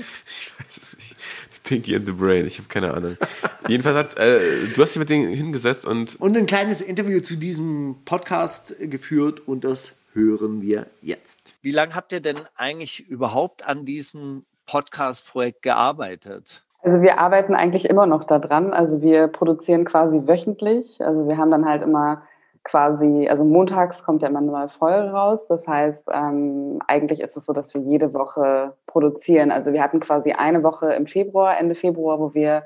[1.65, 3.17] Pinky and the Brain, ich habe keine Ahnung.
[3.67, 4.39] Jedenfalls hat, äh,
[4.73, 9.47] du hast dich mit denen hingesetzt und und ein kleines Interview zu diesem Podcast geführt
[9.47, 11.55] und das hören wir jetzt.
[11.61, 16.63] Wie lange habt ihr denn eigentlich überhaupt an diesem Podcast-Projekt gearbeitet?
[16.81, 18.71] Also wir arbeiten eigentlich immer noch daran.
[18.71, 21.03] Also wir produzieren quasi wöchentlich.
[21.03, 22.21] Also wir haben dann halt immer
[22.65, 25.47] quasi, also montags kommt ja immer eine neue Folge raus.
[25.47, 29.51] Das heißt, ähm, eigentlich ist es so, dass wir jede Woche produzieren.
[29.51, 32.63] Also wir hatten quasi eine Woche im Februar, Ende Februar, wo wir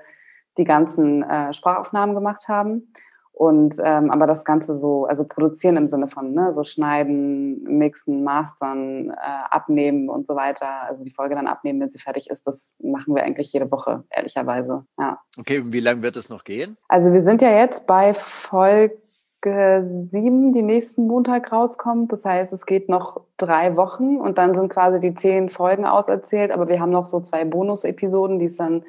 [0.57, 2.91] die ganzen äh, Sprachaufnahmen gemacht haben.
[3.33, 8.23] Und ähm, aber das Ganze so, also produzieren im Sinne von, ne, so schneiden, mixen,
[8.23, 9.13] mastern, äh,
[9.49, 10.83] abnehmen und so weiter.
[10.89, 14.03] Also die Folge dann abnehmen, wenn sie fertig ist, das machen wir eigentlich jede Woche,
[14.09, 14.85] ehrlicherweise.
[14.99, 15.19] Ja.
[15.37, 16.75] Okay, und wie lange wird es noch gehen?
[16.89, 18.97] Also wir sind ja jetzt bei Folge
[19.43, 22.11] sieben, die nächsten Montag rauskommt.
[22.11, 26.51] Das heißt, es geht noch drei Wochen und dann sind quasi die zehn Folgen auserzählt.
[26.51, 28.83] Aber wir haben noch so zwei Bonus-Episoden, die es dann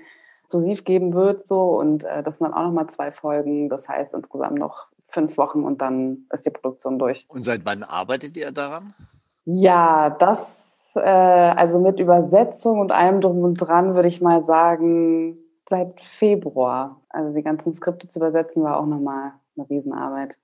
[0.51, 1.47] exklusiv geben wird.
[1.47, 3.69] So und äh, das sind dann auch noch mal zwei Folgen.
[3.69, 7.27] Das heißt insgesamt noch fünf Wochen und dann ist die Produktion durch.
[7.29, 8.95] Und seit wann arbeitet ihr daran?
[9.45, 15.37] Ja, das, äh, also mit Übersetzung und allem drum und dran würde ich mal sagen,
[15.69, 17.01] seit Februar.
[17.09, 20.37] Also die ganzen Skripte zu übersetzen war auch nochmal eine Riesenarbeit.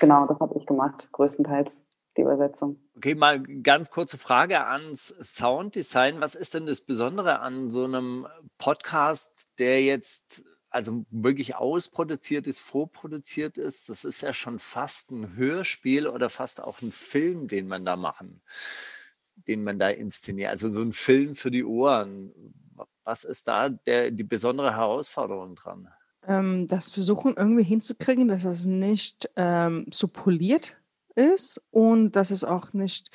[0.00, 1.80] Genau, das habe ich gemacht, größtenteils
[2.16, 2.78] die Übersetzung.
[2.96, 6.20] Okay, mal ganz kurze Frage ans Sounddesign.
[6.20, 8.26] Was ist denn das Besondere an so einem
[8.58, 13.88] Podcast, der jetzt also wirklich ausproduziert ist, vorproduziert ist?
[13.88, 17.96] Das ist ja schon fast ein Hörspiel oder fast auch ein Film, den man da
[17.96, 18.42] machen
[19.36, 20.50] den man da inszeniert.
[20.50, 22.32] Also so ein Film für die Ohren.
[23.04, 25.88] Was ist da der, die besondere Herausforderung dran?
[26.26, 30.76] Ähm, das Versuchen irgendwie hinzukriegen, dass es nicht ähm, so poliert
[31.14, 33.10] ist und dass es auch nicht,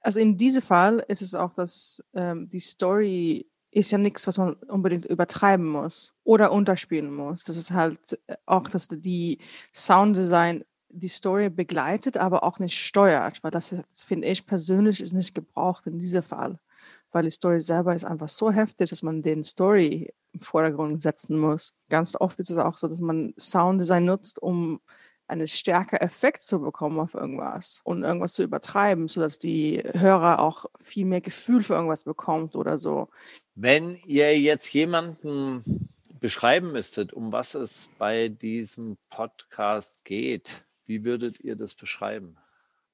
[0.00, 4.36] also in diesem Fall ist es auch, dass ähm, die Story ist ja nichts, was
[4.38, 7.44] man unbedingt übertreiben muss oder unterspielen muss.
[7.44, 9.38] Das ist halt äh, auch, dass die
[9.72, 15.34] Sounddesign die Story begleitet, aber auch nicht steuert, weil das finde ich persönlich ist nicht
[15.34, 16.58] gebraucht in diesem Fall,
[17.12, 21.38] weil die Story selber ist einfach so heftig, dass man den Story im Vordergrund setzen
[21.38, 21.74] muss.
[21.88, 24.80] Ganz oft ist es auch so, dass man Sounddesign nutzt, um
[25.26, 30.66] einen stärker Effekt zu bekommen auf irgendwas und irgendwas zu übertreiben, sodass die Hörer auch
[30.82, 33.08] viel mehr Gefühl für irgendwas bekommt oder so.
[33.54, 35.88] Wenn ihr jetzt jemanden
[36.20, 42.36] beschreiben müsstet, um was es bei diesem Podcast geht, wie würdet ihr das beschreiben?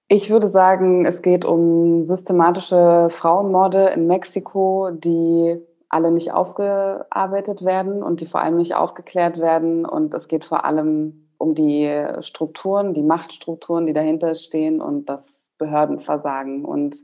[0.08, 8.02] Ich würde sagen, es geht um systematische Frauenmorde in Mexiko, die alle nicht aufgearbeitet werden
[8.02, 9.86] und die vor allem nicht aufgeklärt werden.
[9.86, 15.50] Und es geht vor allem um die Strukturen, die Machtstrukturen, die dahinter stehen und das
[15.58, 16.96] Behördenversagen und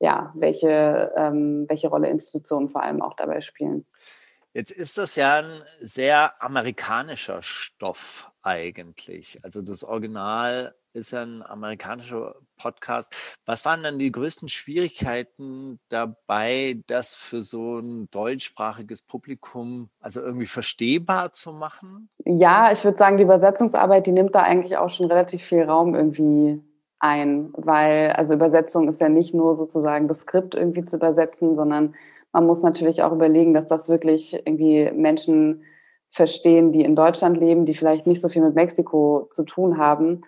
[0.00, 3.86] ja, welche, ähm, welche Rolle Institutionen vor allem auch dabei spielen.
[4.52, 9.40] Jetzt ist das ja ein sehr amerikanischer Stoff eigentlich.
[9.42, 13.14] Also das Original ist ja ein amerikanischer Podcast.
[13.46, 20.46] Was waren dann die größten Schwierigkeiten dabei, das für so ein deutschsprachiges Publikum also irgendwie
[20.46, 22.08] verstehbar zu machen?
[22.24, 25.94] Ja, ich würde sagen, die Übersetzungsarbeit, die nimmt da eigentlich auch schon relativ viel Raum
[25.94, 26.62] irgendwie
[27.00, 31.94] ein, weil also Übersetzung ist ja nicht nur sozusagen das Skript irgendwie zu übersetzen, sondern
[32.32, 35.64] man muss natürlich auch überlegen, dass das wirklich irgendwie Menschen
[36.08, 40.22] verstehen, die in Deutschland leben, die vielleicht nicht so viel mit Mexiko zu tun haben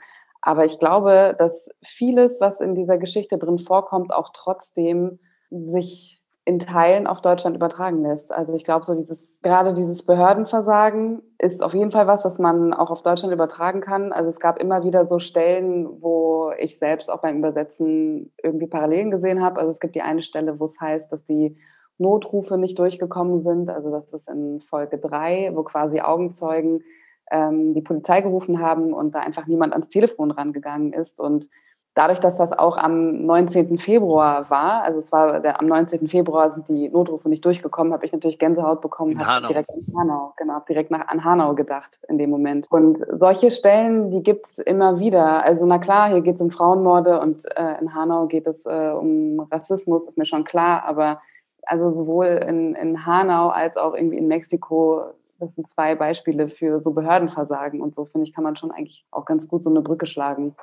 [0.46, 5.18] aber ich glaube, dass vieles, was in dieser Geschichte drin vorkommt, auch trotzdem
[5.50, 8.30] sich in Teilen auf Deutschland übertragen lässt.
[8.30, 12.72] Also ich glaube, so dieses, gerade dieses Behördenversagen ist auf jeden Fall was, was man
[12.72, 14.12] auch auf Deutschland übertragen kann.
[14.12, 19.10] Also es gab immer wieder so Stellen, wo ich selbst auch beim Übersetzen irgendwie Parallelen
[19.10, 19.58] gesehen habe.
[19.58, 21.56] Also es gibt die eine Stelle, wo es heißt, dass die
[21.98, 23.68] Notrufe nicht durchgekommen sind.
[23.68, 26.84] Also das ist in Folge drei, wo quasi Augenzeugen
[27.30, 31.20] ähm, die Polizei gerufen haben und da einfach niemand ans Telefon rangegangen ist.
[31.20, 31.48] Und
[31.96, 33.78] dadurch, dass das auch am 19.
[33.78, 36.08] Februar war, also es war der, am 19.
[36.08, 40.34] Februar sind die Notrufe nicht durchgekommen, habe ich natürlich Gänsehaut bekommen, habe direkt an Hanau,
[40.36, 42.66] genau, direkt nach an Hanau gedacht in dem Moment.
[42.70, 45.42] Und solche Stellen, die gibt's immer wieder.
[45.42, 48.92] Also na klar, hier geht es um Frauenmorde und äh, in Hanau geht es äh,
[48.92, 51.20] um Rassismus, ist mir schon klar, aber
[51.66, 56.80] also sowohl in, in Hanau als auch irgendwie in Mexiko das sind zwei Beispiele für
[56.80, 59.82] so Behördenversagen und so, finde ich, kann man schon eigentlich auch ganz gut so eine
[59.82, 60.54] Brücke schlagen.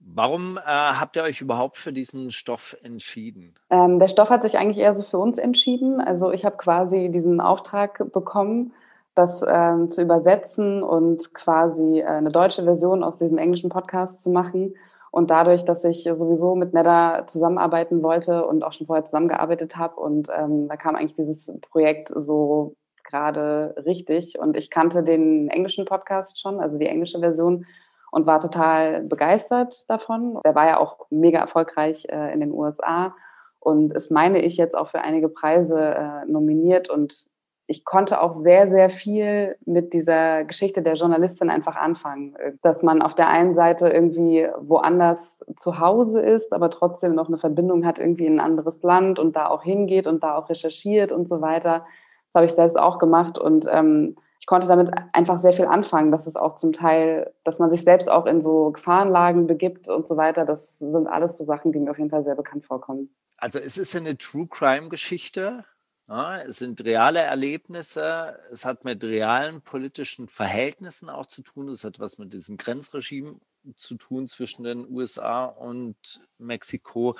[0.00, 3.54] Warum äh, habt ihr euch überhaupt für diesen Stoff entschieden?
[3.70, 6.00] Ähm, der Stoff hat sich eigentlich eher so für uns entschieden.
[6.00, 8.72] Also ich habe quasi diesen Auftrag bekommen,
[9.14, 14.30] das ähm, zu übersetzen und quasi äh, eine deutsche Version aus diesem englischen Podcast zu
[14.30, 14.74] machen.
[15.10, 19.96] Und dadurch, dass ich sowieso mit Nedda zusammenarbeiten wollte und auch schon vorher zusammengearbeitet habe
[19.96, 22.76] und ähm, da kam eigentlich dieses Projekt so
[23.08, 24.38] gerade richtig.
[24.38, 27.66] Und ich kannte den englischen Podcast schon, also die englische Version,
[28.10, 30.38] und war total begeistert davon.
[30.44, 33.14] Der war ja auch mega erfolgreich äh, in den USA
[33.60, 36.88] und ist, meine ich, jetzt auch für einige Preise äh, nominiert.
[36.88, 37.28] Und
[37.66, 42.34] ich konnte auch sehr, sehr viel mit dieser Geschichte der Journalistin einfach anfangen.
[42.62, 47.38] Dass man auf der einen Seite irgendwie woanders zu Hause ist, aber trotzdem noch eine
[47.38, 51.12] Verbindung hat irgendwie in ein anderes Land und da auch hingeht und da auch recherchiert
[51.12, 51.84] und so weiter.
[52.32, 56.12] Das habe ich selbst auch gemacht und ähm, ich konnte damit einfach sehr viel anfangen.
[56.12, 60.06] Das ist auch zum Teil, dass man sich selbst auch in so Gefahrenlagen begibt und
[60.06, 60.44] so weiter.
[60.44, 63.14] Das sind alles so Sachen, die mir auf jeden Fall sehr bekannt vorkommen.
[63.36, 65.64] Also es ist eine True Crime Geschichte.
[66.08, 68.38] Ja, es sind reale Erlebnisse.
[68.50, 71.68] Es hat mit realen politischen Verhältnissen auch zu tun.
[71.68, 73.36] Es hat was mit diesem Grenzregime
[73.76, 77.16] zu tun zwischen den USA und Mexiko.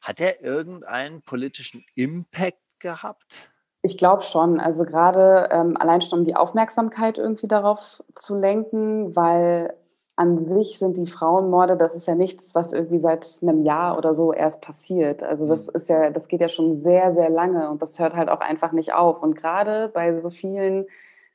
[0.00, 3.50] Hat er irgendeinen politischen Impact gehabt?
[3.82, 4.60] Ich glaube schon.
[4.60, 9.74] Also gerade ähm, allein schon um die Aufmerksamkeit irgendwie darauf zu lenken, weil
[10.16, 14.16] an sich sind die Frauenmorde, das ist ja nichts, was irgendwie seit einem Jahr oder
[14.16, 15.22] so erst passiert.
[15.22, 15.72] Also das mhm.
[15.74, 18.72] ist ja, das geht ja schon sehr, sehr lange und das hört halt auch einfach
[18.72, 19.22] nicht auf.
[19.22, 20.86] Und gerade bei so vielen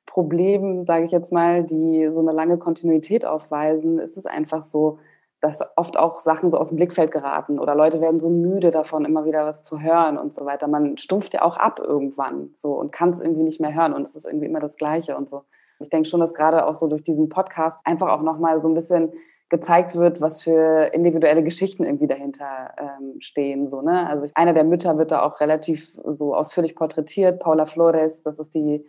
[0.06, 5.00] Problemen, sage ich jetzt mal, die so eine lange Kontinuität aufweisen, ist es einfach so,
[5.44, 9.04] dass oft auch Sachen so aus dem Blickfeld geraten oder Leute werden so müde davon,
[9.04, 10.70] immer wieder was zu hören und so weiter.
[10.70, 14.06] Man stumpft ja auch ab irgendwann so und kann es irgendwie nicht mehr hören und
[14.06, 15.44] es ist irgendwie immer das Gleiche und so.
[15.80, 18.74] Ich denke schon, dass gerade auch so durch diesen Podcast einfach auch nochmal so ein
[18.74, 19.12] bisschen
[19.50, 23.68] gezeigt wird, was für individuelle Geschichten irgendwie dahinter ähm, stehen.
[23.68, 24.08] So, ne?
[24.08, 28.56] Also einer der Mütter wird da auch relativ so ausführlich porträtiert, Paula Flores, das ist
[28.56, 28.86] die,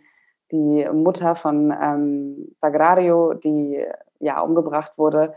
[0.53, 3.83] die Mutter von ähm, Sagrario, die
[4.19, 5.33] ja umgebracht wurde.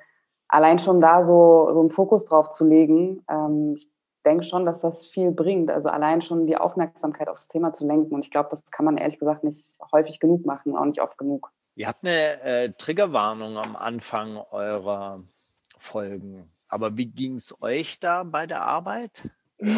[0.49, 3.89] Allein schon da so, so einen Fokus drauf zu legen, ähm, ich
[4.25, 5.71] denke schon, dass das viel bringt.
[5.71, 8.15] Also allein schon die Aufmerksamkeit aufs Thema zu lenken.
[8.15, 11.19] Und ich glaube, das kann man ehrlich gesagt nicht häufig genug machen, auch nicht oft
[11.19, 11.51] genug.
[11.75, 15.23] Ihr habt eine äh, Triggerwarnung am Anfang eurer
[15.79, 16.51] Folgen.
[16.69, 19.29] Aber wie ging es euch da bei der Arbeit?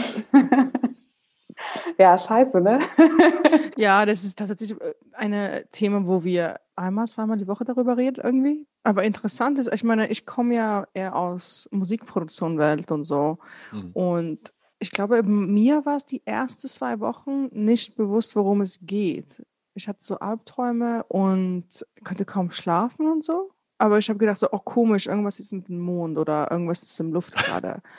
[1.98, 2.80] ja, scheiße, ne?
[3.76, 8.20] ja, das ist tatsächlich äh, ein Thema, wo wir einmal, zweimal die Woche darüber reden
[8.24, 8.66] irgendwie.
[8.82, 13.38] Aber interessant ist, ich meine, ich komme ja eher aus Musikproduktion-Welt und so.
[13.72, 13.90] Mhm.
[13.92, 19.42] Und ich glaube, mir war es die ersten zwei Wochen nicht bewusst, worum es geht
[19.74, 23.50] ich hatte so Albträume und konnte kaum schlafen und so.
[23.78, 27.00] Aber ich habe gedacht, so, oh komisch, irgendwas ist mit dem Mond oder irgendwas ist
[27.00, 27.82] im Luft gerade.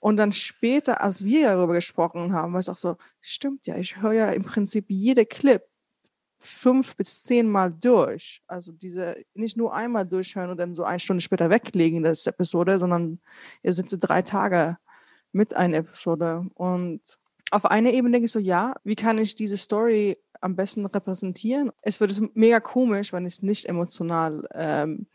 [0.00, 4.00] Und dann später, als wir darüber gesprochen haben, war es auch so, stimmt ja, ich
[4.00, 5.60] höre ja im Prinzip jede Clip
[6.38, 8.42] fünf bis zehn Mal durch.
[8.46, 12.78] Also diese nicht nur einmal durchhören und dann so eine Stunde später weglegen, das Episode,
[12.78, 13.20] sondern
[13.62, 14.76] ihr sitzt drei Tage
[15.32, 16.46] mit einer Episode.
[16.54, 17.00] Und
[17.50, 21.72] auf einer Ebene denke ich so, ja, wie kann ich diese Story am besten repräsentieren.
[21.82, 25.06] Es wird mega komisch, wenn es nicht emotional ähm,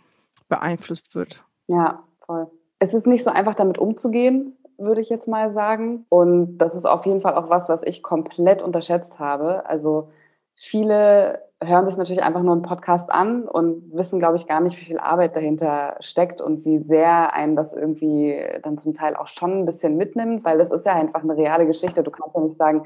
[0.50, 1.44] beeinflusst wird.
[1.68, 2.48] Ja, voll.
[2.80, 6.06] Es ist nicht so einfach, damit umzugehen, würde ich jetzt mal sagen.
[6.10, 9.66] Und das ist auf jeden Fall auch was, was ich komplett unterschätzt habe.
[9.66, 10.12] Also
[10.56, 14.80] viele hören sich natürlich einfach nur einen Podcast an und wissen, glaube ich, gar nicht,
[14.80, 19.28] wie viel Arbeit dahinter steckt und wie sehr einen das irgendwie dann zum Teil auch
[19.28, 22.04] schon ein bisschen mitnimmt, weil das ist ja einfach eine reale Geschichte.
[22.04, 22.86] Du kannst ja nicht sagen,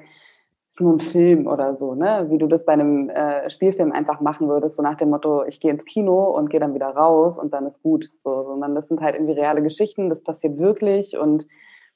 [0.68, 2.28] ist nur ein Film oder so, ne?
[2.30, 5.60] Wie du das bei einem äh, Spielfilm einfach machen würdest, so nach dem Motto, ich
[5.60, 8.10] gehe ins Kino und gehe dann wieder raus und dann ist gut.
[8.20, 11.48] So, sondern das sind halt irgendwie reale Geschichten, das passiert wirklich und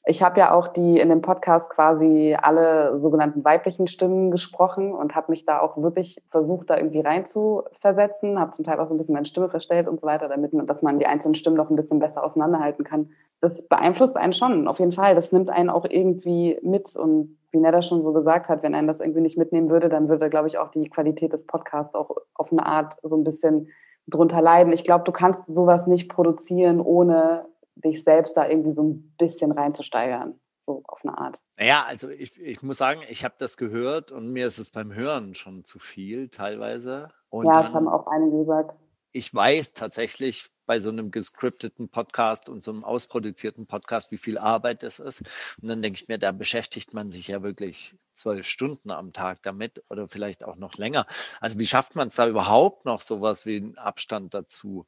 [0.06, 5.16] ich habe ja auch die in dem Podcast quasi alle sogenannten weiblichen Stimmen gesprochen und
[5.16, 8.98] habe mich da auch wirklich versucht, da irgendwie reinzuversetzen, habe zum Teil auch so ein
[8.98, 11.76] bisschen meine Stimme verstellt und so weiter, damit dass man die einzelnen Stimmen noch ein
[11.76, 13.12] bisschen besser auseinanderhalten kann.
[13.42, 15.14] Das beeinflusst einen schon, auf jeden Fall.
[15.14, 18.88] Das nimmt einen auch irgendwie mit und wie Neda schon so gesagt hat, wenn einen
[18.88, 22.10] das irgendwie nicht mitnehmen würde, dann würde, glaube ich, auch die Qualität des Podcasts auch
[22.34, 23.70] auf eine Art so ein bisschen
[24.08, 24.74] drunter leiden.
[24.74, 27.46] Ich glaube, du kannst sowas nicht produzieren, ohne
[27.76, 30.40] dich selbst da irgendwie so ein bisschen reinzusteigern.
[30.64, 31.40] So auf eine Art.
[31.58, 34.94] Naja, also ich, ich muss sagen, ich habe das gehört und mir ist es beim
[34.94, 37.10] Hören schon zu viel teilweise.
[37.30, 38.76] Und ja, das haben auch einige gesagt.
[39.12, 44.38] Ich weiß tatsächlich, bei so einem gescripteten Podcast und so einem ausproduzierten Podcast, wie viel
[44.38, 45.22] Arbeit das ist.
[45.62, 49.42] Und dann denke ich mir, da beschäftigt man sich ja wirklich zwölf Stunden am Tag
[49.44, 51.08] damit oder vielleicht auch noch länger.
[51.42, 54.88] Also wie schafft man es da überhaupt noch sowas wie einen Abstand dazu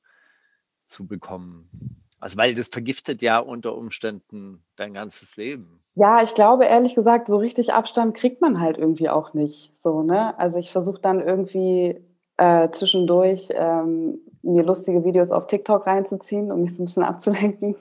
[0.86, 1.70] zu bekommen?
[2.24, 5.82] Also weil das vergiftet ja unter Umständen dein ganzes Leben.
[5.96, 9.74] Ja, ich glaube ehrlich gesagt, so richtig Abstand kriegt man halt irgendwie auch nicht.
[9.82, 10.40] So, ne?
[10.40, 12.02] Also ich versuche dann irgendwie
[12.38, 17.76] äh, zwischendurch ähm, mir lustige Videos auf TikTok reinzuziehen, um mich so ein bisschen abzulenken.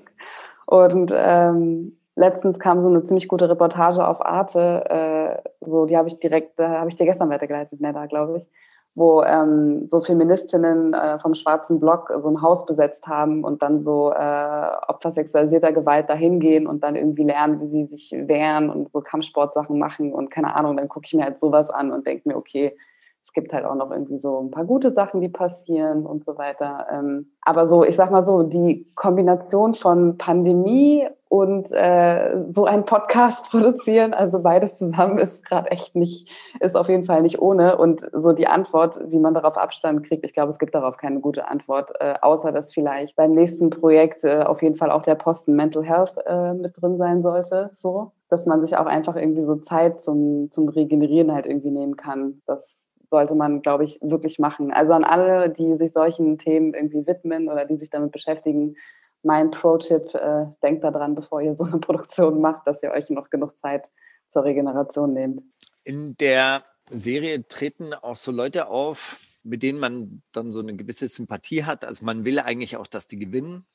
[0.67, 6.09] Und ähm, letztens kam so eine ziemlich gute Reportage auf Arte, äh, so die habe
[6.09, 8.49] ich direkt, da habe ich dir gestern weitergeleitet, Neda, glaube ich,
[8.95, 13.81] wo ähm, so Feministinnen äh, vom schwarzen Block so ein Haus besetzt haben und dann
[13.81, 18.69] so äh, Opfer sexualisierter Gewalt dahin gehen und dann irgendwie lernen, wie sie sich wehren
[18.69, 22.07] und so Kampfsportsachen machen und keine Ahnung, dann gucke ich mir halt sowas an und
[22.07, 22.77] denke mir, okay,
[23.23, 26.37] es gibt halt auch noch irgendwie so ein paar gute Sachen, die passieren und so
[26.37, 26.87] weiter.
[26.91, 32.85] Ähm, aber so, ich sag mal so, die Kombination von Pandemie und äh, so einen
[32.85, 36.29] Podcast produzieren, also beides zusammen ist gerade echt nicht,
[36.59, 37.79] ist auf jeden Fall nicht ohne.
[37.79, 41.21] Und so die Antwort, wie man darauf Abstand kriegt, ich glaube, es gibt darauf keine
[41.21, 45.15] gute Antwort, äh, außer dass vielleicht beim nächsten Projekt äh, auf jeden Fall auch der
[45.15, 49.45] Posten Mental Health äh, mit drin sein sollte, so dass man sich auch einfach irgendwie
[49.45, 52.41] so Zeit zum, zum Regenerieren halt irgendwie nehmen kann.
[52.47, 52.82] Das
[53.13, 54.73] sollte man, glaube ich, wirklich machen.
[54.73, 58.75] Also an alle, die sich solchen Themen irgendwie widmen oder die sich damit beschäftigen,
[59.23, 63.29] mein Pro-Tipp, äh, denkt daran, bevor ihr so eine Produktion macht, dass ihr euch noch
[63.29, 63.91] genug Zeit
[64.29, 65.43] zur Regeneration nehmt.
[65.85, 71.09] In der Serie treten auch so Leute auf, mit denen man dann so eine gewisse
[71.09, 71.85] Sympathie hat.
[71.85, 73.67] Also man will eigentlich auch, dass die gewinnen,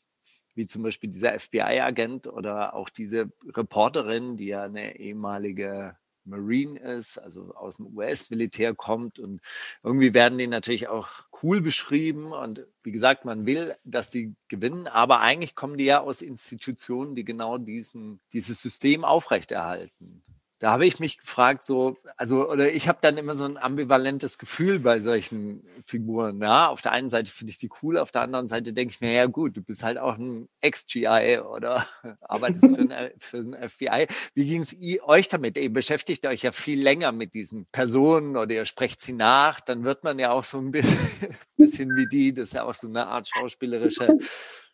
[0.56, 5.96] wie zum Beispiel dieser FBI-Agent oder auch diese Reporterin, die ja eine ehemalige
[6.28, 9.40] Marine ist, also aus dem US-Militär kommt und
[9.84, 11.10] irgendwie werden die natürlich auch
[11.42, 16.02] cool beschrieben und wie gesagt, man will, dass die gewinnen, aber eigentlich kommen die ja
[16.02, 20.22] aus Institutionen, die genau diesen, dieses System aufrechterhalten.
[20.60, 24.40] Da habe ich mich gefragt, so, also, oder ich habe dann immer so ein ambivalentes
[24.40, 26.42] Gefühl bei solchen Figuren.
[26.42, 29.02] Ja, auf der einen Seite finde ich die cool, auf der anderen Seite denke ich
[29.02, 31.86] mir, ja gut, du bist halt auch ein Ex-GI oder
[32.22, 34.08] arbeitest für ein, für ein FBI.
[34.34, 35.58] Wie ging es euch damit?
[35.58, 39.84] Ihr beschäftigt euch ja viel länger mit diesen Personen oder ihr sprecht sie nach, dann
[39.84, 40.98] wird man ja auch so ein bisschen,
[41.58, 44.18] bisschen wie die, das ist ja auch so eine Art schauspielerische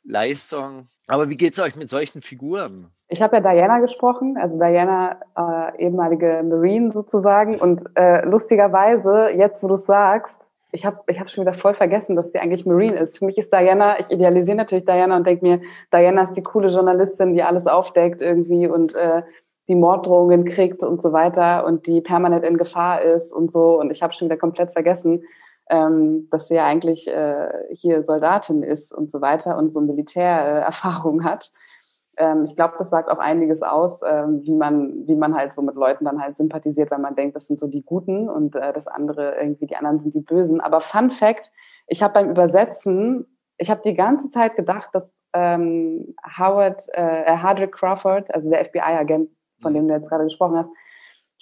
[0.03, 0.87] Leistung.
[1.07, 2.87] Aber wie geht es euch mit solchen Figuren?
[3.09, 7.55] Ich habe ja Diana gesprochen, also Diana, äh, ehemalige Marine sozusagen.
[7.55, 11.75] Und äh, lustigerweise, jetzt wo du es sagst, ich habe ich hab schon wieder voll
[11.75, 13.19] vergessen, dass sie eigentlich Marine ist.
[13.19, 15.61] Für mich ist Diana, ich idealisiere natürlich Diana und denke mir,
[15.93, 19.21] Diana ist die coole Journalistin, die alles aufdeckt irgendwie und äh,
[19.67, 23.79] die Morddrohungen kriegt und so weiter und die permanent in Gefahr ist und so.
[23.79, 25.23] Und ich habe schon wieder komplett vergessen,
[25.69, 31.21] ähm, dass sie ja eigentlich äh, hier Soldatin ist und so weiter und so Militärerfahrung
[31.21, 31.51] äh, hat.
[32.17, 35.61] Ähm, ich glaube, das sagt auch einiges aus, ähm, wie, man, wie man halt so
[35.61, 38.73] mit Leuten dann halt sympathisiert, weil man denkt, das sind so die Guten und äh,
[38.73, 40.61] das andere irgendwie, die anderen sind die Bösen.
[40.61, 41.51] Aber Fun Fact,
[41.87, 43.25] ich habe beim Übersetzen,
[43.57, 48.63] ich habe die ganze Zeit gedacht, dass ähm, Howard, äh, äh Hardrick Crawford, also der
[48.65, 49.29] FBI-Agent,
[49.61, 49.77] von mhm.
[49.77, 50.69] dem du jetzt gerade gesprochen hast,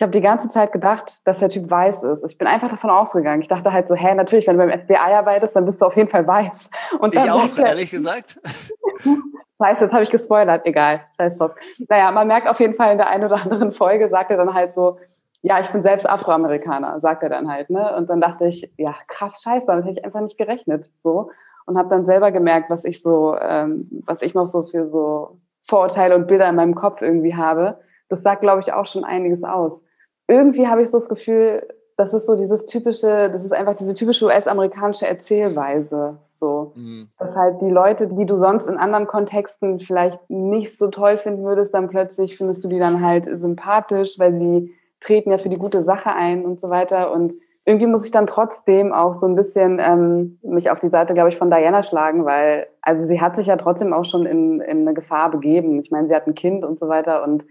[0.01, 2.23] ich habe die ganze Zeit gedacht, dass der Typ weiß ist.
[2.25, 3.39] Ich bin einfach davon ausgegangen.
[3.39, 5.95] Ich dachte halt so, hä, natürlich, wenn du beim FBI arbeitest, dann bist du auf
[5.95, 6.71] jeden Fall weiß.
[6.97, 8.39] Und dann ich auch, er, ehrlich gesagt.
[9.61, 10.65] Scheiße, jetzt habe ich gespoilert.
[10.65, 11.51] Egal, scheiß drauf.
[11.87, 14.55] Naja, man merkt auf jeden Fall in der einen oder anderen Folge, sagt er dann
[14.55, 14.97] halt so,
[15.43, 17.69] ja, ich bin selbst Afroamerikaner, sagt er dann halt.
[17.69, 17.95] Ne?
[17.95, 20.89] Und dann dachte ich, ja, krass, scheiße, damit hätte ich einfach nicht gerechnet.
[21.03, 21.29] So.
[21.67, 25.37] Und habe dann selber gemerkt, was ich so, ähm, was ich noch so für so
[25.67, 27.77] Vorurteile und Bilder in meinem Kopf irgendwie habe.
[28.09, 29.83] Das sagt, glaube ich, auch schon einiges aus
[30.31, 31.67] irgendwie habe ich so das Gefühl,
[31.97, 36.17] das ist so dieses typische, das ist einfach diese typische US-amerikanische Erzählweise.
[36.39, 37.09] So, mhm.
[37.19, 41.43] dass halt die Leute, die du sonst in anderen Kontexten vielleicht nicht so toll finden
[41.43, 45.59] würdest, dann plötzlich findest du die dann halt sympathisch, weil sie treten ja für die
[45.59, 47.11] gute Sache ein und so weiter.
[47.11, 47.33] Und
[47.65, 51.29] irgendwie muss ich dann trotzdem auch so ein bisschen ähm, mich auf die Seite, glaube
[51.29, 54.79] ich, von Diana schlagen, weil also sie hat sich ja trotzdem auch schon in, in
[54.79, 55.79] eine Gefahr begeben.
[55.79, 57.45] Ich meine, sie hat ein Kind und so weiter und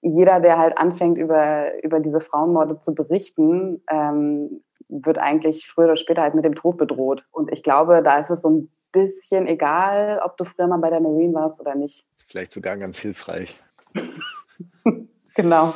[0.00, 5.96] jeder, der halt anfängt, über, über diese Frauenmorde zu berichten, ähm, wird eigentlich früher oder
[5.96, 7.24] später halt mit dem Tod bedroht.
[7.30, 10.90] Und ich glaube, da ist es so ein bisschen egal, ob du früher mal bei
[10.90, 12.06] der Marine warst oder nicht.
[12.26, 13.60] Vielleicht sogar ganz hilfreich.
[15.34, 15.74] genau.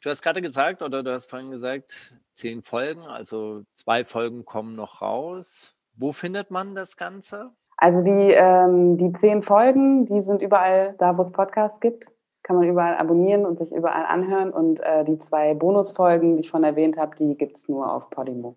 [0.00, 4.74] Du hast gerade gesagt, oder du hast vorhin gesagt, zehn Folgen, also zwei Folgen kommen
[4.74, 5.76] noch raus.
[5.94, 7.50] Wo findet man das Ganze?
[7.76, 12.06] Also die, ähm, die zehn Folgen, die sind überall da, wo es Podcasts gibt
[12.52, 14.50] kann man überall abonnieren und sich überall anhören.
[14.50, 18.10] Und äh, die zwei Bonusfolgen, die ich von erwähnt habe, die gibt es nur auf
[18.10, 18.56] Podimo.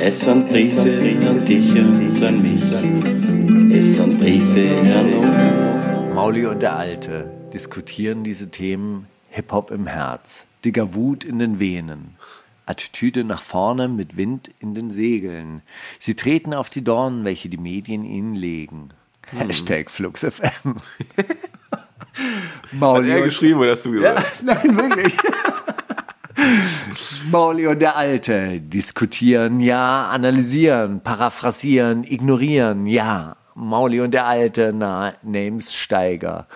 [0.00, 2.62] Es sind Briefe an dich und an mich.
[3.72, 6.14] Es sind Briefe an uns.
[6.14, 12.16] Mauli und der Alte diskutieren diese Themen Hip-Hop im Herz, dicker Wut in den Venen.
[12.66, 15.62] Attitüde nach vorne mit Wind in den Segeln.
[16.00, 18.90] Sie treten auf die Dornen, welche die Medien ihnen legen.
[19.30, 19.38] Hm.
[19.38, 20.76] Hashtag FluxFM.
[22.72, 24.42] Mauli Hat er geschrieben oder hast du gesagt?
[24.46, 25.14] Ja, nein, wirklich.
[27.30, 33.36] Mauli und der Alte diskutieren, ja, analysieren, paraphrasieren, ignorieren, ja.
[33.54, 36.46] Mauli und der Alte, na, Namenssteiger.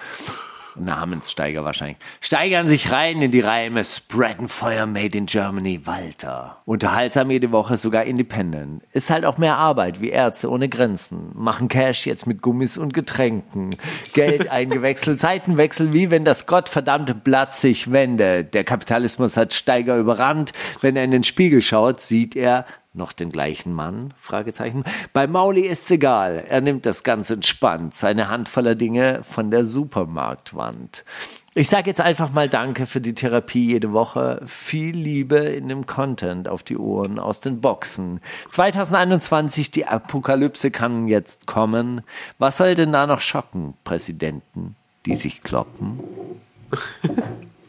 [0.77, 6.59] Namenssteiger wahrscheinlich, steigern sich rein in die Reime, spreaden Feuer made in Germany, Walter.
[6.65, 8.83] Unterhaltsam jede Woche, sogar independent.
[8.93, 11.31] Ist halt auch mehr Arbeit, wie Ärzte ohne Grenzen.
[11.35, 13.71] Machen Cash jetzt mit Gummis und Getränken.
[14.13, 18.55] Geld eingewechselt, Seitenwechsel, wie wenn das gottverdammte Blatt sich wendet.
[18.55, 20.53] Der Kapitalismus hat Steiger überrannt.
[20.81, 24.15] Wenn er in den Spiegel schaut, sieht er, noch den gleichen Mann?
[24.19, 24.85] Fragezeichen.
[25.13, 26.45] Bei Mauli ist's egal.
[26.49, 27.95] Er nimmt das ganz entspannt.
[27.95, 31.05] Seine Hand voller Dinge von der Supermarktwand.
[31.55, 34.41] Ich sage jetzt einfach mal Danke für die Therapie jede Woche.
[34.47, 38.21] Viel Liebe in dem Content auf die Ohren aus den Boxen.
[38.49, 42.01] 2021, die Apokalypse kann jetzt kommen.
[42.39, 46.01] Was soll denn da noch schocken, Präsidenten, die sich kloppen?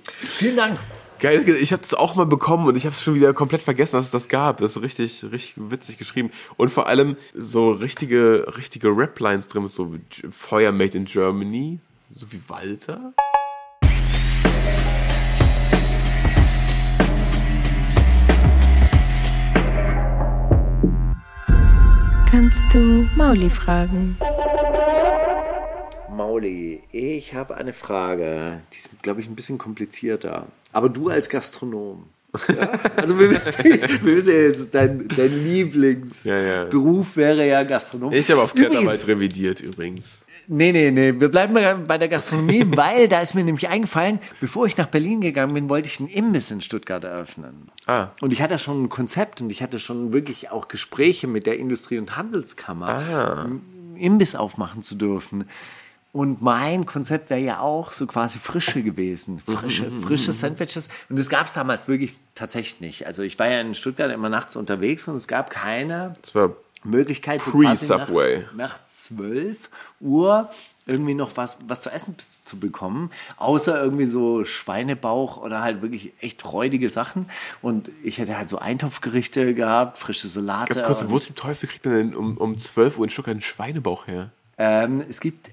[0.05, 0.79] Vielen Dank.
[1.23, 3.95] Geil, ich habe es auch mal bekommen und ich habe es schon wieder komplett vergessen,
[3.95, 4.57] dass es das gab.
[4.57, 6.31] Das ist richtig, richtig witzig geschrieben.
[6.57, 9.93] Und vor allem so richtige, richtige Rap-Lines drin, so
[10.29, 11.79] Feuer made in Germany,
[12.11, 13.13] so wie Walter.
[22.29, 24.17] Kannst du Mauli fragen?
[26.09, 28.61] Mauli, ich habe eine Frage.
[28.73, 30.47] Die ist, glaube ich, ein bisschen komplizierter.
[30.73, 32.03] Aber du als Gastronom,
[32.49, 32.67] Ja?
[32.97, 38.11] Also wir wissen, wir wissen ja jetzt, dein, dein Lieblingsberuf wäre ja Gastronom.
[38.11, 40.21] Ich habe auf Kletterwald revidiert übrigens.
[40.47, 41.53] Nee, nee, nee, wir bleiben
[41.87, 45.69] bei der Gastronomie, weil da ist mir nämlich eingefallen, bevor ich nach Berlin gegangen bin,
[45.69, 47.69] wollte ich einen Imbiss in Stuttgart eröffnen.
[47.85, 48.07] Ah.
[48.21, 51.57] Und ich hatte schon ein Konzept und ich hatte schon wirklich auch Gespräche mit der
[51.59, 53.49] Industrie- und Handelskammer, Ah.
[53.95, 55.45] Imbiss aufmachen zu dürfen.
[56.13, 59.39] Und mein Konzept wäre ja auch so quasi frische gewesen.
[59.39, 60.35] Frische, Mhm, frische mhm.
[60.35, 60.87] Sandwiches.
[61.09, 63.07] Und das gab es damals wirklich tatsächlich nicht.
[63.07, 66.13] Also ich war ja in Stuttgart immer nachts unterwegs und es gab keine
[66.83, 68.09] Möglichkeit, so quasi nach,
[68.55, 69.71] nach 12
[70.01, 70.49] Uhr
[70.85, 72.15] irgendwie noch was, was zu essen
[72.45, 77.27] zu bekommen, außer irgendwie so Schweinebauch oder halt wirklich echt räudige Sachen.
[77.63, 80.75] Und ich hätte halt so Eintopfgerichte gehabt, frische Salate.
[80.75, 83.41] Ganz kurz, wo zum Teufel kriegt man denn um, um 12 Uhr in Stuttgart einen
[83.41, 84.31] Schweinebauch her?
[84.57, 85.49] Ähm, es gibt,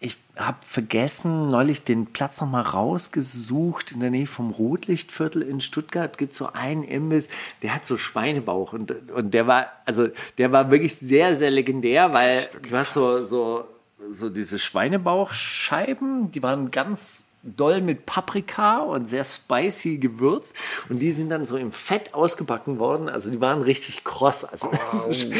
[0.00, 3.92] ich habe vergessen, neulich den Platz nochmal rausgesucht.
[3.92, 7.28] In der Nähe vom Rotlichtviertel in Stuttgart gibt es so einen Imbiss,
[7.62, 8.72] der hat so Schweinebauch.
[8.72, 10.08] Und, und der war, also
[10.38, 13.64] der war wirklich sehr, sehr legendär, weil du hast so, so,
[14.10, 20.54] so diese Schweinebauchscheiben, die waren ganz doll mit Paprika und sehr spicy gewürzt
[20.90, 23.08] und die sind dann so im Fett ausgebacken worden.
[23.08, 24.44] Also die waren richtig kross.
[24.44, 24.70] Also
[25.08, 25.32] ist,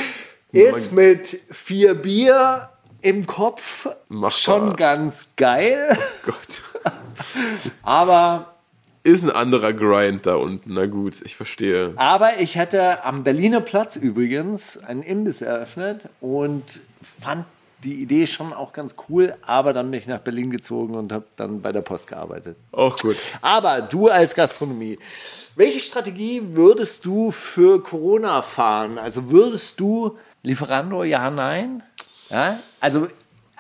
[0.53, 2.71] ist mit vier Bier
[3.03, 4.31] im Kopf Machbar.
[4.31, 5.97] schon ganz geil.
[6.25, 6.63] Gott.
[7.83, 8.55] Aber
[9.03, 10.75] Ist ein anderer Grind da unten.
[10.75, 11.93] Na gut, ich verstehe.
[11.97, 16.81] Aber ich hatte am Berliner Platz übrigens einen Imbiss eröffnet und
[17.21, 17.47] fand
[17.85, 21.25] die Idee schon auch ganz cool, aber dann bin ich nach Berlin gezogen und habe
[21.37, 22.59] dann bei der Post gearbeitet.
[22.73, 23.17] Auch gut.
[23.41, 24.99] Aber du als Gastronomie,
[25.57, 28.99] welche Strategie würdest du für Corona fahren?
[28.99, 31.83] Also würdest du Lieferando, ja, nein?
[32.31, 32.59] Ja?
[32.81, 33.09] Also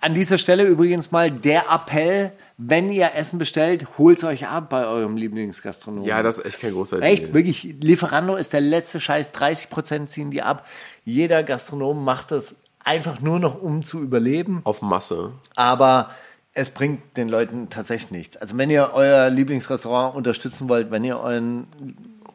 [0.01, 4.71] an dieser Stelle übrigens mal der Appell, wenn ihr Essen bestellt, holt es euch ab
[4.71, 6.07] bei eurem Lieblingsgastronomen.
[6.07, 7.35] Ja, das ist echt kein großer Echt, Deal.
[7.35, 10.67] wirklich, Lieferando ist der letzte Scheiß, 30% ziehen die ab.
[11.05, 14.61] Jeder Gastronom macht das einfach nur noch, um zu überleben.
[14.65, 15.33] Auf Masse.
[15.55, 16.11] Aber
[16.55, 18.37] es bringt den Leuten tatsächlich nichts.
[18.39, 21.67] Also wenn ihr euer Lieblingsrestaurant unterstützen wollt, wenn ihr euren...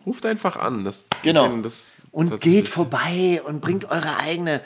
[0.06, 0.84] Ruft einfach an.
[0.84, 1.50] Das, Genau.
[1.58, 4.62] Das, Und das- geht vorbei und bringt eure eigene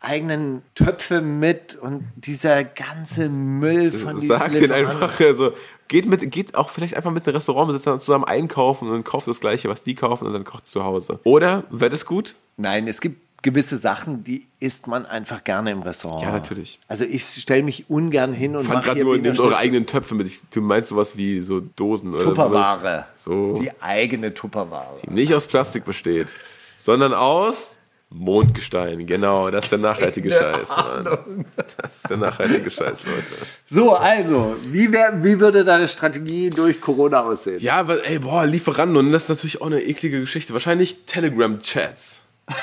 [0.00, 5.52] eigenen Töpfe mit und dieser ganze Müll von diesen Sag den einfach, also
[5.88, 9.68] geht mit, geht auch vielleicht einfach mit den Restaurantbesitzern zusammen einkaufen und kauft das gleiche,
[9.68, 11.20] was die kaufen und dann kocht zu Hause.
[11.24, 12.36] Oder, wird es gut?
[12.56, 16.22] Nein, es gibt gewisse Sachen, die isst man einfach gerne im Restaurant.
[16.22, 16.80] Ja, natürlich.
[16.88, 19.56] Also ich stelle mich ungern hin und Ich fand mache gerade hier nur, nehmt eure
[19.56, 20.26] eigenen Töpfe mit.
[20.26, 23.06] Ich, du meinst sowas wie so Dosen oder Tupperware.
[23.14, 23.54] So.
[23.54, 24.96] Die eigene Tupperware.
[25.02, 26.28] Die nicht aus Plastik besteht,
[26.76, 27.78] sondern aus
[28.08, 29.06] Mondgestein.
[29.06, 31.44] Genau, das ist der nachhaltige Scheiß, Mann.
[31.76, 33.32] Das ist der nachhaltige Scheiß, Leute.
[33.66, 37.58] So, also, wie, wär, wie würde deine Strategie durch Corona aussehen?
[37.60, 40.52] Ja, aber ey, boah, Lieferando, und das ist natürlich auch eine eklige Geschichte.
[40.52, 42.20] Wahrscheinlich Telegram-Chats.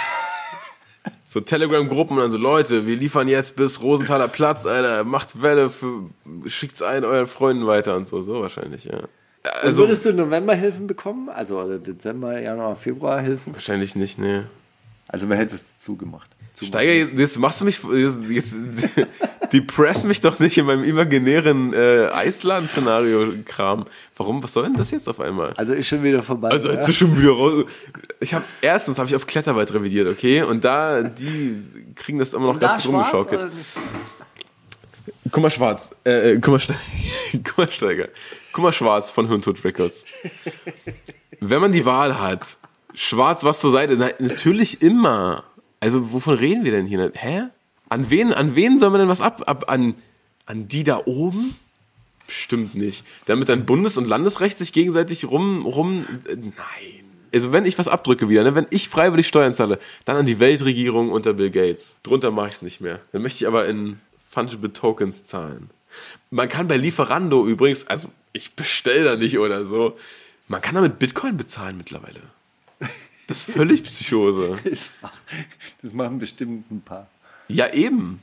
[1.26, 5.72] So Telegram-Gruppen und dann so, Leute, wir liefern jetzt bis Rosenthaler Platz, Alter, macht Welle,
[5.72, 6.03] für,
[6.45, 8.99] schickt's ein euren Freunden weiter und so, so wahrscheinlich, ja.
[9.44, 11.30] Also, Also, würdest du Novemberhilfen bekommen?
[11.30, 13.52] Also oder Dezember, Januar, Februar Hilfen?
[13.53, 14.44] wahrscheinlich nicht, nee.
[15.08, 16.30] Also wer hätte es zugemacht?
[16.62, 18.56] Steiger, jetzt, jetzt machst du mich, jetzt, jetzt
[19.54, 23.86] depress mich doch nicht in meinem imaginären äh, Eisland-Szenario-Kram.
[24.16, 25.54] Warum, was soll denn das jetzt auf einmal?
[25.54, 26.50] Also ist schon wieder vorbei.
[26.50, 26.76] Also ja?
[26.76, 27.66] ist schon wieder raus.
[28.20, 31.64] Ich habe erstens habe ich auf Kletterwald revidiert, okay, und da die
[31.96, 33.52] kriegen das immer noch ganz gut rumgeschaukelt.
[35.32, 36.76] Guck mal schwarz, äh, äh, guck mal, Ste
[37.44, 38.08] guck mal Steiger,
[38.52, 40.06] guck mal schwarz von Hirntod Records.
[41.40, 42.58] Wenn man die Wahl hat,
[42.94, 45.44] schwarz was zur Seite, na, natürlich immer.
[45.80, 47.11] Also wovon reden wir denn hier?
[47.14, 47.44] Hä?
[47.90, 49.95] An wen, an wen soll man denn was ab, ab an,
[50.45, 51.56] an die da oben?
[52.26, 53.03] Bestimmt nicht.
[53.26, 57.03] Damit dann Bundes- und Landesrecht sich gegenseitig rum, rum, äh, nein.
[57.34, 60.40] Also wenn ich was abdrücke wieder, ne, wenn ich freiwillig Steuern zahle, dann an die
[60.40, 61.95] Weltregierung unter Bill Gates.
[62.03, 62.99] Drunter mache ich es nicht mehr.
[63.11, 65.70] Dann möchte ich aber in Fungible Tokens zahlen.
[66.30, 69.98] Man kann bei Lieferando übrigens, also ich bestelle da nicht oder so,
[70.48, 72.22] man kann damit Bitcoin bezahlen mittlerweile.
[73.27, 74.57] Das ist völlig Psychose.
[74.69, 75.23] Das, macht,
[75.81, 77.07] das machen bestimmt ein paar.
[77.47, 78.22] Ja, eben.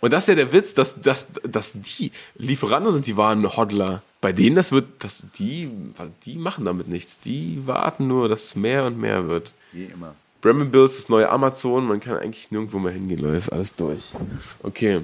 [0.00, 4.02] Und das ist ja der Witz, dass, dass, dass die Lieferando sind die wahren Hodler.
[4.20, 5.70] Bei denen das wird, das, die,
[6.24, 7.20] die machen damit nichts.
[7.20, 9.54] Die warten nur, dass es mehr und mehr wird.
[9.72, 10.14] Wie immer.
[10.42, 14.12] Bremen Bills, das neue Amazon, man kann eigentlich nirgendwo mehr hingehen, Leute, ist alles durch.
[14.62, 15.00] Okay.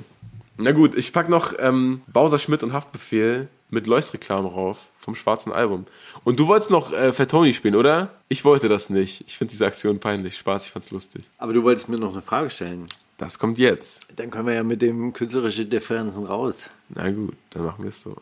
[0.58, 5.52] Na gut, ich pack noch ähm, Bowser Schmidt und Haftbefehl mit Leuchtreklame drauf vom schwarzen
[5.52, 5.86] Album.
[6.24, 8.10] Und du wolltest noch äh, Fatoni spielen, oder?
[8.28, 9.24] Ich wollte das nicht.
[9.26, 10.36] Ich finde diese Aktion peinlich.
[10.36, 11.24] Spaß, ich fand's lustig.
[11.38, 12.86] Aber du wolltest mir noch eine Frage stellen.
[13.18, 14.18] Das kommt jetzt.
[14.18, 16.68] Dann können wir ja mit dem künstlerischen Differenzen raus.
[16.88, 18.16] Na gut, dann machen wir es so.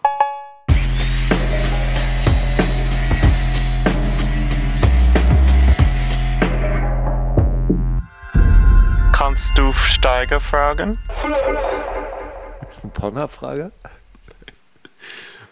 [9.12, 10.98] Kannst du Steiger fragen?
[12.60, 13.72] Das ist eine Ponga-Frage?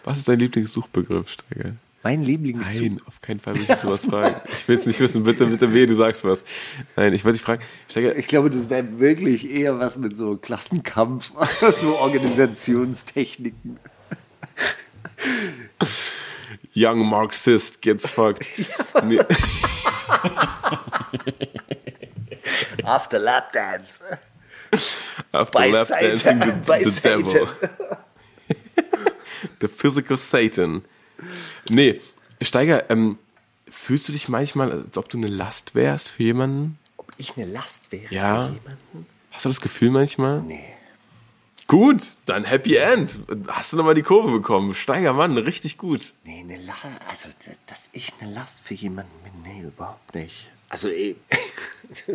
[0.07, 1.73] Was ist dein Lieblingssuchbegriff, Steiger?
[2.01, 2.75] Mein Lieblings.
[2.79, 4.39] Nein, auf keinen Fall will ich sowas fragen.
[4.47, 5.23] Ich will es nicht wissen.
[5.23, 6.45] Bitte, bitte weh, du sagst was.
[6.95, 7.61] Nein, ich wollte dich fragen.
[7.89, 11.31] Steiger, Ich glaube, das wäre wirklich eher was mit so Klassenkampf,
[11.81, 13.79] so Organisationstechniken.
[16.73, 18.45] Young Marxist gets fucked.
[19.03, 19.19] nee,
[22.85, 23.99] After Lap Dance.
[25.33, 27.23] after Bei lap Satan, dancing the, the Satan.
[27.23, 27.47] devil.
[29.61, 30.83] The physical Satan.
[31.69, 32.01] Nee,
[32.41, 33.17] Steiger, ähm,
[33.69, 36.77] fühlst du dich manchmal, als ob du eine Last wärst für jemanden?
[36.97, 38.47] Ob ich eine Last wäre Ja.
[38.47, 39.05] für jemanden?
[39.31, 40.41] Hast du das Gefühl manchmal?
[40.41, 40.63] Nee.
[41.67, 43.19] Gut, dann Happy End.
[43.49, 44.73] Hast du nochmal die Kurve bekommen.
[44.73, 46.13] Steiger, Mann, richtig gut.
[46.23, 46.79] Nee, eine Last,
[47.09, 47.27] also
[47.65, 50.47] dass ich eine Last für jemanden bin, nee, überhaupt nicht.
[50.69, 51.15] Also, eh,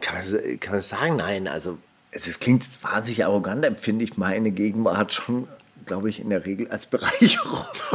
[0.00, 1.16] kann, man, kann man sagen?
[1.16, 1.78] Nein, also
[2.10, 5.46] es, es klingt jetzt wahnsinnig arrogant, empfinde ich meine Gegenwart schon,
[5.86, 7.64] glaube ich, in der Regel als Bereicherung.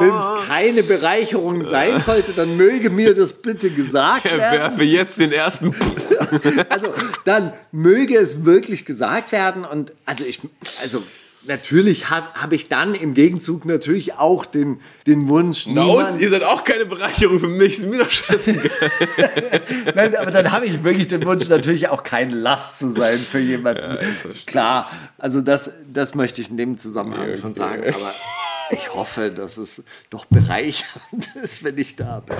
[0.00, 4.40] Wenn es keine Bereicherung sein sollte, dann möge mir das bitte gesagt werden.
[4.40, 5.74] Werfe jetzt den ersten.
[6.68, 6.92] Also
[7.24, 10.40] dann möge es wirklich gesagt werden und also ich,
[10.82, 11.02] also
[11.46, 16.20] natürlich habe hab ich dann im Gegenzug natürlich auch den, den Wunsch, Na und?
[16.20, 17.78] Ihr seid auch keine Bereicherung für mich.
[17.78, 18.70] Ist mir doch scheißegal.
[19.94, 23.38] Nein, aber dann habe ich wirklich den Wunsch, natürlich auch keine Last zu sein für
[23.38, 23.98] jemanden.
[24.46, 28.12] Klar, also das, das möchte ich in dem Zusammenhang schon sagen, aber
[28.70, 32.36] ich hoffe, dass es doch bereichernd ist, wenn ich da bin.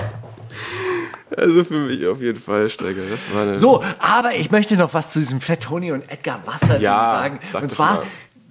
[1.36, 3.02] Also für mich auf jeden Fall, Steiger.
[3.10, 6.78] Das war So, aber ich möchte noch was zu diesem Fat Tony und Edgar Wasser
[6.80, 7.40] Ja, sagen.
[7.50, 8.06] sag und zwar mal.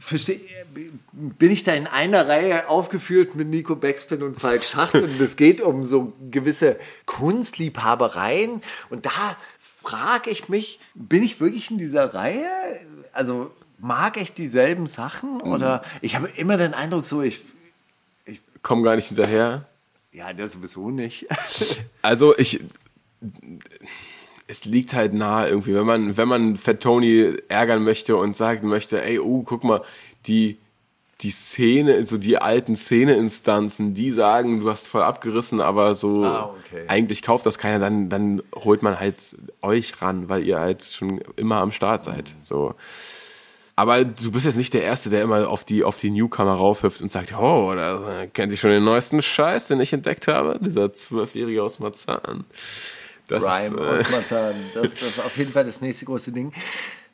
[0.05, 0.41] Versteh,
[1.13, 5.35] bin ich da in einer Reihe aufgeführt mit Nico Backspin und Falk Schacht und es
[5.35, 12.13] geht um so gewisse Kunstliebhabereien und da frage ich mich, bin ich wirklich in dieser
[12.13, 12.47] Reihe?
[13.13, 17.41] Also mag ich dieselben Sachen oder ich habe immer den Eindruck so, ich
[18.65, 19.67] Komm gar nicht hinterher.
[20.11, 21.27] ja, der sowieso nicht.
[22.01, 22.61] Also ich.
[24.47, 28.67] Es liegt halt nahe irgendwie, wenn man, wenn man Fat Tony ärgern möchte und sagen
[28.67, 29.81] möchte, ey, oh, guck mal,
[30.27, 30.57] die,
[31.21, 36.53] die Szene, so die alten Szeneinstanzen, die sagen, du hast voll abgerissen, aber so Ah,
[36.59, 36.83] okay.
[36.87, 39.15] eigentlich kauft das keiner, dann, dann holt man halt
[39.61, 42.35] euch ran, weil ihr halt schon immer am Start seid.
[42.41, 42.75] So.
[43.77, 47.01] Aber du bist jetzt nicht der Erste, der immer auf die, auf die Newcomer raufhüpft
[47.01, 50.59] und sagt, oh, da kennt ihr schon den neuesten Scheiß, den ich entdeckt habe?
[50.61, 52.45] Dieser Zwölfjährige aus Marzahn.
[53.27, 54.55] Das Rhyme ist, Marzahn.
[54.73, 56.53] Das, das ist auf jeden Fall das nächste große Ding.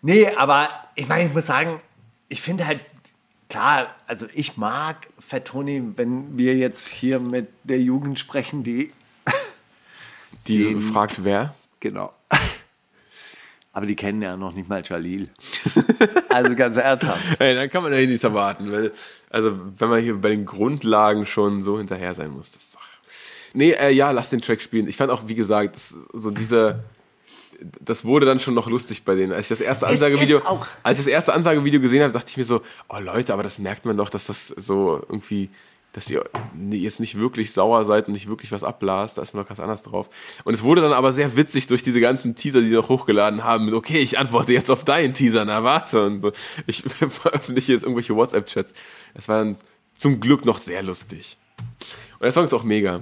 [0.01, 1.79] Nee, aber ich meine, ich muss sagen,
[2.27, 2.81] ich finde halt,
[3.49, 8.91] klar, also ich mag Fat Tony, wenn wir jetzt hier mit der Jugend sprechen, die.
[10.47, 11.53] die den- fragt, wer?
[11.79, 12.13] Genau.
[13.73, 15.29] Aber die kennen ja noch nicht mal Jalil.
[16.29, 17.21] Also ganz ernsthaft.
[17.39, 18.71] Hey, dann kann man ja nichts erwarten.
[18.71, 18.93] Weil,
[19.29, 22.70] also, wenn man hier bei den Grundlagen schon so hinterher sein muss, das.
[23.53, 24.87] Nee, äh, ja, lass den Track spielen.
[24.87, 26.83] Ich fand auch, wie gesagt, das, so dieser.
[27.79, 29.33] Das wurde dann schon noch lustig bei denen.
[29.33, 30.41] Als ich das erste Ansagevideo,
[30.81, 33.59] als ich das erste Ansagevideo gesehen habe, dachte ich mir so, oh Leute, aber das
[33.59, 35.51] merkt man doch, dass das so irgendwie,
[35.93, 36.23] dass ihr
[36.71, 39.59] jetzt nicht wirklich sauer seid und nicht wirklich was abblast, da ist mir noch ganz
[39.59, 40.09] anders drauf.
[40.43, 43.43] Und es wurde dann aber sehr witzig durch diese ganzen Teaser, die die noch hochgeladen
[43.43, 46.31] haben, mit, okay, ich antworte jetzt auf deinen Teaser, na warte, und so.
[46.65, 48.73] Ich veröffentliche jetzt irgendwelche WhatsApp-Chats.
[49.13, 49.57] Es war dann
[49.93, 51.37] zum Glück noch sehr lustig.
[52.13, 53.01] Und der Song ist auch mega.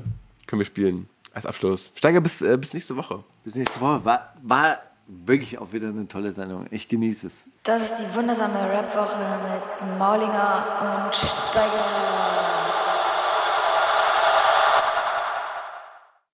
[0.50, 1.08] Können wir spielen.
[1.32, 1.92] Als Abschluss.
[1.94, 3.24] Steiger bis, äh, bis nächste Woche.
[3.44, 4.04] Bis nächste Woche.
[4.04, 6.66] War, war wirklich auch wieder eine tolle Sendung.
[6.72, 7.46] Ich genieße es.
[7.62, 12.59] Das ist die wundersame Rap-Woche mit Maulinger und Steiger.